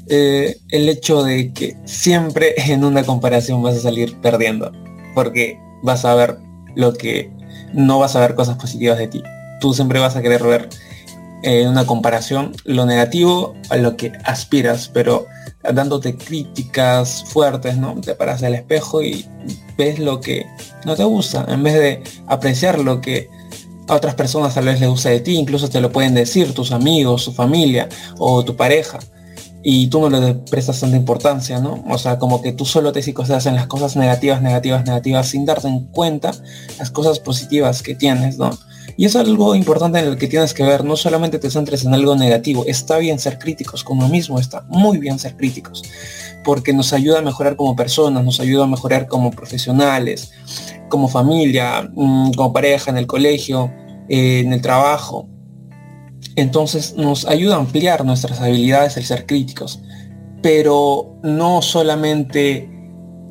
eh, 0.09 0.59
el 0.71 0.89
hecho 0.89 1.23
de 1.23 1.53
que 1.53 1.77
siempre 1.85 2.55
en 2.57 2.85
una 2.85 3.05
comparación 3.05 3.63
vas 3.63 3.77
a 3.77 3.81
salir 3.81 4.17
perdiendo, 4.21 4.73
porque 5.15 5.59
vas 5.83 6.05
a 6.05 6.15
ver 6.15 6.39
lo 6.75 6.95
que 6.95 7.31
no 7.75 7.99
vas 7.99 8.17
a 8.17 8.21
ver 8.21 8.35
cosas 8.35 8.57
positivas 8.57 8.99
de 8.99 9.09
ti. 9.09 9.23
Tú 9.61 9.75
siempre 9.75 9.99
vas 9.99 10.17
a 10.17 10.23
querer 10.23 10.43
ver 10.43 10.69
en 11.43 11.67
eh, 11.67 11.69
una 11.69 11.87
comparación 11.87 12.53
lo 12.65 12.85
negativo 12.87 13.55
a 13.71 13.77
lo 13.77 13.97
que 13.97 14.13
aspiras, 14.25 14.91
pero 14.93 15.27
dándote 15.73 16.17
críticas 16.17 17.25
fuertes, 17.29 17.77
¿no? 17.77 17.95
Te 18.01 18.15
paras 18.15 18.43
al 18.43 18.55
espejo 18.55 19.03
y 19.03 19.27
ves 19.77 19.99
lo 19.99 20.21
que 20.21 20.47
no 20.85 20.97
te 20.97 21.05
gusta, 21.05 21.45
en 21.49 21.63
vez 21.63 21.75
de 21.75 22.03
apreciar 22.27 22.79
lo 22.79 23.01
que 23.01 23.29
a 23.89 23.95
otras 23.95 24.15
personas 24.15 24.55
tal 24.55 24.67
vez 24.67 24.81
les 24.81 24.89
gusta 24.89 25.11
de 25.11 25.21
ti, 25.21 25.37
incluso 25.37 25.69
te 25.69 25.81
lo 25.81 25.91
pueden 25.91 26.15
decir 26.15 26.53
tus 26.55 26.73
amigos, 26.73 27.23
su 27.23 27.33
familia 27.33 27.89
o 28.19 28.45
tu 28.45 28.55
pareja. 28.55 28.99
Y 29.63 29.89
tú 29.89 30.01
no 30.01 30.09
le 30.09 30.35
prestas 30.35 30.81
tanta 30.81 30.97
importancia, 30.97 31.61
¿no? 31.61 31.85
O 31.89 31.99
sea, 31.99 32.19
como 32.19 32.41
que 32.43 32.53
tú 32.53 32.65
solo 32.65 32.93
te 32.93 33.03
psicoseas 33.03 33.47
en 33.47 33.57
las 33.57 33.67
cosas 33.67 33.97
negativas, 33.97 34.41
negativas, 34.41 34.85
negativas, 34.85 35.29
sin 35.29 35.45
darte 35.45 35.69
en 35.69 35.87
cuenta 35.87 36.33
las 36.79 36.91
cosas 36.91 37.19
positivas 37.19 37.83
que 37.83 37.95
tienes, 37.95 38.39
¿no? 38.39 38.51
Y 38.97 39.05
es 39.05 39.15
algo 39.15 39.55
importante 39.55 40.01
en 40.01 40.07
el 40.07 40.19
que 40.19 40.27
tienes 40.27 40.55
que 40.55 40.65
ver, 40.65 40.85
no 40.85 40.97
solamente 40.97 41.39
te 41.39 41.51
centres 41.51 41.85
en 41.85 41.95
algo 41.95 42.17
negativo, 42.17 42.65
está 42.67 42.99
bien 42.99 43.21
ser 43.21 43.39
críticos 43.39 43.85
con 43.85 43.99
uno 43.99 44.09
mismo, 44.09 44.41
está 44.41 44.65
muy 44.69 44.99
bien 44.99 45.21
ser 45.21 45.37
críticos, 45.37 45.85
porque 46.43 46.73
nos 46.73 46.93
ayuda 46.93 47.21
a 47.21 47.23
mejorar 47.23 47.55
como 47.55 47.77
personas, 47.77 48.25
nos 48.25 48.41
ayuda 48.41 48.65
a 48.65 48.67
mejorar 48.67 49.07
como 49.07 49.31
profesionales, 49.31 50.33
como 50.89 51.07
familia, 51.07 51.89
mm, 51.95 52.33
como 52.33 52.53
pareja, 52.53 52.91
en 52.91 52.97
el 52.97 53.07
colegio, 53.07 53.71
eh, 54.09 54.41
en 54.41 54.53
el 54.53 54.63
trabajo. 54.63 55.29
Entonces 56.37 56.95
nos 56.97 57.27
ayuda 57.27 57.57
a 57.57 57.59
ampliar 57.59 58.05
nuestras 58.05 58.41
habilidades 58.41 58.97
el 58.97 59.05
ser 59.05 59.27
críticos, 59.27 59.81
pero 60.43 61.19
no 61.23 61.63
solamente 61.63 62.71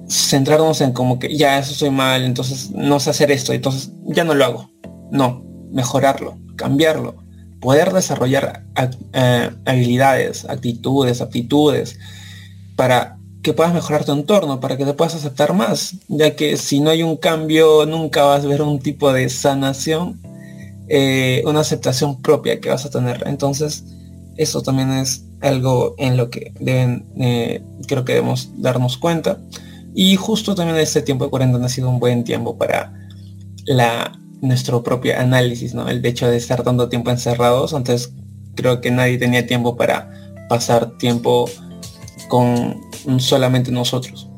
centrarnos 0.09 0.81
en 0.81 0.93
como 0.93 1.19
que 1.19 1.35
ya 1.35 1.57
eso 1.59 1.71
estoy 1.71 1.89
mal, 1.89 2.23
entonces 2.23 2.71
no 2.71 2.99
sé 2.99 3.09
hacer 3.09 3.31
esto, 3.31 3.53
entonces 3.53 3.91
ya 4.05 4.23
no 4.23 4.33
lo 4.33 4.45
hago. 4.45 4.71
No, 5.11 5.43
mejorarlo, 5.71 6.37
cambiarlo, 6.55 7.15
poder 7.59 7.93
desarrollar 7.93 8.65
habilidades, 9.65 10.45
actitudes, 10.45 11.21
aptitudes, 11.21 11.97
para 12.75 13.17
que 13.41 13.53
puedas 13.53 13.73
mejorar 13.73 14.03
tu 14.03 14.11
entorno, 14.11 14.59
para 14.59 14.77
que 14.77 14.85
te 14.85 14.93
puedas 14.93 15.15
aceptar 15.15 15.53
más, 15.53 15.95
ya 16.07 16.35
que 16.35 16.57
si 16.57 16.79
no 16.79 16.89
hay 16.89 17.03
un 17.03 17.15
cambio, 17.15 17.85
nunca 17.85 18.23
vas 18.23 18.43
a 18.43 18.47
ver 18.47 18.61
un 18.61 18.79
tipo 18.79 19.13
de 19.13 19.29
sanación, 19.29 20.19
eh, 20.89 21.43
una 21.45 21.61
aceptación 21.61 22.21
propia 22.21 22.59
que 22.59 22.69
vas 22.69 22.85
a 22.85 22.89
tener. 22.89 23.23
Entonces, 23.27 23.83
eso 24.37 24.61
también 24.61 24.91
es 24.91 25.25
algo 25.41 25.95
en 25.97 26.17
lo 26.17 26.29
que 26.29 26.53
deben, 26.59 27.05
eh, 27.17 27.63
creo 27.87 28.05
que 28.05 28.13
debemos 28.13 28.49
darnos 28.57 28.97
cuenta. 28.97 29.39
Y 29.93 30.15
justo 30.15 30.55
también 30.55 30.77
este 30.77 31.01
tiempo 31.01 31.25
de 31.25 31.31
cuarentena 31.31 31.65
ha 31.65 31.69
sido 31.69 31.89
un 31.89 31.99
buen 31.99 32.23
tiempo 32.23 32.57
para 32.57 32.93
la 33.65 34.11
nuestro 34.41 34.83
propio 34.83 35.19
análisis, 35.19 35.73
¿no? 35.73 35.89
El 35.89 36.05
hecho 36.05 36.27
de 36.29 36.37
estar 36.37 36.63
tanto 36.63 36.89
tiempo 36.89 37.09
encerrados, 37.09 37.73
antes 37.73 38.13
creo 38.55 38.81
que 38.81 38.91
nadie 38.91 39.17
tenía 39.17 39.47
tiempo 39.47 39.75
para 39.75 40.11
pasar 40.49 40.97
tiempo 40.97 41.49
con 42.27 42.79
solamente 43.19 43.71
nosotros. 43.71 44.29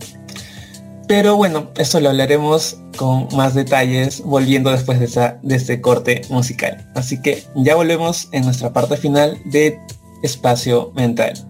Pero 1.08 1.36
bueno, 1.36 1.72
esto 1.78 2.00
lo 2.00 2.10
hablaremos 2.10 2.78
con 3.00 3.30
más 3.34 3.54
detalles 3.54 4.22
volviendo 4.26 4.72
después 4.72 5.00
de, 5.00 5.56
este 5.56 5.80
corte 5.80 6.22
musical. 6.30 6.86
Así 6.96 7.22
que 7.22 7.46
ya 7.56 7.76
volvemos 7.76 8.28
en 8.34 8.44
nuestra 8.44 8.74
parte 8.74 8.98
final 8.98 9.38
de 9.46 9.80
Espacio 10.22 10.92
Mental. 10.96 11.49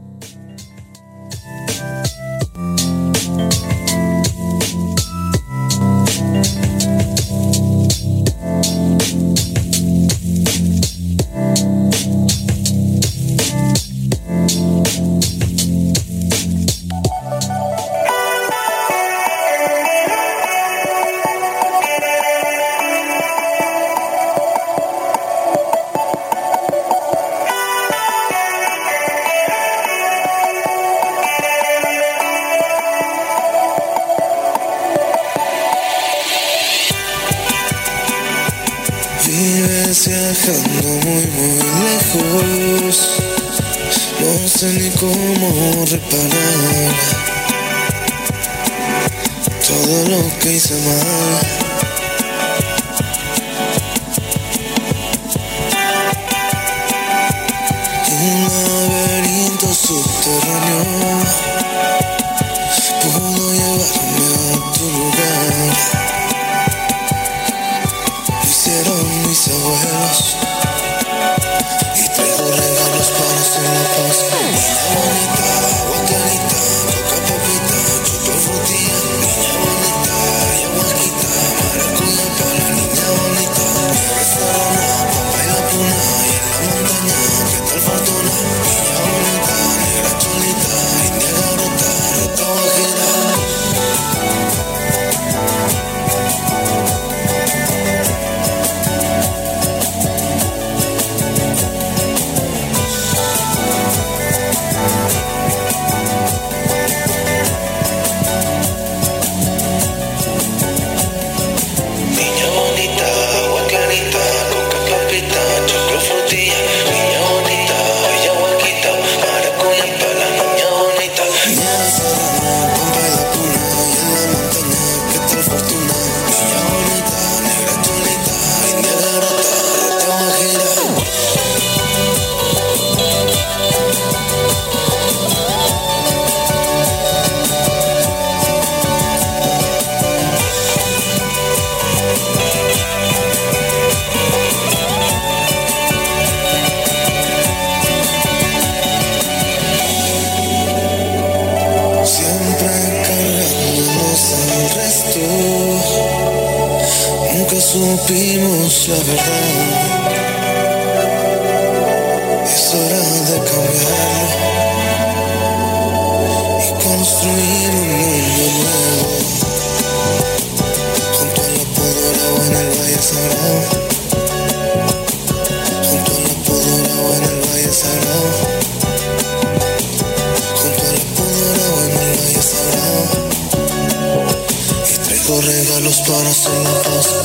regalos 185.38 186.02
para 186.02 186.30
hacer 186.30 186.54
la 186.64 186.82
paz. 186.82 187.16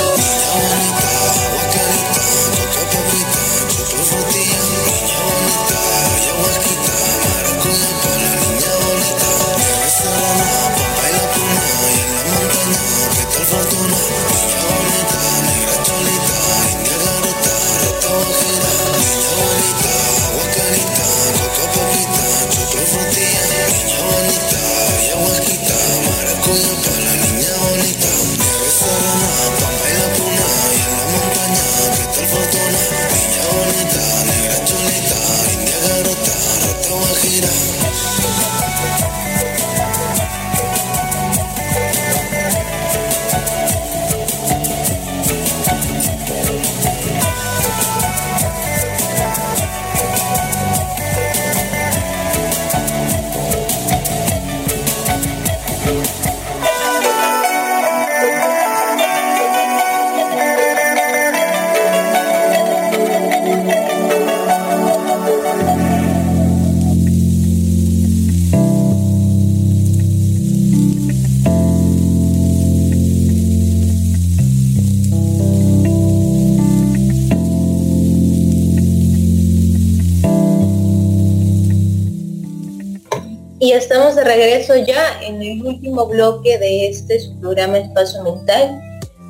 Regreso 84.37 84.76
ya 84.76 85.20
en 85.22 85.43
el 85.43 85.64
último 85.64 86.07
bloque 86.07 86.59
de 86.59 86.89
este 86.89 87.20
su 87.20 87.39
programa 87.41 87.78
Espacio 87.78 88.22
Mental. 88.22 88.80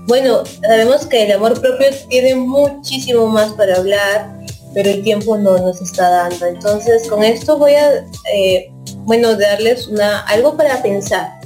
Bueno, 0.07 0.42
sabemos 0.62 1.07
que 1.07 1.24
el 1.24 1.32
amor 1.32 1.61
propio 1.61 1.86
tiene 2.09 2.34
muchísimo 2.34 3.26
más 3.26 3.52
para 3.52 3.76
hablar, 3.76 4.38
pero 4.74 4.90
el 4.90 5.02
tiempo 5.02 5.38
no 5.38 5.57
nos 5.59 5.80
está 5.80 6.11
dando. 6.11 6.46
Entonces, 6.46 7.09
con 7.09 7.22
esto 7.24 7.59
voy 7.59 7.74
a, 7.74 8.05
eh, 8.32 8.70
bueno, 9.05 9.34
darles 9.36 9.86
una, 9.86 10.20
algo 10.26 10.57
para 10.57 10.82
pensar. 10.82 11.40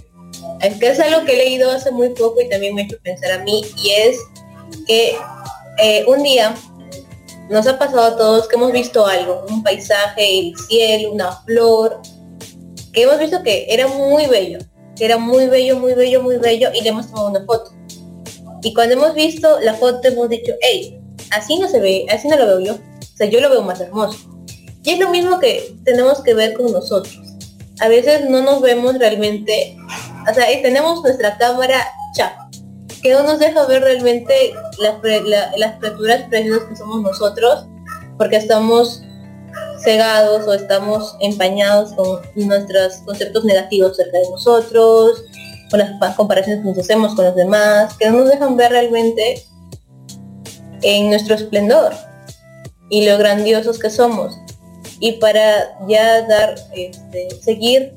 Es 0.61 0.75
que 0.79 0.89
es 0.89 0.99
algo 0.99 1.25
que 1.25 1.35
he 1.35 1.37
leído 1.37 1.71
hace 1.71 1.93
muy 1.93 2.09
poco 2.11 2.41
y 2.41 2.49
también 2.49 2.75
me 2.75 2.83
ha 2.83 2.85
hecho 2.87 2.99
pensar 3.03 3.31
a 3.33 3.45
mí, 3.45 3.63
y 3.83 3.91
es 3.91 4.17
que 4.87 5.17
eh, 5.79 6.05
un 6.09 6.23
día 6.23 6.55
nos 7.49 7.67
ha 7.67 7.79
pasado 7.79 8.03
a 8.03 8.17
todos 8.17 8.49
que 8.49 8.57
hemos 8.57 8.73
visto 8.73 9.07
algo, 9.07 9.47
un 9.49 9.63
paisaje, 9.63 10.41
el 10.41 10.55
cielo, 10.69 11.13
una 11.13 11.33
flor, 11.43 12.01
que 12.99 13.05
hemos 13.05 13.19
visto 13.21 13.43
que 13.45 13.67
era 13.69 13.87
muy 13.87 14.27
bello, 14.27 14.59
que 14.97 15.05
era 15.05 15.19
muy 15.19 15.47
bello, 15.47 15.79
muy 15.79 15.95
bello, 15.95 16.21
muy 16.21 16.37
bello, 16.39 16.71
y 16.75 16.83
le 16.83 16.89
hemos 16.89 17.07
tomado 17.07 17.29
una 17.29 17.45
foto. 17.45 17.71
Y 18.63 18.75
cuando 18.75 18.95
hemos 18.95 19.15
visto 19.15 19.61
la 19.61 19.75
foto 19.75 20.09
hemos 20.09 20.29
dicho, 20.29 20.53
hey, 20.61 21.01
así 21.31 21.61
no 21.61 21.69
se 21.69 21.79
ve, 21.79 22.07
así 22.11 22.27
no 22.27 22.37
lo 22.37 22.47
veo 22.47 22.61
yo. 22.61 22.75
O 22.75 23.17
sea, 23.17 23.29
yo 23.29 23.41
lo 23.41 23.51
veo 23.51 23.63
más 23.63 23.81
hermoso. 23.81 24.19
Y 24.83 24.91
es 24.91 24.99
lo 24.99 25.11
mismo 25.11 25.39
que 25.39 25.77
tenemos 25.85 26.23
que 26.23 26.35
ver 26.35 26.55
con 26.55 26.73
nosotros. 26.73 27.21
A 27.81 27.87
veces 27.87 28.29
no 28.29 28.43
nos 28.43 28.61
vemos 28.61 28.99
realmente, 28.99 29.77
o 30.29 30.35
sea, 30.35 30.47
tenemos 30.61 31.01
nuestra 31.03 31.39
cámara 31.39 31.87
chapa, 32.17 32.51
que 33.01 33.13
no 33.13 33.23
nos 33.23 33.39
deja 33.39 33.65
ver 33.67 33.83
realmente 33.83 34.55
las, 34.81 34.97
las 35.57 35.79
criaturas 35.79 36.25
preciosas 36.29 36.69
que 36.69 36.75
somos 36.75 37.03
nosotros, 37.03 37.65
porque 38.17 38.37
estamos 38.37 39.05
cegados 39.83 40.47
o 40.47 40.55
estamos 40.55 41.17
empañados 41.21 41.93
con 41.93 42.21
nuestros 42.35 42.95
conceptos 43.05 43.45
negativos 43.45 43.97
cerca 43.97 44.19
de 44.19 44.31
nosotros, 44.31 45.25
con 45.71 45.81
las 45.81 46.17
comparaciones 46.17 46.63
que 46.63 46.71
nos 46.71 46.79
hacemos 46.79 47.15
con 47.15 47.25
los 47.27 47.37
demás, 47.37 47.95
que 47.95 48.11
no 48.11 48.19
nos 48.19 48.31
dejan 48.31 48.57
ver 48.57 48.73
realmente 48.73 49.45
en 50.83 51.11
nuestro 51.11 51.35
esplendor 51.35 51.93
y 52.89 53.07
lo 53.07 53.19
grandiosos 53.19 53.79
que 53.79 53.91
somos. 53.91 54.39
Y 55.01 55.13
para 55.13 55.79
ya 55.87 56.23
dar, 56.23 56.55
este, 56.75 57.29
seguir 57.41 57.95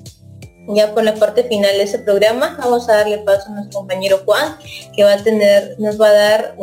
ya 0.68 0.94
con 0.94 1.06
la 1.06 1.16
parte 1.16 1.44
final 1.44 1.76
de 1.78 1.84
ese 1.84 2.00
programa, 2.00 2.58
vamos 2.60 2.88
a 2.88 2.98
darle 2.98 3.18
paso 3.20 3.50
a 3.50 3.56
nuestro 3.56 3.80
compañero 3.80 4.22
Juan, 4.26 4.58
que 4.96 5.04
va 5.04 5.14
a 5.14 5.18
tener, 5.18 5.76
nos 5.80 6.00
va 6.00 6.10
a 6.10 6.14
dar 6.14 6.56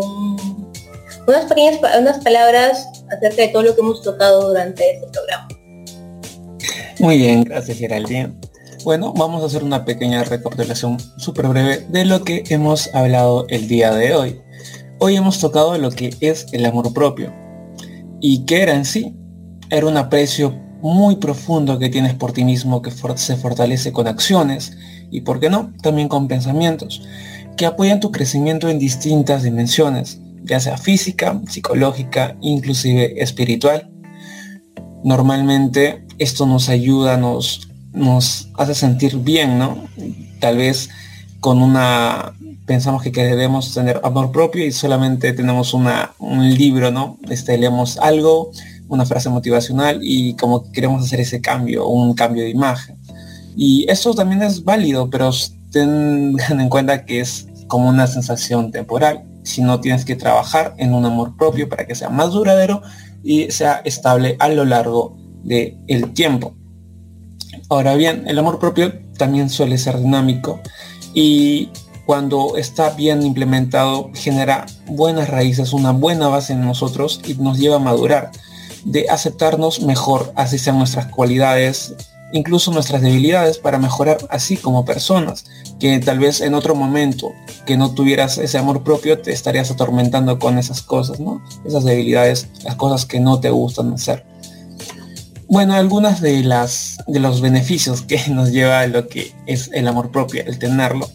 unas 1.28 1.44
pequeñas 1.44 1.78
unas 2.00 2.24
palabras 2.24 2.88
acerca 3.10 3.42
de 3.42 3.48
todo 3.48 3.62
lo 3.62 3.74
que 3.74 3.80
hemos 3.82 4.02
tocado 4.02 4.48
durante 4.48 4.94
este 4.94 5.06
programa. 5.08 5.48
Muy 6.98 7.18
bien, 7.18 7.44
gracias 7.44 7.78
Geraldine. 7.78 8.32
Bueno, 8.82 9.12
vamos 9.12 9.42
a 9.42 9.46
hacer 9.46 9.62
una 9.62 9.84
pequeña 9.84 10.24
recapitulación 10.24 10.98
súper 11.18 11.48
breve 11.48 11.84
de 11.90 12.04
lo 12.06 12.24
que 12.24 12.44
hemos 12.48 12.92
hablado 12.94 13.46
el 13.48 13.68
día 13.68 13.92
de 13.92 14.14
hoy. 14.14 14.40
Hoy 14.98 15.16
hemos 15.16 15.38
tocado 15.38 15.76
lo 15.76 15.90
que 15.90 16.14
es 16.20 16.46
el 16.52 16.64
amor 16.64 16.92
propio. 16.94 17.32
¿Y 18.20 18.44
qué 18.46 18.62
era 18.62 18.74
en 18.74 18.84
sí? 18.84 19.14
Era 19.70 19.86
un 19.86 19.96
aprecio 19.96 20.58
muy 20.80 21.16
profundo 21.16 21.78
que 21.78 21.90
tienes 21.90 22.14
por 22.14 22.32
ti 22.32 22.44
mismo 22.44 22.82
que 22.82 22.90
se 22.90 23.36
fortalece 23.36 23.92
con 23.92 24.06
acciones 24.06 24.76
y, 25.10 25.20
por 25.20 25.40
qué 25.40 25.50
no, 25.50 25.72
también 25.82 26.08
con 26.08 26.26
pensamientos 26.26 27.02
que 27.56 27.66
apoyan 27.66 28.00
tu 28.00 28.12
crecimiento 28.12 28.68
en 28.68 28.78
distintas 28.78 29.42
dimensiones, 29.42 30.20
ya 30.44 30.60
sea 30.60 30.78
física, 30.78 31.40
psicológica, 31.48 32.36
inclusive 32.40 33.22
espiritual. 33.22 33.90
Normalmente 35.04 36.04
esto 36.18 36.46
nos 36.46 36.68
ayuda, 36.68 37.16
nos 37.16 38.48
hace 38.56 38.74
sentir 38.74 39.16
bien, 39.18 39.58
¿no? 39.58 39.88
Tal 40.40 40.56
vez 40.56 40.90
con 41.40 41.62
una 41.62 42.34
pensamos 42.68 43.02
que 43.02 43.10
debemos 43.10 43.72
tener 43.72 43.98
amor 44.04 44.30
propio 44.30 44.64
y 44.64 44.70
solamente 44.70 45.32
tenemos 45.32 45.72
una, 45.72 46.12
un 46.18 46.54
libro, 46.54 46.90
¿no? 46.92 47.18
Este, 47.30 47.56
leemos 47.56 47.98
algo, 47.98 48.52
una 48.88 49.06
frase 49.06 49.30
motivacional 49.30 50.00
y 50.02 50.34
como 50.34 50.62
que 50.62 50.72
queremos 50.72 51.02
hacer 51.02 51.20
ese 51.20 51.40
cambio, 51.40 51.88
un 51.88 52.14
cambio 52.14 52.42
de 52.42 52.50
imagen. 52.50 52.96
Y 53.56 53.86
eso 53.90 54.14
también 54.14 54.42
es 54.42 54.62
válido, 54.62 55.08
pero 55.08 55.30
tengan 55.72 56.60
en 56.60 56.68
cuenta 56.68 57.04
que 57.06 57.20
es 57.20 57.48
como 57.66 57.88
una 57.88 58.06
sensación 58.06 58.70
temporal. 58.70 59.24
Si 59.48 59.62
no 59.62 59.80
tienes 59.80 60.04
que 60.04 60.14
trabajar 60.14 60.74
en 60.78 60.94
un 60.94 61.04
amor 61.06 61.36
propio 61.36 61.68
para 61.68 61.86
que 61.86 61.94
sea 61.94 62.10
más 62.10 62.30
duradero 62.32 62.82
y 63.22 63.50
sea 63.50 63.80
estable 63.84 64.36
a 64.38 64.48
lo 64.48 64.64
largo 64.64 65.16
del 65.42 65.78
el 65.88 66.12
tiempo. 66.12 66.54
Ahora 67.70 67.94
bien, 67.94 68.24
el 68.26 68.38
amor 68.38 68.58
propio 68.58 68.92
también 69.16 69.50
suele 69.50 69.78
ser 69.78 69.98
dinámico 69.98 70.60
y 71.14 71.70
cuando 72.06 72.56
está 72.56 72.90
bien 72.90 73.22
implementado 73.22 74.10
genera 74.14 74.64
buenas 74.86 75.28
raíces, 75.28 75.72
una 75.72 75.92
buena 75.92 76.28
base 76.28 76.54
en 76.54 76.64
nosotros 76.64 77.20
y 77.26 77.34
nos 77.34 77.58
lleva 77.58 77.76
a 77.76 77.80
madurar, 77.80 78.30
de 78.84 79.06
aceptarnos 79.10 79.82
mejor, 79.82 80.32
así 80.34 80.58
sean 80.58 80.78
nuestras 80.78 81.06
cualidades, 81.06 81.94
incluso 82.32 82.70
nuestras 82.70 83.02
debilidades 83.02 83.58
para 83.58 83.78
mejorar 83.78 84.18
así 84.30 84.56
como 84.56 84.84
personas, 84.84 85.44
que 85.80 85.98
tal 86.00 86.18
vez 86.18 86.40
en 86.40 86.54
otro 86.54 86.74
momento 86.74 87.32
que 87.66 87.76
no 87.76 87.92
tuvieras 87.92 88.38
ese 88.38 88.58
amor 88.58 88.82
propio 88.82 89.20
te 89.20 89.32
estarías 89.32 89.70
atormentando 89.70 90.38
con 90.38 90.58
esas 90.58 90.82
cosas, 90.82 91.20
¿no? 91.20 91.42
Esas 91.64 91.84
debilidades, 91.84 92.48
las 92.64 92.76
cosas 92.76 93.06
que 93.06 93.20
no 93.20 93.40
te 93.40 93.50
gustan 93.50 93.92
hacer. 93.92 94.24
Bueno, 95.48 95.74
algunas 95.74 96.20
de 96.20 96.42
las 96.42 96.98
de 97.06 97.20
los 97.20 97.40
beneficios 97.40 98.02
que 98.02 98.20
nos 98.28 98.52
lleva 98.52 98.80
a 98.80 98.86
lo 98.86 99.08
que 99.08 99.32
es 99.46 99.70
el 99.72 99.88
amor 99.88 100.10
propio, 100.10 100.44
el 100.44 100.58
tenerlo, 100.58 101.08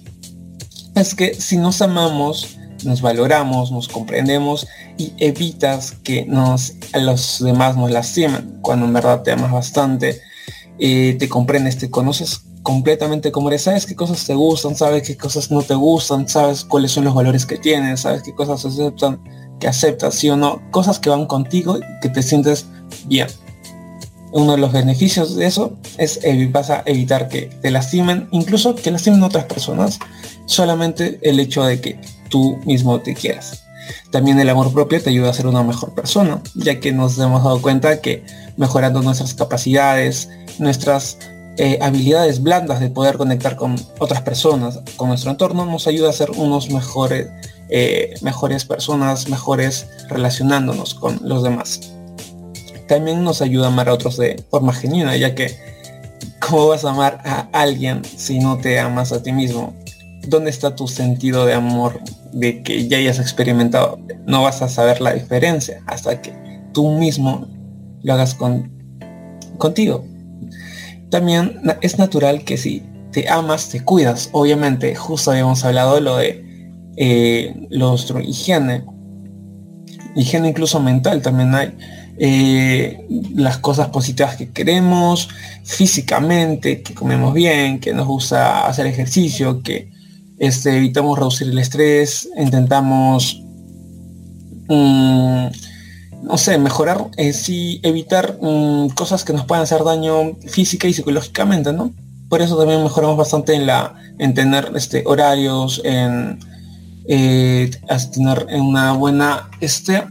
es 0.96 1.16
que 1.16 1.34
si 1.36 1.58
nos 1.58 1.82
amamos, 1.82 2.58
nos 2.84 3.02
valoramos, 3.02 3.72
nos 3.72 3.88
comprendemos 3.88 4.68
y 4.98 5.14
evitas 5.18 5.92
que 6.04 6.26
nos 6.26 6.74
a 6.94 7.00
los 7.00 7.44
demás 7.44 7.76
nos 7.76 7.92
lastimen. 7.92 8.60
Cuando 8.62 8.86
en 8.86 8.94
verdad 8.94 9.22
te 9.24 9.32
amas 9.32 9.52
bastante, 9.52 10.22
te 10.78 11.30
comprendes, 11.30 11.78
te 11.78 11.90
conoces 11.90 12.42
completamente 12.64 13.32
como 13.32 13.50
eres, 13.50 13.64
sabes 13.64 13.86
qué 13.86 13.96
cosas 13.96 14.26
te 14.26 14.34
gustan, 14.34 14.76
sabes 14.76 15.04
qué 15.06 15.18
cosas 15.18 15.52
no 15.52 15.62
te 15.62 15.76
gustan, 15.76 16.28
sabes 16.28 16.64
cuáles 16.64 16.92
son 16.92 17.04
los 17.04 17.14
valores 17.14 17.46
que 17.46 17.58
tienes, 17.58 18.02
sabes 18.02 18.24
qué 18.24 18.34
cosas 18.34 18.64
aceptan, 18.66 19.22
que 19.60 19.68
aceptas, 19.68 20.16
sí 20.16 20.30
o 20.30 20.38
no, 20.38 20.62
cosas 20.72 21.00
que 21.00 21.10
van 21.10 21.26
contigo 21.26 21.78
y 21.78 22.00
que 22.02 22.10
te 22.10 22.24
sientes 22.24 22.66
bien 23.06 23.28
uno 24.34 24.54
de 24.54 24.58
los 24.58 24.72
beneficios 24.72 25.36
de 25.36 25.46
eso 25.46 25.78
es 25.98 26.20
vas 26.52 26.70
a 26.72 26.84
evitar 26.86 27.30
que 27.30 27.44
te 27.62 27.72
lastimen, 27.72 28.28
incluso 28.32 28.76
que 28.76 28.92
lastimen 28.92 29.24
otras 29.24 29.46
personas, 29.46 30.00
solamente 30.46 31.20
el 31.22 31.40
hecho 31.40 31.64
de 31.64 31.80
que 31.80 32.00
tú 32.30 32.60
mismo 32.66 33.00
te 33.00 33.14
quieras. 33.14 33.64
También 34.12 34.40
el 34.40 34.50
amor 34.50 34.74
propio 34.74 35.02
te 35.02 35.12
ayuda 35.12 35.30
a 35.30 35.34
ser 35.34 35.46
una 35.46 35.62
mejor 35.62 35.94
persona, 35.94 36.42
ya 36.56 36.80
que 36.80 36.92
nos 36.92 37.18
hemos 37.20 37.44
dado 37.44 37.62
cuenta 37.62 38.02
que 38.02 38.24
mejorando 38.58 39.02
nuestras 39.02 39.34
capacidades, 39.34 40.30
nuestras 40.60 41.18
eh, 41.58 41.80
habilidades 41.82 42.42
blandas 42.42 42.80
de 42.80 42.90
poder 42.90 43.18
conectar 43.18 43.56
con 43.56 43.76
otras 44.00 44.22
personas, 44.22 44.80
con 44.98 45.10
nuestro 45.10 45.32
entorno, 45.32 45.66
nos 45.66 45.88
ayuda 45.88 46.10
a 46.10 46.14
ser 46.14 46.32
unos 46.32 46.70
mejores, 46.70 47.28
eh, 47.70 48.14
mejores 48.22 48.66
personas, 48.66 49.30
mejores 49.30 49.88
relacionándonos 50.10 50.94
con 50.94 51.20
los 51.24 51.44
demás 51.44 51.94
también 52.88 53.24
nos 53.24 53.42
ayuda 53.42 53.66
a 53.66 53.68
amar 53.70 53.90
a 53.90 53.94
otros 53.94 54.18
de 54.18 54.44
forma 54.50 54.74
genuina, 54.74 55.16
ya 55.16 55.36
que 55.36 55.58
¿cómo 56.40 56.68
vas 56.68 56.86
a 56.86 56.92
amar 56.92 57.22
a 57.26 57.48
alguien 57.52 58.04
si 58.06 58.40
no 58.40 58.58
te 58.58 58.80
amas 58.80 59.12
a 59.12 59.24
ti 59.24 59.32
mismo? 59.32 59.74
¿Dónde 60.28 60.50
está 60.50 60.76
tu 60.76 60.88
sentido 60.88 61.46
de 61.46 61.54
amor 61.54 62.00
de 62.32 62.62
que 62.64 62.88
ya 62.88 62.98
hayas 62.98 63.20
experimentado? 63.20 64.00
No 64.26 64.44
vas 64.44 64.62
a 64.62 64.70
saber 64.70 65.02
la 65.02 65.14
diferencia 65.14 65.82
hasta 65.88 66.22
que 66.22 66.34
tú 66.74 66.92
mismo 66.92 67.48
lo 68.04 68.14
hagas 68.14 68.36
con, 68.36 68.72
contigo. 69.58 70.06
También 71.10 71.62
es 71.82 71.98
natural 71.98 72.44
que 72.44 72.58
si 72.58 72.84
te 73.12 73.30
amas, 73.30 73.70
te 73.70 73.84
cuidas. 73.84 74.30
Obviamente, 74.32 74.96
justo 74.96 75.32
habíamos 75.32 75.64
hablado 75.64 75.96
de 75.96 76.02
lo 76.02 76.18
de 76.18 76.44
eh, 76.98 77.68
los 77.70 78.12
higiene. 78.24 78.84
Higiene 80.16 80.50
incluso 80.50 80.80
mental 80.80 81.22
también 81.22 81.56
hay 81.56 81.74
eh, 82.18 83.08
las 83.34 83.58
cosas 83.58 83.90
positivas 83.90 84.36
que 84.36 84.52
queremos 84.52 85.30
físicamente, 85.64 86.84
que 86.84 86.94
comemos 86.94 87.34
bien, 87.34 87.80
que 87.80 87.94
nos 87.94 88.06
gusta 88.06 88.68
hacer 88.68 88.86
ejercicio, 88.86 89.64
que 89.64 89.92
este, 90.38 90.78
evitamos 90.78 91.18
reducir 91.18 91.48
el 91.48 91.58
estrés, 91.58 92.30
intentamos, 92.38 93.42
mm, 94.68 95.48
no 96.24 96.38
sé, 96.38 96.58
mejorar, 96.58 97.06
eh, 97.18 97.34
sí, 97.34 97.80
evitar 97.84 98.38
mm, 98.42 98.90
cosas 98.90 99.24
que 99.24 99.34
nos 99.34 99.46
puedan 99.46 99.64
hacer 99.64 99.84
daño 99.84 100.36
física 100.48 100.88
y 100.88 100.94
psicológicamente, 100.94 101.74
¿no? 101.74 101.92
Por 102.30 102.42
eso 102.42 102.58
también 102.58 102.82
mejoramos 102.82 103.18
bastante 103.18 103.54
en 103.54 103.68
la, 103.68 103.96
en 104.18 104.34
tener 104.34 104.72
este, 104.76 105.04
horarios, 105.06 105.82
en 105.84 106.40
eh, 107.06 107.70
tener 108.14 108.48
una 108.54 108.94
buena 108.94 109.50
este, 109.60 110.04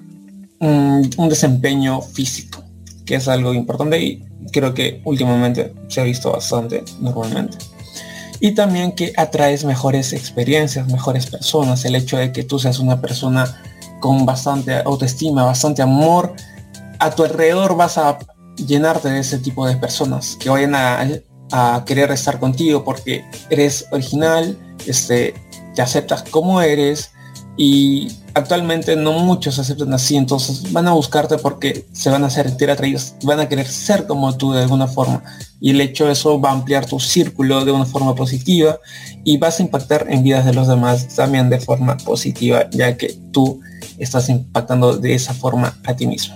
un, 0.61 1.29
desempeño 1.29 2.01
físico. 2.03 2.63
que 3.07 3.17
es 3.17 3.27
algo 3.27 3.53
importante 3.53 4.01
y 4.01 4.25
creo 4.53 4.75
que 4.75 5.01
últimamente 5.05 5.75
se 5.89 6.01
ha 6.01 6.05
visto 6.05 6.31
bastante 6.31 6.85
normalmente. 7.01 7.59
Y 8.39 8.53
también 8.53 8.93
que 8.93 9.13
atraes 9.17 9.65
mejores 9.65 10.13
experiencias, 10.13 10.87
mejores 10.89 11.27
personas, 11.27 11.85
el 11.85 11.95
hecho 11.95 12.19
de 12.19 12.33
que 12.33 12.43
tú 12.43 12.59
seas 12.59 12.79
una 12.79 13.01
persona 13.01 13.63
con 14.03 14.27
bastante 14.27 14.83
autoestima, 14.85 15.45
bastante 15.45 15.81
amor, 15.81 16.35
a 16.99 17.11
tu 17.11 17.23
alrededor 17.25 17.77
vas 17.77 17.97
a 17.97 18.19
llenarte 18.57 19.09
de 19.09 19.21
ese 19.21 19.39
tipo 19.39 19.67
de 19.67 19.77
personas 19.77 20.37
que 20.39 20.51
vayan 20.51 20.75
a, 20.75 21.09
querer 21.85 22.11
estar 22.11 22.39
contigo 22.41 22.83
porque 22.83 23.25
eres 23.51 23.87
original, 23.93 24.59
este, 24.87 25.35
te 25.75 25.83
aceptas 25.83 26.23
como 26.31 26.63
eres 26.63 27.12
y 27.57 28.09
actualmente 28.35 28.97
no 28.97 29.13
muchos 29.13 29.59
aceptan 29.59 29.93
así, 29.93 30.17
entonces 30.17 30.73
van 30.73 30.89
a 30.89 30.93
buscarte 30.93 31.37
porque 31.37 31.87
se 31.93 32.09
van 32.11 32.25
a 32.25 32.31
sentir 32.31 32.71
atraídos, 32.71 33.15
van 33.25 33.41
a 33.41 33.49
querer 33.49 33.67
ser 33.67 34.07
como 34.07 34.37
tú 34.37 34.53
de 34.53 34.63
alguna 34.63 34.87
forma 34.87 35.23
y 35.61 35.71
el 35.71 35.81
hecho 35.81 36.07
de 36.07 36.13
eso 36.13 36.41
va 36.41 36.51
a 36.51 36.55
ampliar 36.55 36.87
tu 36.87 36.99
círculo 36.99 37.65
de 37.65 37.73
una 37.73 37.85
forma 37.85 38.15
positiva 38.15 38.79
y 39.25 39.37
vas 39.37 39.61
a 39.61 39.63
impactar 39.63 40.07
en 40.09 40.23
vidas 40.23 40.47
de 40.47 40.55
los 40.55 40.67
demás 40.67 41.09
también 41.15 41.51
de 41.51 41.61
forma 41.61 41.97
positiva 41.99 42.69
ya 42.71 42.97
que 42.97 43.19
tú 43.33 43.61
estás 43.99 44.29
impactando 44.29 44.97
de 44.97 45.15
esa 45.15 45.35
forma 45.35 45.79
a 45.85 45.95
ti 45.95 46.07
mismo. 46.07 46.35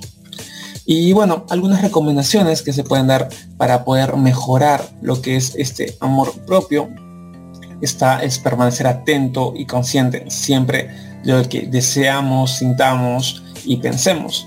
Y 0.89 1.12
bueno, 1.12 1.45
algunas 1.51 1.83
recomendaciones 1.83 2.62
que 2.62 2.73
se 2.73 2.85
pueden 2.85 3.09
dar 3.09 3.29
para 3.57 3.85
poder 3.85 4.17
mejorar 4.17 4.89
lo 5.03 5.21
que 5.21 5.35
es 5.35 5.55
este 5.57 5.97
amor 5.99 6.33
propio 6.47 6.89
está 7.81 8.22
es 8.22 8.39
permanecer 8.39 8.87
atento 8.87 9.53
y 9.57 9.66
consciente 9.66 10.24
siempre 10.31 10.91
de 11.24 11.33
lo 11.33 11.49
que 11.49 11.62
deseamos, 11.66 12.59
sintamos 12.59 13.43
y 13.64 13.77
pensemos 13.79 14.47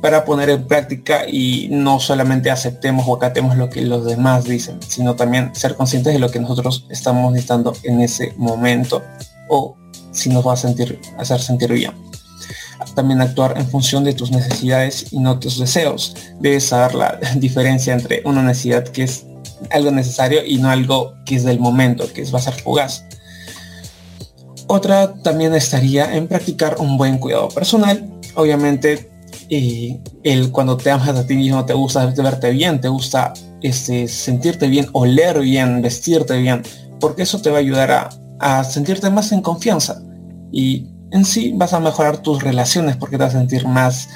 para 0.00 0.24
poner 0.24 0.48
en 0.48 0.66
práctica 0.66 1.28
y 1.28 1.68
no 1.70 2.00
solamente 2.00 2.50
aceptemos 2.50 3.06
o 3.06 3.16
acatemos 3.16 3.56
lo 3.56 3.68
que 3.68 3.82
los 3.82 4.06
demás 4.06 4.44
dicen, 4.44 4.80
sino 4.86 5.14
también 5.14 5.54
ser 5.54 5.76
conscientes 5.76 6.14
de 6.14 6.18
lo 6.18 6.30
que 6.30 6.40
nosotros 6.40 6.86
estamos 6.88 7.30
necesitando 7.32 7.74
en 7.82 8.00
ese 8.00 8.32
momento 8.36 9.02
o 9.48 9.76
si 10.10 10.30
nos 10.30 10.46
va 10.46 10.54
a 10.54 10.56
sentir, 10.56 11.00
hacer 11.18 11.40
sentir 11.40 11.72
bien 11.72 11.92
también 12.94 13.20
actuar 13.20 13.54
en 13.56 13.68
función 13.68 14.04
de 14.04 14.14
tus 14.14 14.30
necesidades 14.30 15.12
y 15.12 15.18
no 15.18 15.38
tus 15.38 15.58
deseos. 15.58 16.16
Debes 16.40 16.66
saber 16.68 16.94
la 16.94 17.18
diferencia 17.36 17.92
entre 17.92 18.22
una 18.24 18.42
necesidad 18.42 18.84
que 18.84 19.04
es 19.04 19.26
algo 19.70 19.90
necesario 19.90 20.44
y 20.44 20.58
no 20.58 20.70
algo 20.70 21.14
que 21.24 21.36
es 21.36 21.44
del 21.44 21.58
momento, 21.58 22.10
que 22.12 22.22
es, 22.22 22.34
va 22.34 22.38
a 22.38 22.42
ser 22.42 22.54
fugaz. 22.54 23.04
Otra 24.66 25.14
también 25.22 25.54
estaría 25.54 26.14
en 26.14 26.28
practicar 26.28 26.76
un 26.78 26.96
buen 26.96 27.18
cuidado 27.18 27.48
personal. 27.48 28.08
Obviamente, 28.34 29.10
eh, 29.48 29.98
el, 30.22 30.52
cuando 30.52 30.76
te 30.76 30.90
amas 30.90 31.08
a 31.08 31.26
ti 31.26 31.34
mismo, 31.34 31.64
te 31.64 31.74
gusta 31.74 32.06
verte 32.06 32.50
bien, 32.50 32.80
te 32.80 32.88
gusta 32.88 33.32
este, 33.62 34.06
sentirte 34.06 34.68
bien, 34.68 34.86
oler 34.92 35.40
bien, 35.40 35.82
vestirte 35.82 36.36
bien, 36.38 36.62
porque 37.00 37.22
eso 37.22 37.40
te 37.42 37.50
va 37.50 37.56
a 37.56 37.60
ayudar 37.60 37.90
a, 37.90 38.10
a 38.38 38.64
sentirte 38.64 39.10
más 39.10 39.32
en 39.32 39.42
confianza. 39.42 40.00
Y 40.52 40.86
en 41.10 41.24
sí 41.24 41.52
vas 41.54 41.72
a 41.72 41.80
mejorar 41.80 42.18
tus 42.18 42.42
relaciones 42.42 42.96
porque 42.96 43.16
te 43.16 43.24
vas 43.24 43.34
a 43.34 43.38
sentir 43.38 43.66
más 43.66 44.08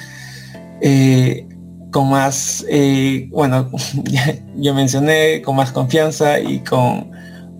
eh, 0.81 1.47
con 1.95 2.09
más 2.09 2.65
eh, 2.67 3.29
bueno 3.31 3.71
yo 4.57 4.73
mencioné 4.73 5.41
con 5.41 5.55
más 5.55 5.71
confianza 5.71 6.41
y 6.41 6.59
con 6.59 7.09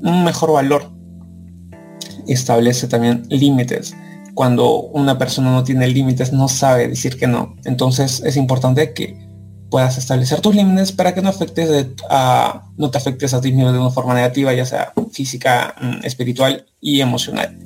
un 0.01 0.25
mejor 0.25 0.51
valor. 0.51 0.91
Establece 2.27 2.89
también 2.89 3.25
límites. 3.29 3.95
Cuando 4.33 4.81
una 4.81 5.17
persona 5.17 5.51
no 5.51 5.63
tiene 5.63 5.87
límites 5.87 6.33
no 6.33 6.49
sabe 6.49 6.89
decir 6.89 7.17
que 7.17 7.27
no. 7.27 7.55
Entonces 7.63 8.21
es 8.25 8.35
importante 8.35 8.91
que 8.91 9.25
puedas 9.71 9.97
establecer 9.97 10.41
tus 10.41 10.53
límites 10.53 10.91
para 10.91 11.15
que 11.15 11.21
no 11.21 11.29
afectes 11.29 11.87
a, 12.09 12.65
no 12.75 12.91
te 12.91 12.97
afectes 12.97 13.33
a 13.33 13.39
ti 13.39 13.53
mismo 13.53 13.71
de 13.71 13.79
una 13.79 13.91
forma 13.91 14.15
negativa 14.15 14.51
ya 14.51 14.65
sea 14.65 14.91
física 15.13 15.75
mm, 15.79 16.05
espiritual 16.05 16.65
y 16.81 16.99
emocional. 16.99 17.57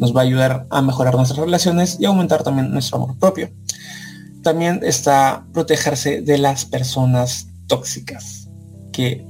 Nos 0.00 0.16
va 0.16 0.22
a 0.22 0.24
ayudar 0.24 0.66
a 0.68 0.82
mejorar 0.82 1.14
nuestras 1.14 1.38
relaciones 1.38 1.96
y 2.00 2.06
aumentar 2.06 2.42
también 2.42 2.72
nuestro 2.72 2.96
amor 2.96 3.16
propio. 3.20 3.50
También 4.48 4.80
está 4.82 5.44
protegerse 5.52 6.22
de 6.22 6.38
las 6.38 6.64
personas 6.64 7.48
tóxicas, 7.66 8.48
que 8.94 9.26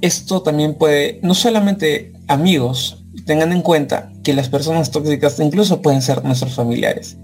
esto 0.00 0.40
también 0.40 0.78
puede, 0.78 1.20
no 1.22 1.34
solamente 1.34 2.14
amigos, 2.26 3.04
tengan 3.26 3.52
en 3.52 3.60
cuenta 3.60 4.10
que 4.24 4.32
las 4.32 4.48
personas 4.48 4.90
tóxicas 4.90 5.38
incluso 5.40 5.82
pueden 5.82 6.00
ser 6.00 6.24
nuestros 6.24 6.54
familiares. 6.54 7.18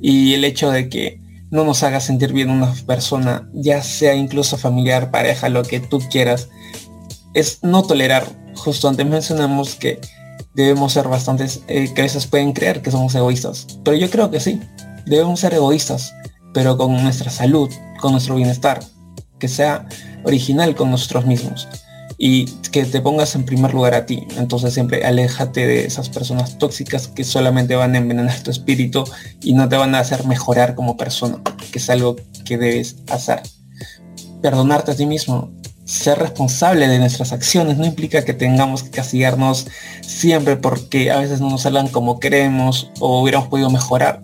Y 0.00 0.34
el 0.34 0.44
hecho 0.44 0.72
de 0.72 0.88
que 0.88 1.20
no 1.52 1.62
nos 1.62 1.84
haga 1.84 2.00
sentir 2.00 2.32
bien 2.32 2.50
una 2.50 2.74
persona, 2.84 3.48
ya 3.54 3.80
sea 3.80 4.16
incluso 4.16 4.56
familiar, 4.56 5.12
pareja, 5.12 5.48
lo 5.48 5.62
que 5.62 5.78
tú 5.78 6.00
quieras, 6.10 6.48
es 7.32 7.62
no 7.62 7.84
tolerar. 7.84 8.26
Justo 8.56 8.88
antes 8.88 9.06
mencionamos 9.06 9.76
que 9.76 10.00
debemos 10.56 10.94
ser 10.94 11.06
bastantes, 11.06 11.60
eh, 11.68 11.92
que 11.94 12.00
a 12.00 12.04
veces 12.06 12.26
pueden 12.26 12.52
creer 12.52 12.82
que 12.82 12.90
somos 12.90 13.14
egoístas. 13.14 13.68
Pero 13.84 13.96
yo 13.96 14.10
creo 14.10 14.32
que 14.32 14.40
sí, 14.40 14.60
debemos 15.06 15.38
ser 15.38 15.54
egoístas, 15.54 16.12
pero 16.56 16.78
con 16.78 17.02
nuestra 17.02 17.30
salud, 17.30 17.68
con 18.00 18.12
nuestro 18.12 18.34
bienestar, 18.34 18.80
que 19.38 19.46
sea 19.46 19.86
original 20.24 20.74
con 20.74 20.90
nosotros 20.90 21.26
mismos 21.26 21.68
y 22.16 22.46
que 22.72 22.86
te 22.86 23.02
pongas 23.02 23.34
en 23.34 23.44
primer 23.44 23.74
lugar 23.74 23.92
a 23.92 24.06
ti. 24.06 24.26
Entonces 24.38 24.72
siempre 24.72 25.04
aléjate 25.04 25.66
de 25.66 25.84
esas 25.84 26.08
personas 26.08 26.56
tóxicas 26.56 27.08
que 27.08 27.24
solamente 27.24 27.76
van 27.76 27.94
a 27.94 27.98
envenenar 27.98 28.40
tu 28.40 28.50
espíritu 28.50 29.04
y 29.42 29.52
no 29.52 29.68
te 29.68 29.76
van 29.76 29.94
a 29.94 29.98
hacer 29.98 30.24
mejorar 30.24 30.74
como 30.74 30.96
persona, 30.96 31.42
que 31.70 31.78
es 31.78 31.90
algo 31.90 32.16
que 32.46 32.56
debes 32.56 32.96
hacer. 33.10 33.42
Perdonarte 34.40 34.92
a 34.92 34.96
ti 34.96 35.04
mismo 35.04 35.52
ser 35.84 36.18
responsable 36.18 36.88
de 36.88 36.98
nuestras 36.98 37.32
acciones 37.32 37.76
no 37.76 37.84
implica 37.84 38.24
que 38.24 38.32
tengamos 38.32 38.82
que 38.82 38.92
castigarnos 38.92 39.66
siempre 40.00 40.56
porque 40.56 41.10
a 41.10 41.18
veces 41.18 41.42
no 41.42 41.50
nos 41.50 41.62
salgan 41.62 41.88
como 41.88 42.18
queremos 42.18 42.90
o 42.98 43.20
hubiéramos 43.20 43.48
podido 43.48 43.68
mejorar. 43.68 44.22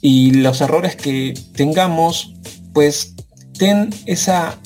Y 0.00 0.32
los 0.32 0.60
errores 0.60 0.96
que 0.96 1.34
tengamos, 1.54 2.34
pues 2.72 3.14
ten 3.58 3.90
esa, 4.06 4.56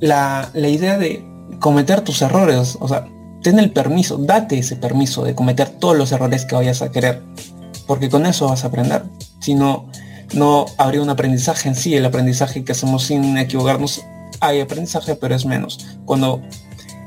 la, 0.00 0.50
la 0.52 0.68
idea 0.68 0.98
de 0.98 1.24
cometer 1.60 2.02
tus 2.02 2.22
errores, 2.22 2.76
o 2.80 2.88
sea, 2.88 3.06
ten 3.42 3.58
el 3.58 3.70
permiso, 3.70 4.18
date 4.18 4.58
ese 4.58 4.76
permiso 4.76 5.24
de 5.24 5.34
cometer 5.34 5.70
todos 5.70 5.96
los 5.96 6.12
errores 6.12 6.44
que 6.44 6.54
vayas 6.54 6.82
a 6.82 6.90
querer, 6.90 7.22
porque 7.86 8.10
con 8.10 8.26
eso 8.26 8.48
vas 8.48 8.64
a 8.64 8.68
aprender. 8.68 9.04
Si 9.40 9.54
no, 9.54 9.86
no 10.34 10.66
habría 10.76 11.02
un 11.02 11.10
aprendizaje 11.10 11.68
en 11.68 11.74
sí, 11.74 11.94
el 11.94 12.04
aprendizaje 12.04 12.64
que 12.64 12.72
hacemos 12.72 13.04
sin 13.04 13.38
equivocarnos 13.38 14.02
hay 14.40 14.60
aprendizaje, 14.60 15.14
pero 15.14 15.34
es 15.34 15.46
menos. 15.46 15.98
Cuando 16.04 16.42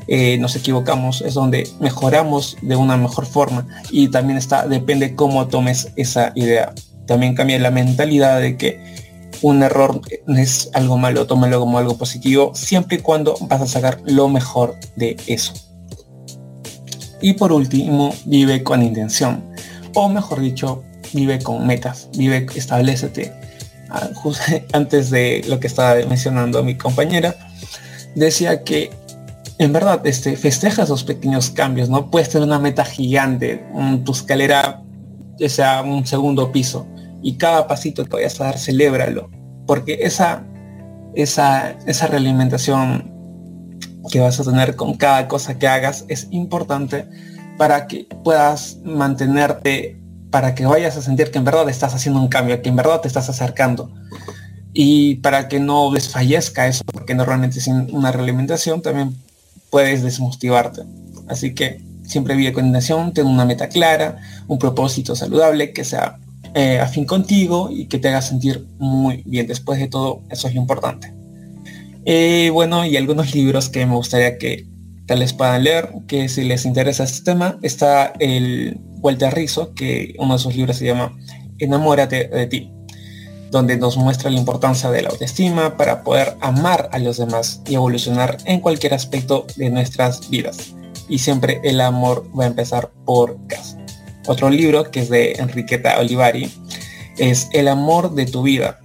eh, 0.07 0.38
nos 0.39 0.55
equivocamos 0.55 1.22
es 1.22 1.36
donde 1.36 1.70
mejoramos 1.80 2.57
de 2.62 2.76
una 2.76 2.97
mejor 2.97 3.26
forma 3.26 3.68
y 3.91 4.09
también 4.09 4.38
está, 4.38 4.68
depende 4.68 5.16
cómo 5.16 5.47
tomes 5.47 5.91
esa 5.95 6.32
idea. 6.36 6.74
También 7.12 7.36
cambia 7.36 7.59
la 7.59 7.72
mentalidad 7.72 8.39
de 8.39 8.55
que 8.55 8.80
un 9.41 9.62
error 9.64 9.99
es 10.28 10.70
algo 10.72 10.97
malo, 10.97 11.28
tómalo 11.28 11.59
como 11.59 11.78
algo 11.78 11.97
positivo, 11.97 12.53
siempre 12.55 12.99
y 12.99 13.01
cuando 13.01 13.36
vas 13.41 13.59
a 13.59 13.68
sacar 13.68 13.99
lo 14.05 14.30
mejor 14.30 14.78
de 14.95 15.18
eso. 15.28 15.51
Y 17.20 17.34
por 17.34 17.51
último, 17.51 18.16
vive 18.24 18.64
con 18.64 18.82
intención, 18.82 19.43
o 19.93 20.07
mejor 20.07 20.39
dicho, 20.39 20.86
vive 21.12 21.39
con 21.39 21.68
metas, 21.68 22.07
vive, 22.16 22.47
establecete 22.55 23.34
antes 24.72 25.09
de 25.09 25.43
lo 25.49 25.59
que 25.59 25.68
estaba 25.68 25.95
mencionando 26.07 26.64
mi 26.64 26.78
compañera, 26.78 27.36
decía 28.16 28.64
que 28.64 28.89
en 29.57 29.74
verdad 29.74 29.99
este, 30.07 30.38
festeja 30.38 30.84
esos 30.84 31.03
pequeños 31.03 31.49
cambios, 31.49 31.89
¿no? 31.89 32.09
Puedes 32.09 32.30
tener 32.30 32.47
una 32.47 32.57
meta 32.57 32.86
gigante, 32.86 33.66
tu 34.05 34.14
escalera 34.14 34.82
sea 35.49 35.82
un 35.82 36.05
segundo 36.05 36.53
piso 36.53 36.88
y 37.22 37.38
cada 37.38 37.67
pasito 37.67 38.03
que 38.05 38.11
vayas 38.11 38.39
a 38.39 38.45
dar, 38.45 38.57
celébralo, 38.57 39.30
porque 39.67 39.99
esa, 40.01 40.43
esa, 41.15 41.72
esa 41.86 42.07
realimentación 42.07 43.11
que 44.09 44.19
vas 44.19 44.39
a 44.39 44.43
tener 44.43 44.76
con 44.76 44.95
cada 44.95 45.28
cosa 45.28 45.59
que 45.59 45.67
hagas 45.67 46.05
es 46.07 46.28
importante 46.32 47.07
para 47.57 47.88
que 47.88 48.07
puedas 48.24 48.80
mantenerte 48.84 50.01
para 50.32 50.55
que 50.55 50.65
vayas 50.65 50.97
a 50.97 51.01
sentir 51.01 51.30
que 51.30 51.38
en 51.38 51.43
verdad 51.43 51.69
estás 51.69 51.93
haciendo 51.93 52.19
un 52.19 52.30
cambio, 52.30 52.61
que 52.61 52.69
en 52.69 52.78
verdad 52.78 53.01
te 53.01 53.07
estás 53.09 53.30
acercando. 53.30 53.91
Y 54.74 55.15
para 55.15 55.49
que 55.49 55.59
no 55.59 55.91
desfallezca 55.91 56.67
eso, 56.67 56.84
porque 56.91 57.13
normalmente 57.13 57.59
sin 57.59 57.93
una 57.93 58.13
realimentación 58.13 58.82
también 58.82 59.17
puedes 59.69 60.01
desmotivarte. 60.01 60.84
Así 61.28 61.53
que 61.53 61.82
siempre 62.05 62.36
vive 62.36 62.53
con 62.53 62.65
intención, 62.65 63.13
ten 63.13 63.28
una 63.28 63.45
meta 63.45 63.67
clara, 63.67 64.19
un 64.47 64.57
propósito 64.57 65.15
saludable 65.15 65.74
que 65.74 65.84
sea 65.84 66.17
eh, 66.54 66.80
afín 66.80 67.06
contigo 67.06 67.70
y 67.72 67.86
que 67.86 67.97
te 67.97 68.10
haga 68.10 68.22
sentir 68.22 68.66
muy 68.78 69.24
bien. 69.26 69.47
Después 69.47 69.80
de 69.80 69.88
todo, 69.88 70.22
eso 70.30 70.47
es 70.47 70.56
importante. 70.56 71.14
Eh, 72.06 72.49
bueno, 72.52 72.86
y 72.86 72.97
algunos 72.97 73.34
libros 73.36 73.70
que 73.70 73.86
me 73.86 73.95
gustaría 73.95 74.38
que 74.38 74.68
tal 75.06 75.20
les 75.20 75.34
puedan 75.34 75.64
leer, 75.64 75.89
que 76.08 76.30
si 76.30 76.43
les 76.43 76.66
interesa 76.66 77.04
este 77.04 77.24
tema, 77.24 77.58
está 77.62 78.14
el 78.20 78.80
Walter 79.02 79.34
Rizzo, 79.34 79.74
que 79.74 80.16
uno 80.18 80.34
de 80.34 80.39
sus 80.39 80.56
libros 80.56 80.78
se 80.78 80.86
llama 80.86 81.18
Enamórate 81.60 82.28
de 82.28 82.47
ti. 82.47 82.72
donde 83.52 83.76
nos 83.76 83.97
muestra 83.97 84.30
la 84.30 84.39
importancia 84.39 84.89
de 84.89 85.02
la 85.02 85.10
autoestima 85.10 85.76
para 85.76 86.04
poder 86.04 86.38
amar 86.39 86.88
a 86.93 86.99
los 86.99 87.18
demás 87.18 87.62
y 87.68 87.76
evolucionar 87.76 88.38
en 88.45 88.62
cualquier 88.62 88.93
aspecto 88.93 89.45
de 89.58 89.70
nuestras 89.70 90.30
vidas. 90.30 90.74
Y 91.10 91.20
siempre 91.20 91.60
el 91.66 91.82
amor 91.82 92.26
va 92.38 92.45
a 92.45 92.47
empezar 92.47 92.91
por 93.06 93.38
casa. 93.47 93.81
Otro 94.28 94.49
libro 94.49 94.91
que 94.91 95.01
es 95.01 95.09
de 95.09 95.34
Enriqueta 95.34 95.99
Olivari 95.99 96.51
es 97.17 97.49
El 97.53 97.67
amor 97.67 98.13
de 98.13 98.26
tu 98.26 98.43
vida, 98.43 98.80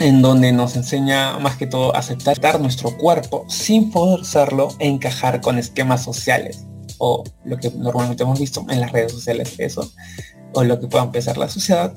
en 0.00 0.22
donde 0.22 0.52
nos 0.52 0.76
enseña 0.76 1.38
más 1.38 1.56
que 1.56 1.66
todo 1.66 1.94
a 1.94 1.98
aceptar 1.98 2.60
nuestro 2.60 2.96
cuerpo 2.96 3.44
sin 3.48 3.92
forzarlo 3.92 4.68
e 4.78 4.88
encajar 4.88 5.40
con 5.40 5.58
esquemas 5.58 6.02
sociales 6.02 6.64
o 6.98 7.24
lo 7.44 7.56
que 7.56 7.70
normalmente 7.70 8.24
hemos 8.24 8.38
visto 8.38 8.64
en 8.68 8.80
las 8.80 8.92
redes 8.92 9.12
sociales, 9.12 9.54
eso, 9.58 9.90
o 10.52 10.64
lo 10.64 10.80
que 10.80 10.88
pueda 10.88 11.04
empezar 11.04 11.38
la 11.38 11.48
sociedad, 11.48 11.94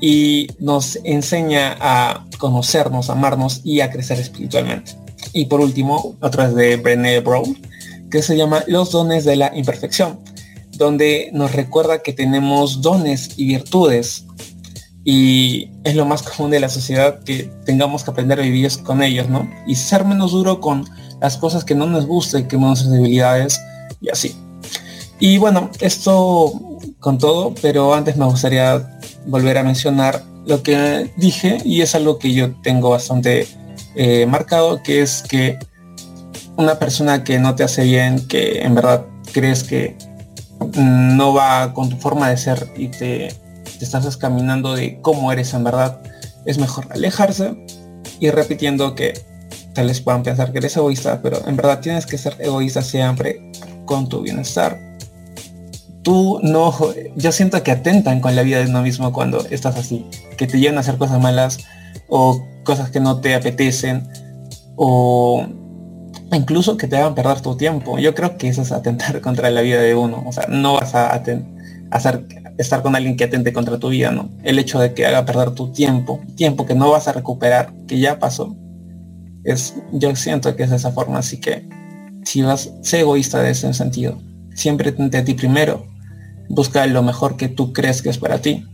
y 0.00 0.48
nos 0.58 0.98
enseña 1.04 1.76
a 1.80 2.26
conocernos, 2.38 3.10
amarnos 3.10 3.62
y 3.64 3.80
a 3.80 3.90
crecer 3.90 4.20
espiritualmente. 4.20 4.92
Y 5.32 5.46
por 5.46 5.60
último, 5.60 6.16
otra 6.20 6.46
es 6.46 6.54
de 6.54 6.76
Brené 6.76 7.20
Brown, 7.20 7.56
que 8.10 8.22
se 8.22 8.36
llama 8.36 8.62
Los 8.66 8.92
dones 8.92 9.24
de 9.24 9.36
la 9.36 9.56
imperfección, 9.56 10.20
donde 10.76 11.30
nos 11.32 11.52
recuerda 11.52 12.02
que 12.02 12.12
tenemos 12.12 12.82
dones 12.82 13.30
y 13.36 13.46
virtudes 13.46 14.26
y 15.04 15.70
es 15.84 15.94
lo 15.94 16.04
más 16.04 16.22
común 16.22 16.50
de 16.50 16.58
la 16.58 16.68
sociedad 16.68 17.22
que 17.22 17.50
tengamos 17.64 18.02
que 18.02 18.10
aprender 18.10 18.40
a 18.40 18.42
vivir 18.42 18.70
con 18.82 19.02
ellos, 19.02 19.28
¿no? 19.28 19.48
Y 19.66 19.76
ser 19.76 20.04
menos 20.04 20.32
duro 20.32 20.60
con 20.60 20.84
las 21.20 21.36
cosas 21.36 21.64
que 21.64 21.76
no 21.76 21.86
nos 21.86 22.06
gustan, 22.06 22.48
que 22.48 22.56
nuestras 22.56 22.90
debilidades 22.90 23.60
y 24.00 24.10
así. 24.10 24.34
Y 25.20 25.38
bueno, 25.38 25.70
esto 25.80 26.52
con 26.98 27.18
todo, 27.18 27.54
pero 27.62 27.94
antes 27.94 28.16
me 28.16 28.24
gustaría 28.24 28.98
volver 29.26 29.58
a 29.58 29.62
mencionar 29.62 30.24
lo 30.44 30.62
que 30.62 31.12
dije 31.16 31.58
y 31.64 31.82
es 31.82 31.94
algo 31.94 32.18
que 32.18 32.32
yo 32.32 32.54
tengo 32.62 32.90
bastante 32.90 33.46
eh, 33.94 34.26
marcado, 34.26 34.82
que 34.82 35.02
es 35.02 35.22
que 35.22 35.58
una 36.56 36.78
persona 36.78 37.22
que 37.22 37.38
no 37.38 37.54
te 37.54 37.64
hace 37.64 37.84
bien, 37.84 38.26
que 38.26 38.62
en 38.62 38.74
verdad 38.74 39.06
crees 39.32 39.62
que 39.62 39.96
no 40.76 41.34
va 41.34 41.72
con 41.72 41.90
tu 41.90 41.96
forma 41.96 42.28
de 42.28 42.36
ser 42.36 42.72
y 42.76 42.88
te, 42.88 43.28
estás 43.80 44.16
caminando 44.16 44.74
de 44.74 45.00
cómo 45.00 45.32
eres 45.32 45.54
en 45.54 45.64
verdad, 45.64 46.00
es 46.44 46.58
mejor 46.58 46.86
alejarse 46.90 47.56
y 48.20 48.30
repitiendo 48.30 48.94
que 48.94 49.14
tal 49.74 49.88
vez 49.88 50.00
puedan 50.00 50.22
pensar 50.22 50.52
que 50.52 50.58
eres 50.58 50.76
egoísta, 50.76 51.20
pero 51.22 51.46
en 51.46 51.56
verdad 51.56 51.80
tienes 51.80 52.06
que 52.06 52.16
ser 52.16 52.36
egoísta 52.38 52.82
siempre 52.82 53.52
con 53.84 54.08
tu 54.08 54.22
bienestar. 54.22 54.80
Tú 56.02 56.38
no, 56.42 56.72
yo 57.16 57.32
siento 57.32 57.62
que 57.62 57.72
atentan 57.72 58.20
con 58.20 58.36
la 58.36 58.42
vida 58.42 58.58
de 58.58 58.66
uno 58.66 58.82
mismo 58.82 59.12
cuando 59.12 59.44
estás 59.50 59.76
así, 59.76 60.06
que 60.36 60.46
te 60.46 60.58
llevan 60.58 60.78
a 60.78 60.80
hacer 60.80 60.96
cosas 60.96 61.20
malas 61.20 61.58
o 62.08 62.42
cosas 62.64 62.90
que 62.90 63.00
no 63.00 63.20
te 63.20 63.34
apetecen 63.34 64.08
o 64.76 65.46
incluso 66.32 66.76
que 66.76 66.88
te 66.88 66.96
hagan 66.96 67.14
perder 67.14 67.40
tu 67.40 67.56
tiempo. 67.56 67.98
Yo 67.98 68.14
creo 68.14 68.36
que 68.36 68.48
eso 68.48 68.62
es 68.62 68.72
atentar 68.72 69.20
contra 69.22 69.50
la 69.50 69.60
vida 69.60 69.80
de 69.80 69.94
uno. 69.94 70.24
O 70.26 70.32
sea, 70.32 70.46
no 70.48 70.74
vas 70.74 70.94
a, 70.94 71.10
hacer, 71.10 71.44
estar 72.58 72.82
con 72.82 72.96
alguien 72.96 73.16
que 73.16 73.24
atente 73.24 73.52
contra 73.52 73.78
tu 73.78 73.90
vida, 73.90 74.10
¿no? 74.10 74.30
El 74.42 74.58
hecho 74.58 74.78
de 74.80 74.94
que 74.94 75.06
haga 75.06 75.24
perder 75.24 75.52
tu 75.52 75.72
tiempo, 75.72 76.20
tiempo 76.36 76.66
que 76.66 76.74
no 76.74 76.90
vas 76.90 77.06
a 77.08 77.12
recuperar, 77.12 77.72
que 77.86 77.98
ya 77.98 78.18
pasó, 78.18 78.56
es, 79.44 79.74
yo 79.92 80.14
siento 80.16 80.56
que 80.56 80.64
es 80.64 80.70
de 80.70 80.76
esa 80.76 80.90
forma. 80.90 81.18
Así 81.18 81.38
que 81.38 81.68
si 82.24 82.42
vas, 82.42 82.72
sé 82.82 83.00
egoísta 83.00 83.40
de 83.40 83.50
ese 83.50 83.72
sentido. 83.72 84.18
Siempre 84.54 84.92
tente 84.92 85.18
a 85.18 85.24
ti 85.24 85.34
primero. 85.34 85.86
Busca 86.48 86.86
lo 86.86 87.02
mejor 87.02 87.36
que 87.36 87.48
tú 87.48 87.72
crees 87.72 88.02
que 88.02 88.10
es 88.10 88.18
para 88.18 88.38
ti. 88.38 88.64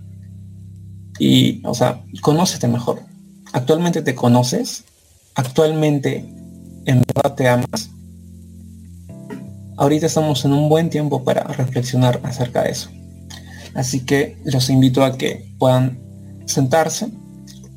Y, 1.18 1.61
o 1.64 1.74
sea, 1.74 2.03
conócete 2.22 2.68
mejor. 2.68 3.00
Actualmente 3.53 4.00
te 4.00 4.14
conoces. 4.14 4.84
Actualmente 5.34 6.26
en 6.87 7.03
verdad 7.03 7.35
te 7.35 7.49
amas. 7.49 7.91
Ahorita 9.76 10.07
estamos 10.07 10.45
en 10.45 10.53
un 10.53 10.68
buen 10.68 10.91
tiempo 10.91 11.24
para 11.24 11.43
reflexionar 11.45 12.20
acerca 12.22 12.62
de 12.62 12.70
eso. 12.70 12.91
Así 13.74 14.01
que 14.01 14.37
los 14.45 14.68
invito 14.70 15.05
a 15.05 15.16
que 15.16 15.55
puedan 15.59 15.99
sentarse 16.47 17.09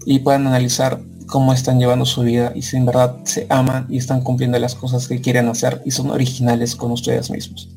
y 0.06 0.20
puedan 0.20 0.47
analizar 0.47 1.01
cómo 1.28 1.53
están 1.53 1.80
llevando 1.80 2.06
su 2.06 2.22
vida 2.22 2.51
y 2.53 2.62
si 2.62 2.78
en 2.78 2.86
verdad 2.86 3.18
se 3.24 3.47
aman 3.49 3.88
y 3.89 3.97
están 3.97 4.22
cumpliendo 4.22 4.60
las 4.60 4.76
cosas 4.76 5.08
que 5.08 5.22
quieren 5.22 5.47
hacer 5.47 5.82
y 5.86 5.91
son 5.91 6.12
originales 6.12 6.76
con 6.76 6.91
ustedes 6.91 7.32
mismos. 7.32 7.70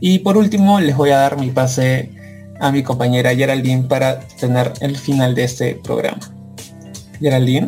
Y 0.00 0.18
por 0.18 0.36
último 0.36 0.78
les 0.80 0.96
voy 0.96 1.10
a 1.10 1.18
dar 1.18 1.38
mi 1.38 1.50
pase 1.50 2.10
a 2.60 2.70
mi 2.72 2.82
compañera 2.82 3.34
Geraldine 3.34 3.84
para 3.84 4.20
tener 4.40 4.72
el 4.80 4.96
final 4.96 5.34
de 5.34 5.44
este 5.44 5.74
programa. 5.76 6.20
Geraldine. 7.20 7.66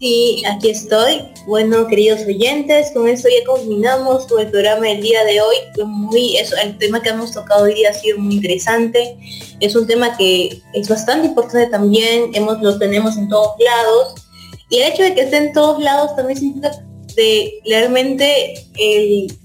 Sí, 0.00 0.44
aquí 0.46 0.70
estoy. 0.70 1.24
Bueno, 1.44 1.88
queridos 1.88 2.20
oyentes, 2.20 2.92
con 2.94 3.08
esto 3.08 3.28
ya 3.28 3.44
culminamos 3.52 4.28
el 4.38 4.48
programa 4.48 4.86
del 4.86 5.02
día 5.02 5.24
de 5.24 5.40
hoy. 5.40 5.56
muy, 5.84 6.36
eso, 6.36 6.54
el 6.62 6.78
tema 6.78 7.02
que 7.02 7.08
hemos 7.08 7.32
tocado 7.32 7.64
hoy 7.64 7.74
día 7.74 7.90
ha 7.90 7.94
sido 7.94 8.16
muy 8.18 8.36
interesante. 8.36 9.18
Es 9.58 9.74
un 9.74 9.88
tema 9.88 10.16
que 10.16 10.62
es 10.72 10.88
bastante 10.88 11.26
importante 11.26 11.66
también. 11.66 12.30
Hemos, 12.32 12.62
lo 12.62 12.78
tenemos 12.78 13.16
en 13.16 13.28
todos 13.28 13.56
lados. 13.58 14.14
Y 14.70 14.78
el 14.78 14.92
hecho 14.92 15.02
de 15.02 15.14
que 15.14 15.22
esté 15.22 15.38
en 15.38 15.52
todos 15.52 15.82
lados 15.82 16.14
también 16.14 16.38
significa 16.38 16.70
de 17.16 17.60
realmente 17.66 18.68
el, 18.78 19.36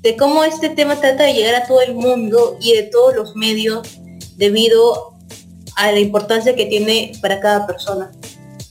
de 0.00 0.16
cómo 0.16 0.42
este 0.42 0.70
tema 0.70 1.00
trata 1.00 1.22
de 1.22 1.34
llegar 1.34 1.54
a 1.54 1.68
todo 1.68 1.82
el 1.82 1.94
mundo 1.94 2.56
y 2.60 2.72
de 2.72 2.82
todos 2.82 3.14
los 3.14 3.36
medios 3.36 3.86
debido 4.36 5.14
a 5.76 5.92
la 5.92 6.00
importancia 6.00 6.56
que 6.56 6.66
tiene 6.66 7.12
para 7.22 7.38
cada 7.38 7.64
persona 7.64 8.10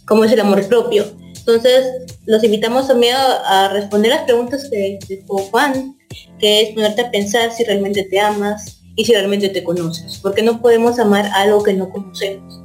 cómo 0.08 0.24
es 0.24 0.32
el 0.32 0.40
amor 0.40 0.66
propio. 0.68 1.06
Entonces, 1.38 2.18
los 2.26 2.44
invitamos 2.44 2.88
también 2.88 3.16
a, 3.16 3.70
responder 3.70 4.12
las 4.12 4.24
preguntas 4.24 4.68
que 4.70 5.00
dejó 5.08 5.38
Juan, 5.38 5.96
que 6.40 6.62
es 6.62 6.70
ponerte 6.74 7.02
a 7.02 7.12
pensar 7.12 7.52
si 7.52 7.64
realmente 7.64 8.04
te 8.04 8.20
amas 8.20 8.82
y 8.96 9.06
si 9.06 9.14
realmente 9.14 9.50
te 9.50 9.64
conoces, 9.64 10.18
porque 10.18 10.42
no 10.42 10.62
podemos 10.62 11.00
amar 11.00 11.30
algo 11.34 11.64
que 11.64 11.74
no 11.74 11.90
conocemos. 11.90 12.62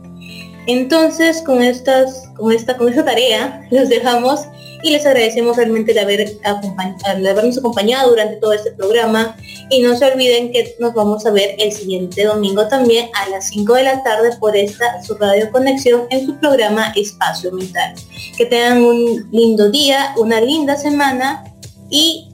Entonces, 0.67 1.43
con 1.43 1.63
estas, 1.63 2.29
con 2.37 2.53
esta, 2.53 2.77
con 2.77 2.89
esta 2.89 3.05
tarea, 3.05 3.67
los 3.71 3.89
dejamos 3.89 4.41
y 4.83 4.91
les 4.91 5.07
agradecemos 5.07 5.57
realmente 5.57 5.95
de, 5.95 6.01
haber 6.01 6.39
habernos 6.45 7.59
acompañado 7.59 8.11
durante 8.11 8.37
todo 8.37 8.53
este 8.53 8.73
programa 8.73 9.37
y 9.71 9.81
no 9.83 9.97
se 9.97 10.05
olviden 10.07 10.53
que 10.53 10.75
nos 10.81 10.95
vamos 10.95 11.25
a 11.27 11.31
ver 11.31 11.55
el 11.59 11.73
siguiente 11.73 12.25
domingo 12.25 12.67
también 12.69 13.09
a 13.15 13.29
las 13.31 13.49
5 13.49 13.75
de 13.75 13.83
la 13.85 14.03
tarde 14.03 14.31
por 14.39 14.57
esta 14.57 15.03
su 15.03 15.15
radio 15.15 15.51
conexión 15.51 16.03
en 16.11 16.27
su 16.27 16.37
programa 16.39 16.93
Espacio 16.97 17.53
Mental. 17.53 17.95
Que 18.37 18.47
tengan 18.47 18.83
un 18.83 19.29
lindo 19.33 19.71
día, 19.71 20.15
una 20.17 20.41
linda 20.41 20.77
semana 20.77 21.45
y 21.91 22.33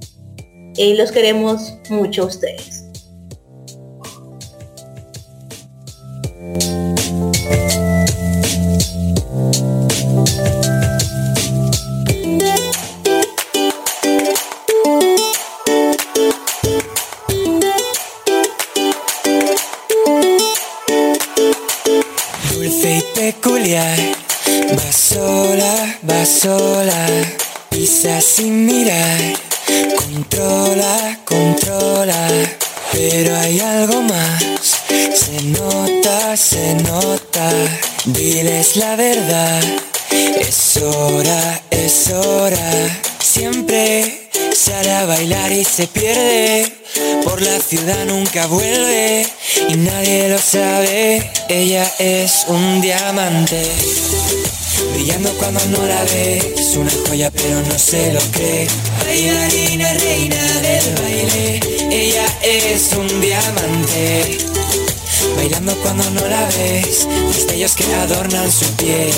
eh, 0.76 0.94
los 0.96 1.12
queremos 1.12 1.74
mucho 1.90 2.22
a 2.22 2.26
ustedes. 2.26 2.84
Va 23.76 24.92
sola, 24.92 25.98
va 26.02 26.24
sola, 26.24 27.06
pisa 27.68 28.18
sin 28.18 28.64
mirar. 28.64 29.20
Controla, 29.94 31.18
controla, 31.26 32.28
pero 32.92 33.36
hay 33.36 33.60
algo 33.60 34.00
más. 34.02 34.42
Se 35.14 35.42
nota, 35.42 36.34
se 36.34 36.76
nota, 36.76 37.50
diles 38.06 38.76
la 38.76 38.96
verdad. 38.96 39.62
Es 40.48 40.78
hora, 40.78 41.62
es 41.70 42.08
hora, 42.08 43.02
siempre 43.22 44.30
sale 44.54 44.90
a 44.92 45.04
bailar 45.04 45.52
y 45.52 45.62
se 45.62 45.86
pierde. 45.86 46.72
Por 47.22 47.42
la 47.42 47.60
ciudad 47.60 48.06
nunca 48.06 48.46
vuelve 48.46 49.26
y 49.68 49.76
nadie 49.76 50.30
lo 50.30 50.38
sabe. 50.38 51.30
Ella 51.50 51.92
es 51.98 52.46
un 52.48 52.80
diamante, 52.80 53.62
brillando 54.94 55.30
cuando 55.34 55.62
no 55.66 55.86
la 55.86 56.02
ves. 56.04 56.76
Una 56.76 56.92
joya 57.06 57.30
pero 57.30 57.60
no 57.60 57.78
se 57.78 58.10
lo 58.14 58.20
cree. 58.32 58.68
Bailarina, 59.04 59.92
reina 59.92 60.60
del 60.62 60.94
baile. 60.94 61.60
Ella 61.90 62.24
es 62.40 62.90
un 62.94 63.20
diamante. 63.20 64.57
Bailando 65.38 65.72
cuando 65.82 66.10
no 66.10 66.26
la 66.26 66.44
ves, 66.46 67.06
destellos 67.32 67.76
que 67.76 67.94
adornan 67.94 68.50
su 68.50 68.66
piel. 68.72 69.12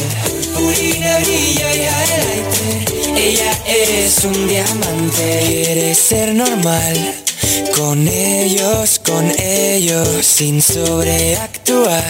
Purina 0.54 1.18
brilla 1.20 1.74
y 1.74 1.80
aire. 1.80 2.84
Ella 3.16 3.52
es 3.66 4.22
un 4.24 4.46
diamante. 4.46 5.44
Quiere 5.46 5.94
ser 5.94 6.34
normal 6.34 7.14
con 7.74 8.06
ellos, 8.06 9.00
con 9.02 9.32
ellos, 9.40 10.26
sin 10.26 10.60
sobreactuar. 10.60 12.04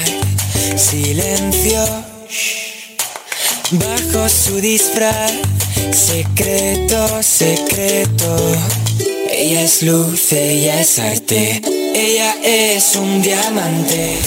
silencio. 0.76 1.84
Bajo 3.70 4.28
su 4.28 4.60
disfraz, 4.60 5.30
secreto, 5.92 7.22
secreto. 7.22 8.56
Ella 9.30 9.62
es 9.62 9.82
luz, 9.82 10.32
ella 10.32 10.80
es 10.80 10.98
arte, 10.98 11.62
ella 11.94 12.34
es 12.42 12.96
un 12.96 13.22
diamante. 13.22 14.18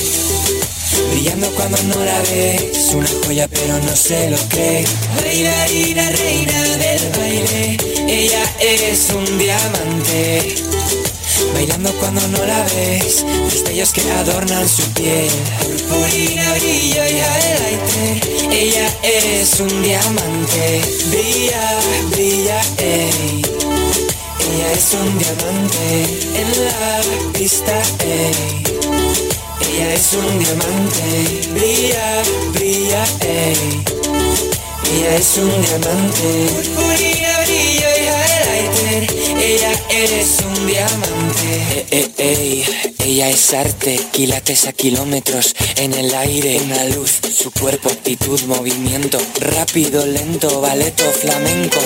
Brillando 1.11 1.49
cuando 1.51 1.77
no 1.83 2.03
la 2.03 2.19
ves, 2.21 2.91
una 2.93 3.07
joya 3.25 3.47
pero 3.47 3.79
no 3.79 3.95
se 3.95 4.29
lo 4.29 4.37
cree. 4.49 4.85
Reina, 5.21 5.65
reina 6.09 6.61
del 6.77 7.09
baile, 7.17 7.77
ella 8.07 8.43
es 8.59 9.09
un 9.09 9.37
diamante. 9.37 10.55
Bailando 11.53 11.91
cuando 11.99 12.27
no 12.27 12.45
la 12.45 12.63
ves, 12.75 13.25
destellos 13.51 13.91
que 13.93 14.01
adornan 14.11 14.67
su 14.67 14.83
piel. 14.93 15.29
Purpurina, 15.87 16.53
brillo 16.53 17.05
y 17.05 17.21
highlighter, 17.21 18.51
ella 18.51 18.87
es 19.03 19.59
un 19.59 19.81
diamante. 19.81 20.81
Brilla, 21.09 21.79
brilla, 22.11 22.61
ey. 22.77 23.62
Ella 24.53 24.71
es 24.71 24.93
un 24.93 25.17
diamante 25.17 26.03
en 26.35 26.65
la 26.65 27.01
pista, 27.33 27.81
ey. 28.05 28.63
Ella 29.67 29.93
es 29.95 30.13
un 30.13 30.39
diamante, 30.39 31.49
brilla, 31.55 32.21
brilla, 32.53 33.03
ey. 33.21 33.83
Ella 34.93 35.15
es 35.15 35.37
un 35.37 35.49
diamante, 35.49 36.49
purpurina, 36.75 37.39
brillo 37.45 37.89
y 37.97 38.05
highlighter. 38.13 39.01
Ella 39.43 39.71
es 39.89 40.37
un 40.45 40.67
diamante, 40.67 41.85
ey, 41.89 42.13
ey, 42.17 42.93
Ella 42.99 43.29
es 43.29 43.53
arte, 43.55 43.99
quilates 44.11 44.67
a 44.67 44.73
kilómetros 44.73 45.55
en 45.77 45.93
el 45.93 46.13
aire, 46.13 46.61
una 46.61 46.83
luz, 46.95 47.21
su 47.35 47.49
cuerpo, 47.49 47.89
actitud, 47.89 48.39
movimiento, 48.41 49.17
rápido, 49.39 50.05
lento, 50.05 50.61
baleto, 50.61 51.05
flamenco. 51.11 51.79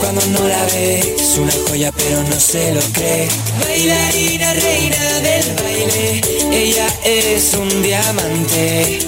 Cuando 0.00 0.24
no 0.26 0.46
la 0.46 0.64
ves. 0.66 1.38
Una 1.38 1.52
joya 1.68 1.92
pero 1.92 2.22
no 2.24 2.40
se 2.40 2.72
lo 2.72 2.80
cree. 2.92 3.28
Bailarina, 3.60 4.52
reina 4.54 5.20
del 5.20 5.54
baile. 5.62 6.20
Ella 6.52 6.86
es 7.04 7.54
un 7.54 7.82
diamante. 7.82 9.00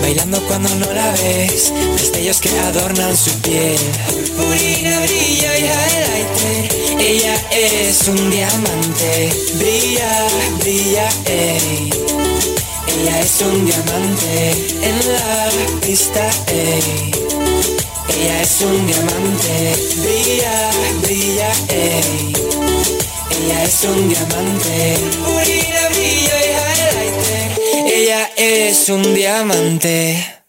Bailando 0.00 0.40
cuando 0.46 0.68
no 0.76 0.92
la 0.92 1.10
ves. 1.12 1.72
Destellos 1.96 2.40
que 2.40 2.50
adornan 2.60 3.16
su 3.16 3.30
piel. 3.40 3.78
Purpurina, 4.06 5.00
brillo 5.00 5.50
y 5.58 5.64
highlighter 5.64 7.00
Ella 7.00 7.34
es 7.50 8.08
un 8.08 8.30
diamante. 8.30 9.32
Brilla, 9.54 10.26
brilla, 10.60 11.08
ey. 11.26 11.90
Ella 12.86 13.20
es 13.20 13.40
un 13.40 13.64
diamante 13.64 14.50
En 14.82 15.12
la 15.12 15.80
pista, 15.80 16.30
ey 16.48 17.41
ella 18.16 18.42
es 18.42 18.60
un 18.60 18.86
diamante, 18.86 19.74
brilla, 19.96 20.70
brilla, 21.02 21.52
ey. 21.68 22.32
Ella 23.30 23.64
es 23.64 23.84
un 23.84 24.08
diamante, 24.08 24.96
brilla, 25.24 25.88
brilla 25.88 26.36
y 26.40 26.50
highlighter. 26.52 27.94
Ella 27.94 28.30
es 28.36 28.88
un 28.88 29.14
diamante. 29.14 30.41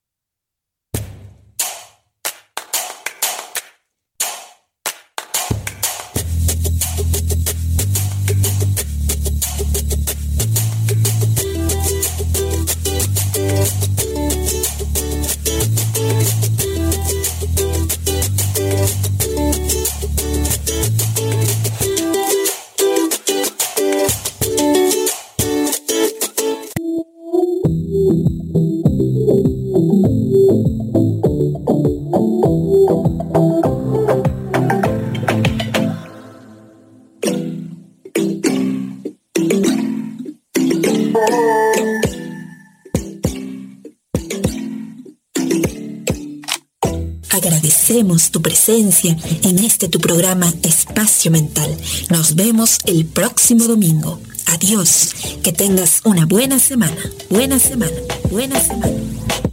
En 48.76 49.60
este 49.60 49.88
tu 49.88 50.00
programa 50.00 50.52
Espacio 50.64 51.30
Mental. 51.30 51.78
Nos 52.10 52.34
vemos 52.34 52.80
el 52.86 53.06
próximo 53.06 53.66
domingo. 53.66 54.20
Adiós. 54.48 55.14
Que 55.44 55.52
tengas 55.52 56.02
una 56.06 56.26
buena 56.26 56.58
semana. 56.58 56.98
Buena 57.30 57.60
semana. 57.60 57.94
Buena 58.32 58.60
semana. 58.60 59.53